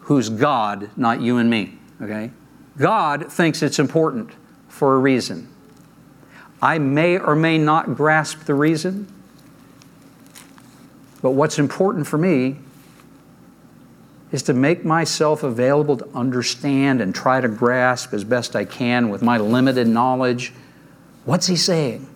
who's 0.00 0.28
God, 0.28 0.90
not 0.96 1.20
you 1.20 1.38
and 1.38 1.48
me, 1.48 1.78
okay? 2.02 2.32
God 2.76 3.30
thinks 3.30 3.62
it's 3.62 3.78
important 3.78 4.30
for 4.66 4.96
a 4.96 4.98
reason. 4.98 5.48
I 6.60 6.80
may 6.80 7.20
or 7.20 7.36
may 7.36 7.56
not 7.56 7.94
grasp 7.94 8.46
the 8.46 8.54
reason. 8.54 9.06
But 11.22 11.34
what's 11.34 11.60
important 11.60 12.08
for 12.08 12.18
me 12.18 12.56
is 14.32 14.42
to 14.42 14.52
make 14.52 14.84
myself 14.84 15.44
available 15.44 15.96
to 15.98 16.08
understand 16.16 17.00
and 17.00 17.14
try 17.14 17.40
to 17.40 17.46
grasp 17.46 18.12
as 18.12 18.24
best 18.24 18.56
I 18.56 18.64
can 18.64 19.08
with 19.08 19.22
my 19.22 19.38
limited 19.38 19.86
knowledge 19.86 20.52
what's 21.24 21.46
he 21.46 21.54
saying? 21.54 22.08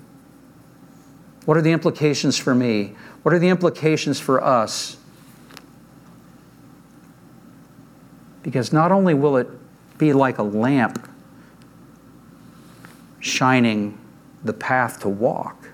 What 1.45 1.57
are 1.57 1.63
the 1.63 1.71
implications 1.71 2.37
for 2.37 2.53
me? 2.53 2.97
What 3.23 3.33
are 3.33 3.39
the 3.39 3.49
implications 3.49 4.19
for 4.19 4.43
us? 4.43 4.97
Because 8.43 8.73
not 8.73 8.93
only 8.93 9.15
will 9.15 9.37
it 9.37 9.49
be 9.99 10.13
like 10.13 10.39
a 10.39 10.43
lamp 10.43 11.09
shining 13.21 13.99
the 14.43 14.53
path 14.53 15.01
to 15.01 15.09
walk, 15.09 15.69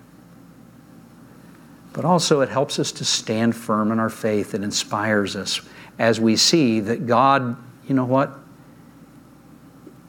but 1.93 2.05
also 2.05 2.41
it 2.41 2.49
helps 2.49 2.79
us 2.79 2.93
to 2.93 3.05
stand 3.05 3.57
firm 3.57 3.91
in 3.91 3.99
our 3.99 4.11
faith. 4.11 4.55
It 4.55 4.63
inspires 4.63 5.37
us 5.37 5.61
as 5.99 6.21
we 6.21 6.37
see 6.37 6.81
that 6.81 7.07
God, 7.07 7.57
you 7.89 7.95
know 7.95 8.05
what? 8.05 8.39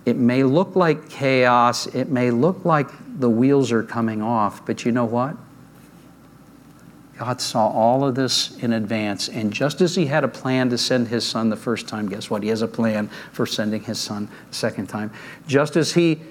It 0.05 0.17
may 0.17 0.43
look 0.43 0.75
like 0.75 1.09
chaos, 1.09 1.85
it 1.87 2.09
may 2.09 2.31
look 2.31 2.65
like 2.65 2.89
the 3.19 3.29
wheels 3.29 3.71
are 3.71 3.83
coming 3.83 4.21
off, 4.21 4.65
but 4.65 4.83
you 4.83 4.91
know 4.91 5.05
what? 5.05 5.37
God 7.17 7.41
saw 7.41 7.67
all 7.69 8.05
of 8.05 8.13
this 8.13 8.55
in 8.57 8.73
advance, 8.73 9.27
and 9.27 9.51
just 9.51 9.81
as 9.81 9.95
He 9.95 10.05
had 10.05 10.23
a 10.23 10.27
plan 10.27 10.69
to 10.69 10.77
send 10.77 11.07
His 11.07 11.25
Son 11.25 11.49
the 11.49 11.55
first 11.55 11.87
time, 11.87 12.07
guess 12.07 12.29
what? 12.29 12.43
He 12.43 12.49
has 12.49 12.61
a 12.61 12.67
plan 12.67 13.09
for 13.31 13.47
sending 13.47 13.81
His 13.81 13.97
Son 13.97 14.29
the 14.49 14.55
second 14.55 14.87
time. 14.87 15.11
Just 15.47 15.75
as 15.75 15.93
He 15.93 16.21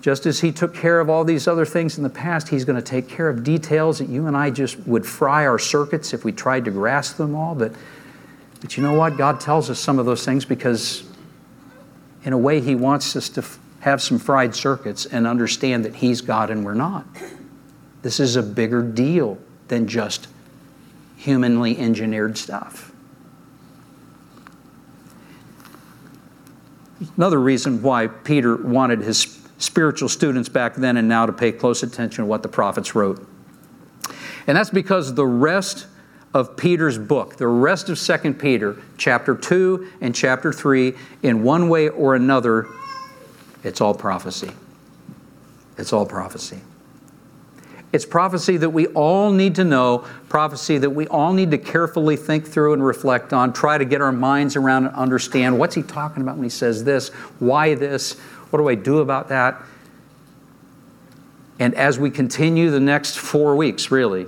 just 0.00 0.24
as 0.24 0.40
He 0.40 0.52
took 0.52 0.72
care 0.72 1.00
of 1.00 1.10
all 1.10 1.24
these 1.24 1.48
other 1.48 1.66
things 1.66 1.98
in 1.98 2.04
the 2.04 2.10
past, 2.10 2.48
He's 2.48 2.64
going 2.64 2.80
to 2.80 2.82
take 2.82 3.08
care 3.08 3.28
of 3.28 3.42
details 3.42 3.98
that 3.98 4.08
you 4.08 4.26
and 4.28 4.36
I 4.36 4.50
just 4.50 4.78
would 4.86 5.04
fry 5.04 5.46
our 5.46 5.58
circuits 5.58 6.14
if 6.14 6.24
we 6.24 6.32
tried 6.32 6.64
to 6.66 6.70
grasp 6.70 7.16
them 7.16 7.34
all. 7.34 7.56
But, 7.56 7.74
but 8.60 8.76
you 8.76 8.82
know 8.84 8.94
what? 8.94 9.16
God 9.16 9.40
tells 9.40 9.68
us 9.68 9.80
some 9.80 9.98
of 9.98 10.06
those 10.06 10.24
things 10.24 10.44
because, 10.44 11.02
in 12.24 12.32
a 12.32 12.38
way, 12.38 12.60
He 12.60 12.76
wants 12.76 13.16
us 13.16 13.28
to 13.30 13.44
have 13.80 14.00
some 14.00 14.18
fried 14.18 14.54
circuits 14.54 15.06
and 15.06 15.26
understand 15.26 15.84
that 15.84 15.96
He's 15.96 16.20
God 16.20 16.50
and 16.50 16.64
we're 16.64 16.74
not. 16.74 17.04
This 18.02 18.20
is 18.20 18.36
a 18.36 18.42
bigger 18.42 18.82
deal 18.82 19.38
than 19.70 19.86
just 19.88 20.28
humanly 21.16 21.78
engineered 21.78 22.36
stuff. 22.36 22.92
Another 27.16 27.40
reason 27.40 27.82
why 27.82 28.08
Peter 28.08 28.56
wanted 28.56 29.00
his 29.00 29.40
spiritual 29.56 30.08
students 30.08 30.48
back 30.48 30.74
then 30.74 30.96
and 30.96 31.08
now 31.08 31.24
to 31.24 31.32
pay 31.32 31.52
close 31.52 31.82
attention 31.82 32.24
to 32.24 32.26
what 32.26 32.42
the 32.42 32.48
prophets 32.48 32.94
wrote. 32.94 33.26
And 34.46 34.56
that's 34.56 34.70
because 34.70 35.14
the 35.14 35.26
rest 35.26 35.86
of 36.34 36.56
Peter's 36.56 36.98
book, 36.98 37.36
the 37.36 37.46
rest 37.46 37.88
of 37.88 37.98
2 37.98 38.34
Peter, 38.34 38.76
chapter 38.98 39.34
2 39.34 39.92
and 40.00 40.14
chapter 40.14 40.52
3, 40.52 40.94
in 41.22 41.42
one 41.42 41.68
way 41.68 41.88
or 41.88 42.14
another, 42.14 42.66
it's 43.62 43.80
all 43.80 43.94
prophecy. 43.94 44.50
It's 45.76 45.92
all 45.92 46.06
prophecy. 46.06 46.60
It's 47.92 48.06
prophecy 48.06 48.56
that 48.56 48.70
we 48.70 48.86
all 48.88 49.32
need 49.32 49.56
to 49.56 49.64
know, 49.64 50.06
prophecy 50.28 50.78
that 50.78 50.90
we 50.90 51.08
all 51.08 51.32
need 51.32 51.50
to 51.50 51.58
carefully 51.58 52.16
think 52.16 52.46
through 52.46 52.72
and 52.72 52.84
reflect 52.84 53.32
on, 53.32 53.52
try 53.52 53.78
to 53.78 53.84
get 53.84 54.00
our 54.00 54.12
minds 54.12 54.54
around 54.54 54.86
and 54.86 54.94
understand 54.94 55.58
what's 55.58 55.74
he 55.74 55.82
talking 55.82 56.22
about 56.22 56.36
when 56.36 56.44
he 56.44 56.50
says 56.50 56.84
this, 56.84 57.08
why 57.40 57.74
this, 57.74 58.18
what 58.50 58.60
do 58.60 58.68
I 58.68 58.76
do 58.76 58.98
about 58.98 59.28
that? 59.30 59.60
And 61.58 61.74
as 61.74 61.98
we 61.98 62.10
continue 62.10 62.70
the 62.70 62.80
next 62.80 63.18
four 63.18 63.56
weeks, 63.56 63.90
really, 63.90 64.26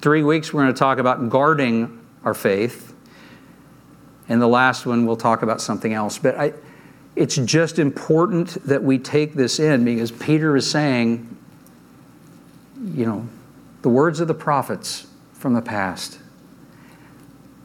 three 0.00 0.22
weeks, 0.22 0.52
we're 0.52 0.62
going 0.62 0.74
to 0.74 0.78
talk 0.78 0.98
about 0.98 1.30
guarding 1.30 2.04
our 2.22 2.34
faith. 2.34 2.94
And 4.28 4.42
the 4.42 4.46
last 4.46 4.84
one, 4.84 5.06
we'll 5.06 5.16
talk 5.16 5.42
about 5.42 5.62
something 5.62 5.94
else. 5.94 6.18
But 6.18 6.38
I, 6.38 6.52
it's 7.16 7.36
just 7.36 7.78
important 7.78 8.62
that 8.66 8.82
we 8.84 8.98
take 8.98 9.34
this 9.34 9.58
in 9.58 9.86
because 9.86 10.12
Peter 10.12 10.54
is 10.54 10.70
saying, 10.70 11.37
you 12.82 13.06
know, 13.06 13.28
the 13.82 13.88
words 13.88 14.20
of 14.20 14.28
the 14.28 14.34
prophets 14.34 15.06
from 15.32 15.54
the 15.54 15.62
past, 15.62 16.18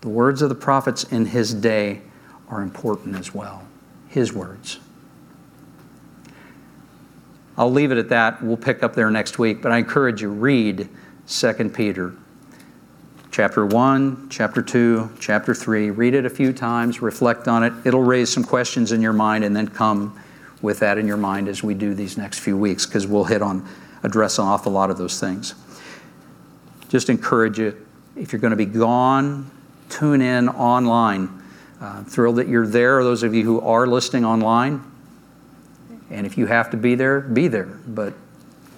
the 0.01 0.09
words 0.09 0.41
of 0.41 0.49
the 0.49 0.55
prophets 0.55 1.03
in 1.03 1.25
his 1.25 1.53
day 1.53 2.01
are 2.49 2.61
important 2.61 3.15
as 3.15 3.33
well. 3.33 3.63
His 4.07 4.33
words. 4.33 4.79
I'll 7.57 7.71
leave 7.71 7.91
it 7.91 7.97
at 7.97 8.09
that. 8.09 8.43
We'll 8.43 8.57
pick 8.57 8.83
up 8.83 8.95
there 8.95 9.09
next 9.11 9.37
week, 9.37 9.61
but 9.61 9.71
I 9.71 9.77
encourage 9.77 10.21
you 10.21 10.29
read 10.29 10.89
2 11.27 11.53
Peter 11.69 12.13
chapter 13.31 13.65
1, 13.65 14.27
chapter 14.29 14.61
2, 14.61 15.11
chapter 15.19 15.55
3. 15.55 15.89
Read 15.89 16.13
it 16.13 16.25
a 16.25 16.29
few 16.29 16.53
times, 16.53 17.01
reflect 17.01 17.47
on 17.47 17.63
it. 17.63 17.73
It'll 17.83 18.03
raise 18.03 18.31
some 18.31 18.43
questions 18.43 18.91
in 18.91 19.01
your 19.01 19.13
mind 19.13 19.43
and 19.43 19.55
then 19.55 19.67
come 19.67 20.19
with 20.61 20.79
that 20.79 20.97
in 20.99 21.07
your 21.07 21.17
mind 21.17 21.47
as 21.47 21.63
we 21.63 21.73
do 21.73 21.95
these 21.95 22.17
next 22.17 22.39
few 22.39 22.55
weeks 22.55 22.85
because 22.85 23.07
we'll 23.07 23.23
hit 23.23 23.41
on 23.41 23.67
address 24.03 24.37
an 24.37 24.45
awful 24.45 24.71
lot 24.71 24.89
of 24.89 24.97
those 24.97 25.19
things. 25.19 25.55
Just 26.89 27.09
encourage 27.09 27.57
you 27.57 27.75
if 28.15 28.31
you're 28.31 28.39
going 28.39 28.51
to 28.51 28.57
be 28.57 28.65
gone, 28.65 29.49
tune 29.89 30.21
in 30.21 30.49
online. 30.49 31.41
Uh, 31.81 32.03
thrilled 32.03 32.37
that 32.37 32.47
you're 32.47 32.67
there, 32.67 33.03
those 33.03 33.23
of 33.23 33.33
you 33.33 33.43
who 33.43 33.59
are 33.59 33.85
listening 33.85 34.23
online. 34.23 34.81
And 36.09 36.25
if 36.25 36.37
you 36.37 36.45
have 36.45 36.69
to 36.69 36.77
be 36.77 36.95
there, 36.95 37.19
be 37.19 37.47
there, 37.47 37.65
but 37.87 38.13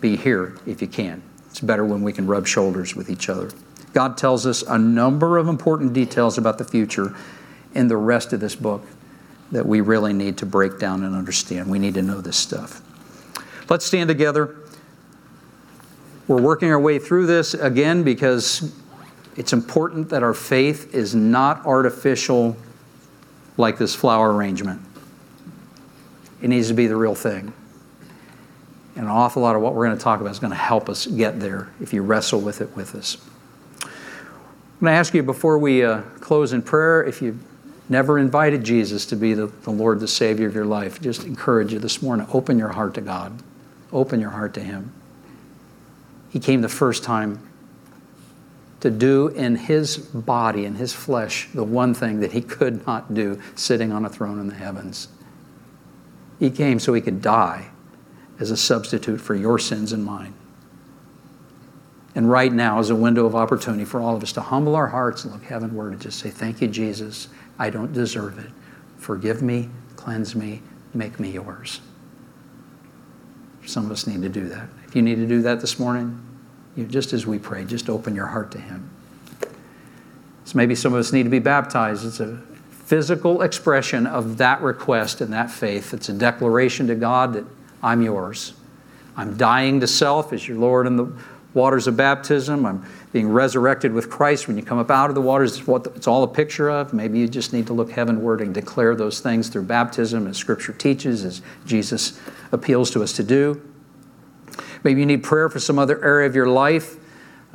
be 0.02 0.16
here 0.16 0.58
if 0.66 0.82
you 0.82 0.88
can. 0.88 1.22
It's 1.52 1.60
better 1.60 1.86
when 1.86 2.02
we 2.02 2.14
can 2.14 2.26
rub 2.26 2.48
shoulders 2.48 2.96
with 2.96 3.10
each 3.10 3.30
other. 3.30 3.52
God 3.94 4.18
tells 4.18 4.46
us 4.46 4.64
a 4.64 4.78
number 4.78 5.38
of 5.38 5.48
important 5.48 5.94
details 5.94 6.38
about 6.38 6.58
the 6.58 6.66
future 6.66 7.16
in 7.76 7.88
the 7.88 7.98
rest 7.98 8.34
of 8.34 8.40
this 8.40 8.56
book 8.56 8.84
that 9.52 9.66
we 9.66 9.82
really 9.82 10.14
need 10.14 10.38
to 10.40 10.46
break 10.46 10.80
down 10.80 11.04
and 11.04 11.16
understand. 11.16 11.70
We 11.70 11.80
need 11.80 11.94
to 11.94 12.02
know 12.02 12.22
this 12.22 12.38
stuff. 12.38 12.82
Let's 13.70 13.86
stand 13.86 14.08
together. 14.08 14.56
We're 16.28 16.42
working 16.42 16.72
our 16.72 16.80
way 16.80 16.98
through 16.98 17.28
this 17.28 17.54
again 17.54 18.04
because 18.04 18.74
it's 19.36 19.54
important 19.54 20.10
that 20.10 20.24
our 20.24 20.34
faith 20.34 20.96
is 20.96 21.14
not 21.14 21.66
artificial 21.66 22.58
like 23.58 23.78
this 23.78 23.94
flower 23.94 24.34
arrangement. 24.34 24.82
It 26.42 26.48
needs 26.48 26.68
to 26.70 26.74
be 26.74 26.88
the 26.88 26.96
real 26.96 27.16
thing. 27.16 27.54
And 28.96 29.06
an 29.06 29.12
awful 29.12 29.42
lot 29.42 29.56
of 29.56 29.62
what 29.62 29.76
we're 29.76 29.86
going 29.86 29.98
to 29.98 30.04
talk 30.04 30.22
about 30.22 30.32
is 30.32 30.40
going 30.40 30.52
to 30.52 30.58
help 30.58 30.90
us 30.90 31.06
get 31.06 31.40
there 31.40 31.70
if 31.82 31.94
you 31.94 32.02
wrestle 32.02 32.40
with 32.40 32.62
it 32.62 32.76
with 32.76 32.96
us. 32.96 33.18
I'm 33.82 33.90
going 34.80 34.94
to 34.94 34.98
ask 34.98 35.14
you 35.14 35.22
before 35.22 35.58
we 35.58 35.84
uh, 35.84 36.02
close 36.22 36.54
in 36.54 36.62
prayer 36.62 37.04
if 37.04 37.22
you've 37.22 37.42
never 37.90 38.18
invited 38.18 38.64
Jesus 38.64 39.06
to 39.08 39.16
be 39.16 39.34
the, 39.34 39.48
the 39.48 39.72
Lord, 39.72 40.00
the 40.00 40.08
Savior 40.08 40.48
of 40.48 40.56
your 40.56 40.66
life, 40.66 41.02
just 41.02 41.24
encourage 41.24 41.72
you 41.72 41.80
this 41.80 42.02
morning 42.02 42.28
open 42.34 42.58
your 42.58 42.70
heart 42.70 42.94
to 42.96 43.02
God, 43.02 43.42
open 43.92 44.20
your 44.20 44.32
heart 44.32 44.54
to 44.56 44.62
Him. 44.62 44.92
He 46.36 46.42
came 46.42 46.60
the 46.60 46.68
first 46.68 47.02
time 47.02 47.40
to 48.82 48.92
do 48.92 49.30
in 49.30 49.56
his 49.56 49.96
body, 49.98 50.66
in 50.66 50.76
his 50.76 50.92
flesh, 50.92 51.48
the 51.54 51.64
one 51.64 51.94
thing 51.94 52.20
that 52.20 52.34
he 52.34 52.42
could 52.42 52.86
not 52.86 53.14
do 53.14 53.42
sitting 53.56 53.94
on 53.94 54.04
a 54.04 54.10
throne 54.10 54.38
in 54.42 54.50
the 54.50 54.56
heavens. 54.56 55.08
He 56.38 56.50
came 56.50 56.78
so 56.80 56.94
he 56.94 57.00
could 57.00 57.22
die 57.22 57.70
as 58.38 58.52
a 58.52 58.58
substitute 58.58 59.22
for 59.22 59.34
your 59.34 59.58
sins 59.58 59.94
and 59.94 60.04
mine. 60.04 60.34
And 62.16 62.30
right 62.30 62.52
now 62.52 62.80
is 62.80 62.90
a 62.90 62.96
window 62.98 63.26
of 63.26 63.34
opportunity 63.34 63.86
for 63.86 64.02
all 64.02 64.18
of 64.18 64.22
us 64.22 64.34
to 64.34 64.42
humble 64.42 64.76
our 64.76 64.88
hearts 64.88 65.24
and 65.24 65.32
look 65.32 65.46
heavenward 65.46 65.94
and 65.94 66.02
just 66.02 66.20
say, 66.20 66.30
Thank 66.30 66.60
you, 66.60 66.68
Jesus. 66.68 67.30
I 67.58 67.70
don't 67.70 67.94
deserve 67.94 68.40
it. 68.40 68.52
Forgive 68.98 69.42
me, 69.42 69.70
cleanse 69.96 70.36
me, 70.36 70.62
make 70.94 71.18
me 71.18 71.32
yours. 71.32 71.80
Some 73.66 73.86
of 73.86 73.92
us 73.92 74.06
need 74.06 74.22
to 74.22 74.28
do 74.28 74.50
that. 74.50 74.68
You 74.96 75.02
need 75.02 75.16
to 75.16 75.28
do 75.28 75.42
that 75.42 75.60
this 75.60 75.78
morning, 75.78 76.26
you, 76.78 76.86
just 76.86 77.12
as 77.12 77.28
we 77.28 77.38
pray, 77.38 77.66
just 77.66 77.90
open 77.90 78.16
your 78.16 78.28
heart 78.28 78.50
to 78.54 78.60
Him. 78.60 78.90
So 80.46 80.56
maybe 80.56 80.74
some 80.74 80.94
of 80.94 81.00
us 81.00 81.12
need 81.12 81.24
to 81.24 81.30
be 81.30 81.40
baptized. 81.40 82.06
It's 82.06 82.22
a 82.22 82.42
physical 82.70 83.42
expression 83.42 84.08
of 84.08 84.38
that 84.38 84.62
request 84.62 85.20
and 85.20 85.34
that 85.34 85.52
faith. 85.52 85.94
It's 85.94 86.08
a 86.08 86.14
declaration 86.14 86.88
to 86.88 86.96
God 86.96 87.34
that 87.34 87.44
I'm 87.84 88.02
yours. 88.02 88.54
I'm 89.18 89.36
dying 89.36 89.82
to 89.82 89.88
self 89.88 90.32
as 90.32 90.48
your 90.48 90.58
Lord 90.58 90.88
in 90.88 90.96
the 90.96 91.12
waters 91.54 91.88
of 91.88 91.98
baptism. 91.98 92.66
I'm 92.66 92.86
being 93.12 93.28
resurrected 93.28 93.92
with 93.92 94.10
Christ 94.10 94.48
when 94.48 94.58
you 94.58 94.64
come 94.64 94.78
up 94.78 94.90
out 94.90 95.10
of 95.10 95.16
the 95.16 95.22
waters. 95.22 95.58
It's 95.58 95.68
what 95.68 95.88
it's 95.88 96.08
all 96.08 96.24
a 96.24 96.28
picture 96.28 96.70
of. 96.70 96.94
Maybe 96.94 97.20
you 97.20 97.28
just 97.28 97.52
need 97.52 97.68
to 97.68 97.74
look 97.74 97.92
heavenward 97.92 98.40
and 98.40 98.54
declare 98.54 98.96
those 98.96 99.20
things 99.20 99.50
through 99.50 99.64
baptism, 99.64 100.26
as 100.26 100.38
Scripture 100.38 100.72
teaches, 100.72 101.26
as 101.26 101.42
Jesus 101.66 102.18
appeals 102.54 102.92
to 102.92 103.04
us 103.04 103.12
to 103.12 103.24
do. 103.24 103.62
Maybe 104.86 105.00
you 105.00 105.08
need 105.08 105.24
prayer 105.24 105.50
for 105.50 105.60
some 105.60 105.80
other 105.80 106.06
area 106.06 106.28
of 106.28 106.36
your 106.36 106.46
life. 106.46 106.98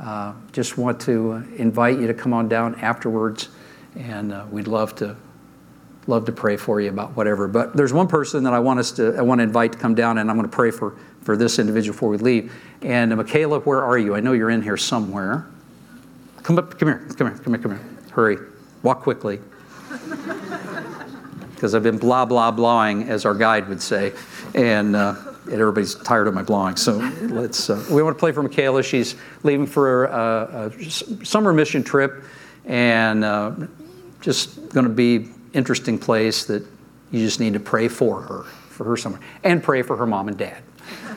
Uh, 0.00 0.32
just 0.50 0.76
want 0.76 1.00
to 1.02 1.30
uh, 1.30 1.42
invite 1.54 2.00
you 2.00 2.08
to 2.08 2.14
come 2.14 2.32
on 2.32 2.48
down 2.48 2.74
afterwards, 2.80 3.50
and 3.94 4.32
uh, 4.32 4.46
we'd 4.50 4.66
love 4.66 4.96
to 4.96 5.16
love 6.08 6.24
to 6.24 6.32
pray 6.32 6.56
for 6.56 6.80
you 6.80 6.88
about 6.88 7.16
whatever. 7.16 7.46
But 7.46 7.76
there's 7.76 7.92
one 7.92 8.08
person 8.08 8.42
that 8.42 8.52
I 8.52 8.58
want 8.58 8.80
us 8.80 8.90
to 8.92 9.14
I 9.16 9.22
want 9.22 9.38
to 9.38 9.44
invite 9.44 9.74
to 9.74 9.78
come 9.78 9.94
down, 9.94 10.18
and 10.18 10.28
I'm 10.28 10.36
going 10.36 10.50
to 10.50 10.54
pray 10.54 10.72
for 10.72 10.96
for 11.22 11.36
this 11.36 11.60
individual 11.60 11.94
before 11.94 12.08
we 12.08 12.16
leave. 12.18 12.52
And 12.82 13.12
uh, 13.12 13.16
Michaela, 13.16 13.60
where 13.60 13.84
are 13.84 13.96
you? 13.96 14.16
I 14.16 14.20
know 14.20 14.32
you're 14.32 14.50
in 14.50 14.62
here 14.62 14.76
somewhere. 14.76 15.46
Come 16.42 16.58
up, 16.58 16.80
come 16.80 16.88
here, 16.88 17.06
come 17.16 17.28
here, 17.28 17.38
come 17.38 17.54
here, 17.54 17.62
come 17.62 17.70
here. 17.70 17.80
Hurry, 18.10 18.38
walk 18.82 19.02
quickly. 19.02 19.38
Because 21.54 21.74
I've 21.74 21.82
been 21.82 21.98
blah 21.98 22.24
blah 22.24 22.50
blahing, 22.50 23.06
as 23.08 23.24
our 23.24 23.34
guide 23.36 23.68
would 23.68 23.82
say, 23.82 24.14
and. 24.52 24.96
Uh, 24.96 25.14
everybody's 25.48 25.94
tired 25.94 26.28
of 26.28 26.34
my 26.34 26.42
blowing. 26.42 26.76
So 26.76 26.98
let's. 27.22 27.70
Uh, 27.70 27.84
we 27.90 28.02
want 28.02 28.16
to 28.16 28.20
play 28.20 28.32
for 28.32 28.42
Michaela. 28.42 28.82
She's 28.82 29.16
leaving 29.42 29.66
for 29.66 30.06
a, 30.06 30.72
a 30.76 30.90
summer 31.24 31.52
mission 31.52 31.82
trip, 31.82 32.24
and 32.64 33.24
uh, 33.24 33.52
just 34.20 34.68
going 34.70 34.86
to 34.86 34.92
be 34.92 35.28
interesting 35.52 35.98
place 35.98 36.44
that 36.44 36.64
you 37.10 37.24
just 37.24 37.40
need 37.40 37.54
to 37.54 37.60
pray 37.60 37.88
for 37.88 38.22
her, 38.22 38.42
for 38.44 38.84
her 38.84 38.96
summer, 38.96 39.18
and 39.44 39.62
pray 39.62 39.82
for 39.82 39.96
her 39.96 40.06
mom 40.06 40.28
and 40.28 40.36
dad, 40.36 40.62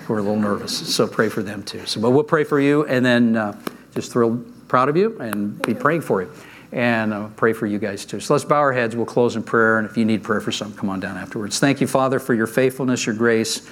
who 0.05 0.13
are 0.13 0.19
a 0.19 0.21
little 0.21 0.39
nervous. 0.39 0.95
So 0.95 1.07
pray 1.07 1.29
for 1.29 1.43
them 1.43 1.63
too. 1.63 1.85
So, 1.85 2.01
but 2.01 2.11
we'll 2.11 2.23
pray 2.23 2.43
for 2.43 2.59
you, 2.59 2.85
and 2.85 3.05
then 3.05 3.35
uh, 3.35 3.59
just 3.93 4.11
thrilled, 4.11 4.67
proud 4.67 4.89
of 4.89 4.97
you, 4.97 5.17
and 5.19 5.61
be 5.61 5.73
praying 5.73 6.01
for 6.01 6.21
you 6.21 6.31
and 6.73 7.13
uh, 7.13 7.27
pray 7.35 7.53
for 7.53 7.67
you 7.67 7.77
guys 7.77 8.03
too. 8.03 8.19
So 8.19 8.33
let's 8.33 8.43
bow 8.43 8.57
our 8.57 8.73
heads. 8.73 8.95
We'll 8.95 9.05
close 9.05 9.35
in 9.35 9.43
prayer. 9.43 9.77
And 9.77 9.87
if 9.87 9.95
you 9.95 10.05
need 10.05 10.23
prayer 10.23 10.41
for 10.41 10.51
something, 10.51 10.75
come 10.75 10.89
on 10.89 10.99
down 10.99 11.17
afterwards. 11.17 11.59
Thank 11.59 11.79
you, 11.79 11.87
Father, 11.87 12.19
for 12.19 12.33
your 12.33 12.47
faithfulness, 12.47 13.05
your 13.05 13.13
grace. 13.15 13.69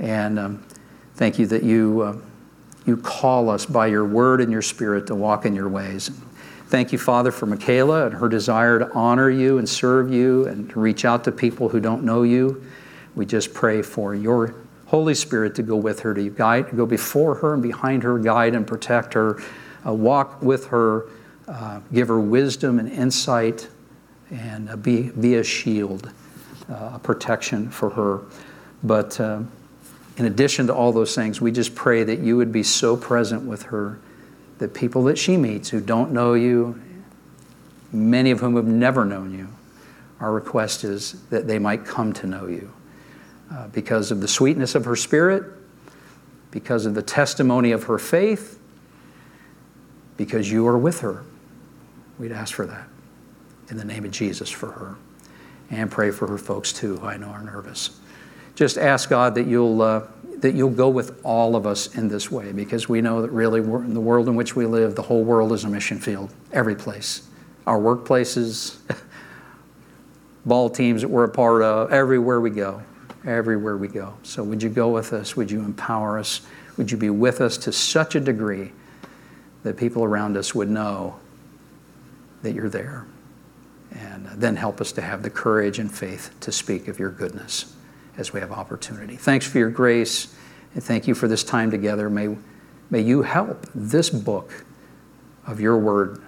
And 0.00 0.38
um, 0.38 0.64
thank 1.14 1.38
you 1.38 1.46
that 1.46 1.62
you, 1.62 2.00
uh, 2.00 2.16
you 2.86 2.96
call 2.96 3.50
us 3.50 3.66
by 3.66 3.86
your 3.86 4.04
word 4.04 4.40
and 4.40 4.50
your 4.50 4.62
spirit 4.62 5.06
to 5.08 5.14
walk 5.14 5.44
in 5.44 5.54
your 5.54 5.68
ways. 5.68 6.10
Thank 6.66 6.92
you, 6.92 6.98
Father, 6.98 7.30
for 7.30 7.46
Michaela 7.46 8.06
and 8.06 8.14
her 8.14 8.28
desire 8.28 8.78
to 8.78 8.90
honor 8.92 9.28
you 9.28 9.58
and 9.58 9.68
serve 9.68 10.12
you 10.12 10.46
and 10.46 10.70
to 10.70 10.80
reach 10.80 11.04
out 11.04 11.24
to 11.24 11.32
people 11.32 11.68
who 11.68 11.80
don't 11.80 12.02
know 12.02 12.22
you. 12.22 12.64
We 13.14 13.26
just 13.26 13.52
pray 13.52 13.82
for 13.82 14.14
your 14.14 14.54
Holy 14.86 15.14
Spirit 15.14 15.54
to 15.56 15.62
go 15.62 15.76
with 15.76 16.00
her, 16.00 16.14
to 16.14 16.30
guide, 16.30 16.74
go 16.76 16.86
before 16.86 17.34
her 17.36 17.54
and 17.54 17.62
behind 17.62 18.02
her, 18.02 18.18
guide 18.18 18.54
and 18.54 18.66
protect 18.66 19.14
her, 19.14 19.42
uh, 19.86 19.92
walk 19.92 20.40
with 20.42 20.66
her, 20.68 21.06
uh, 21.48 21.80
give 21.92 22.08
her 22.08 22.20
wisdom 22.20 22.78
and 22.78 22.90
insight, 22.90 23.68
and 24.30 24.70
uh, 24.70 24.76
be, 24.76 25.10
be 25.10 25.34
a 25.34 25.44
shield, 25.44 26.10
uh, 26.70 26.92
a 26.94 27.00
protection 27.00 27.68
for 27.68 27.90
her. 27.90 28.22
But 28.82 29.20
uh, 29.20 29.42
in 30.20 30.26
addition 30.26 30.68
to 30.68 30.74
all 30.74 30.92
those 30.92 31.14
things, 31.14 31.40
we 31.40 31.50
just 31.50 31.74
pray 31.74 32.04
that 32.04 32.20
you 32.20 32.36
would 32.36 32.52
be 32.52 32.62
so 32.62 32.96
present 32.96 33.42
with 33.42 33.64
her 33.64 33.98
that 34.58 34.74
people 34.74 35.04
that 35.04 35.16
she 35.16 35.36
meets 35.36 35.70
who 35.70 35.80
don't 35.80 36.12
know 36.12 36.34
you, 36.34 36.80
many 37.92 38.30
of 38.30 38.40
whom 38.40 38.56
have 38.56 38.66
never 38.66 39.04
known 39.04 39.36
you, 39.36 39.48
our 40.20 40.32
request 40.32 40.84
is 40.84 41.22
that 41.30 41.46
they 41.46 41.58
might 41.58 41.84
come 41.84 42.12
to 42.12 42.26
know 42.26 42.46
you 42.46 42.72
uh, 43.50 43.66
because 43.68 44.10
of 44.10 44.20
the 44.20 44.28
sweetness 44.28 44.74
of 44.74 44.84
her 44.84 44.94
spirit, 44.94 45.44
because 46.50 46.84
of 46.84 46.94
the 46.94 47.02
testimony 47.02 47.72
of 47.72 47.84
her 47.84 47.98
faith, 47.98 48.60
because 50.18 50.50
you 50.50 50.66
are 50.68 50.76
with 50.76 51.00
her 51.00 51.24
We'd 52.20 52.32
ask 52.32 52.54
for 52.54 52.66
that 52.66 52.86
in 53.70 53.78
the 53.78 53.84
name 53.84 54.04
of 54.04 54.10
Jesus 54.10 54.50
for 54.50 54.70
her. 54.70 54.96
And 55.70 55.90
pray 55.90 56.10
for 56.10 56.26
her 56.28 56.36
folks 56.36 56.70
too, 56.72 56.98
who 56.98 57.06
I 57.06 57.16
know 57.16 57.28
are 57.28 57.42
nervous. 57.42 57.98
Just 58.54 58.78
ask 58.78 59.08
God 59.08 59.34
that 59.36 59.46
you'll, 59.46 59.82
uh, 59.82 60.02
that 60.40 60.54
you'll 60.54 60.70
go 60.70 60.88
with 60.88 61.20
all 61.24 61.54
of 61.56 61.66
us 61.66 61.94
in 61.94 62.08
this 62.08 62.30
way 62.30 62.52
because 62.52 62.88
we 62.88 63.00
know 63.00 63.22
that 63.22 63.30
really 63.30 63.60
in 63.60 63.94
the 63.94 64.00
world 64.00 64.28
in 64.28 64.34
which 64.34 64.56
we 64.56 64.66
live, 64.66 64.94
the 64.94 65.02
whole 65.02 65.22
world 65.22 65.52
is 65.52 65.64
a 65.64 65.68
mission 65.68 65.98
field, 65.98 66.32
every 66.52 66.74
place. 66.74 67.28
Our 67.66 67.78
workplaces, 67.78 68.78
ball 70.46 70.70
teams 70.70 71.02
that 71.02 71.08
we're 71.08 71.24
a 71.24 71.28
part 71.28 71.62
of, 71.62 71.92
everywhere 71.92 72.40
we 72.40 72.50
go, 72.50 72.82
everywhere 73.26 73.76
we 73.76 73.88
go. 73.88 74.14
So 74.22 74.42
would 74.42 74.62
you 74.62 74.70
go 74.70 74.88
with 74.88 75.12
us? 75.12 75.36
Would 75.36 75.50
you 75.50 75.60
empower 75.60 76.18
us? 76.18 76.40
Would 76.76 76.90
you 76.90 76.96
be 76.96 77.10
with 77.10 77.40
us 77.40 77.58
to 77.58 77.72
such 77.72 78.14
a 78.14 78.20
degree 78.20 78.72
that 79.62 79.76
people 79.76 80.04
around 80.04 80.36
us 80.36 80.54
would 80.54 80.70
know 80.70 81.20
that 82.42 82.54
you're 82.54 82.70
there? 82.70 83.06
And 83.92 84.26
then 84.26 84.56
help 84.56 84.80
us 84.80 84.92
to 84.92 85.02
have 85.02 85.22
the 85.22 85.30
courage 85.30 85.78
and 85.78 85.92
faith 85.92 86.30
to 86.40 86.52
speak 86.52 86.88
of 86.88 86.98
your 86.98 87.10
goodness 87.10 87.74
as 88.20 88.32
we 88.32 88.40
have 88.40 88.52
opportunity. 88.52 89.16
Thanks 89.16 89.46
for 89.46 89.58
your 89.58 89.70
grace, 89.70 90.34
and 90.74 90.82
thank 90.82 91.08
you 91.08 91.14
for 91.14 91.26
this 91.26 91.42
time 91.42 91.70
together. 91.70 92.08
May, 92.08 92.36
may 92.90 93.00
you 93.00 93.22
help 93.22 93.66
this 93.74 94.10
book 94.10 94.64
of 95.46 95.60
your 95.60 95.78
word 95.78 96.22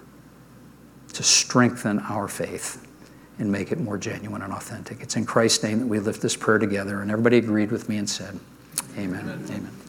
to 1.13 1.23
strengthen 1.23 1.99
our 1.99 2.27
faith 2.27 2.85
and 3.39 3.51
make 3.51 3.71
it 3.71 3.79
more 3.79 3.97
genuine 3.97 4.41
and 4.41 4.53
authentic. 4.53 5.01
It's 5.01 5.15
in 5.15 5.25
Christ's 5.25 5.63
name 5.63 5.79
that 5.79 5.87
we 5.87 5.99
lift 5.99 6.21
this 6.21 6.35
prayer 6.35 6.59
together. 6.59 7.01
And 7.01 7.09
everybody 7.09 7.37
agreed 7.37 7.71
with 7.71 7.89
me 7.89 7.97
and 7.97 8.09
said, 8.09 8.39
Amen. 8.97 9.21
Amen. 9.21 9.45
Amen. 9.49 9.82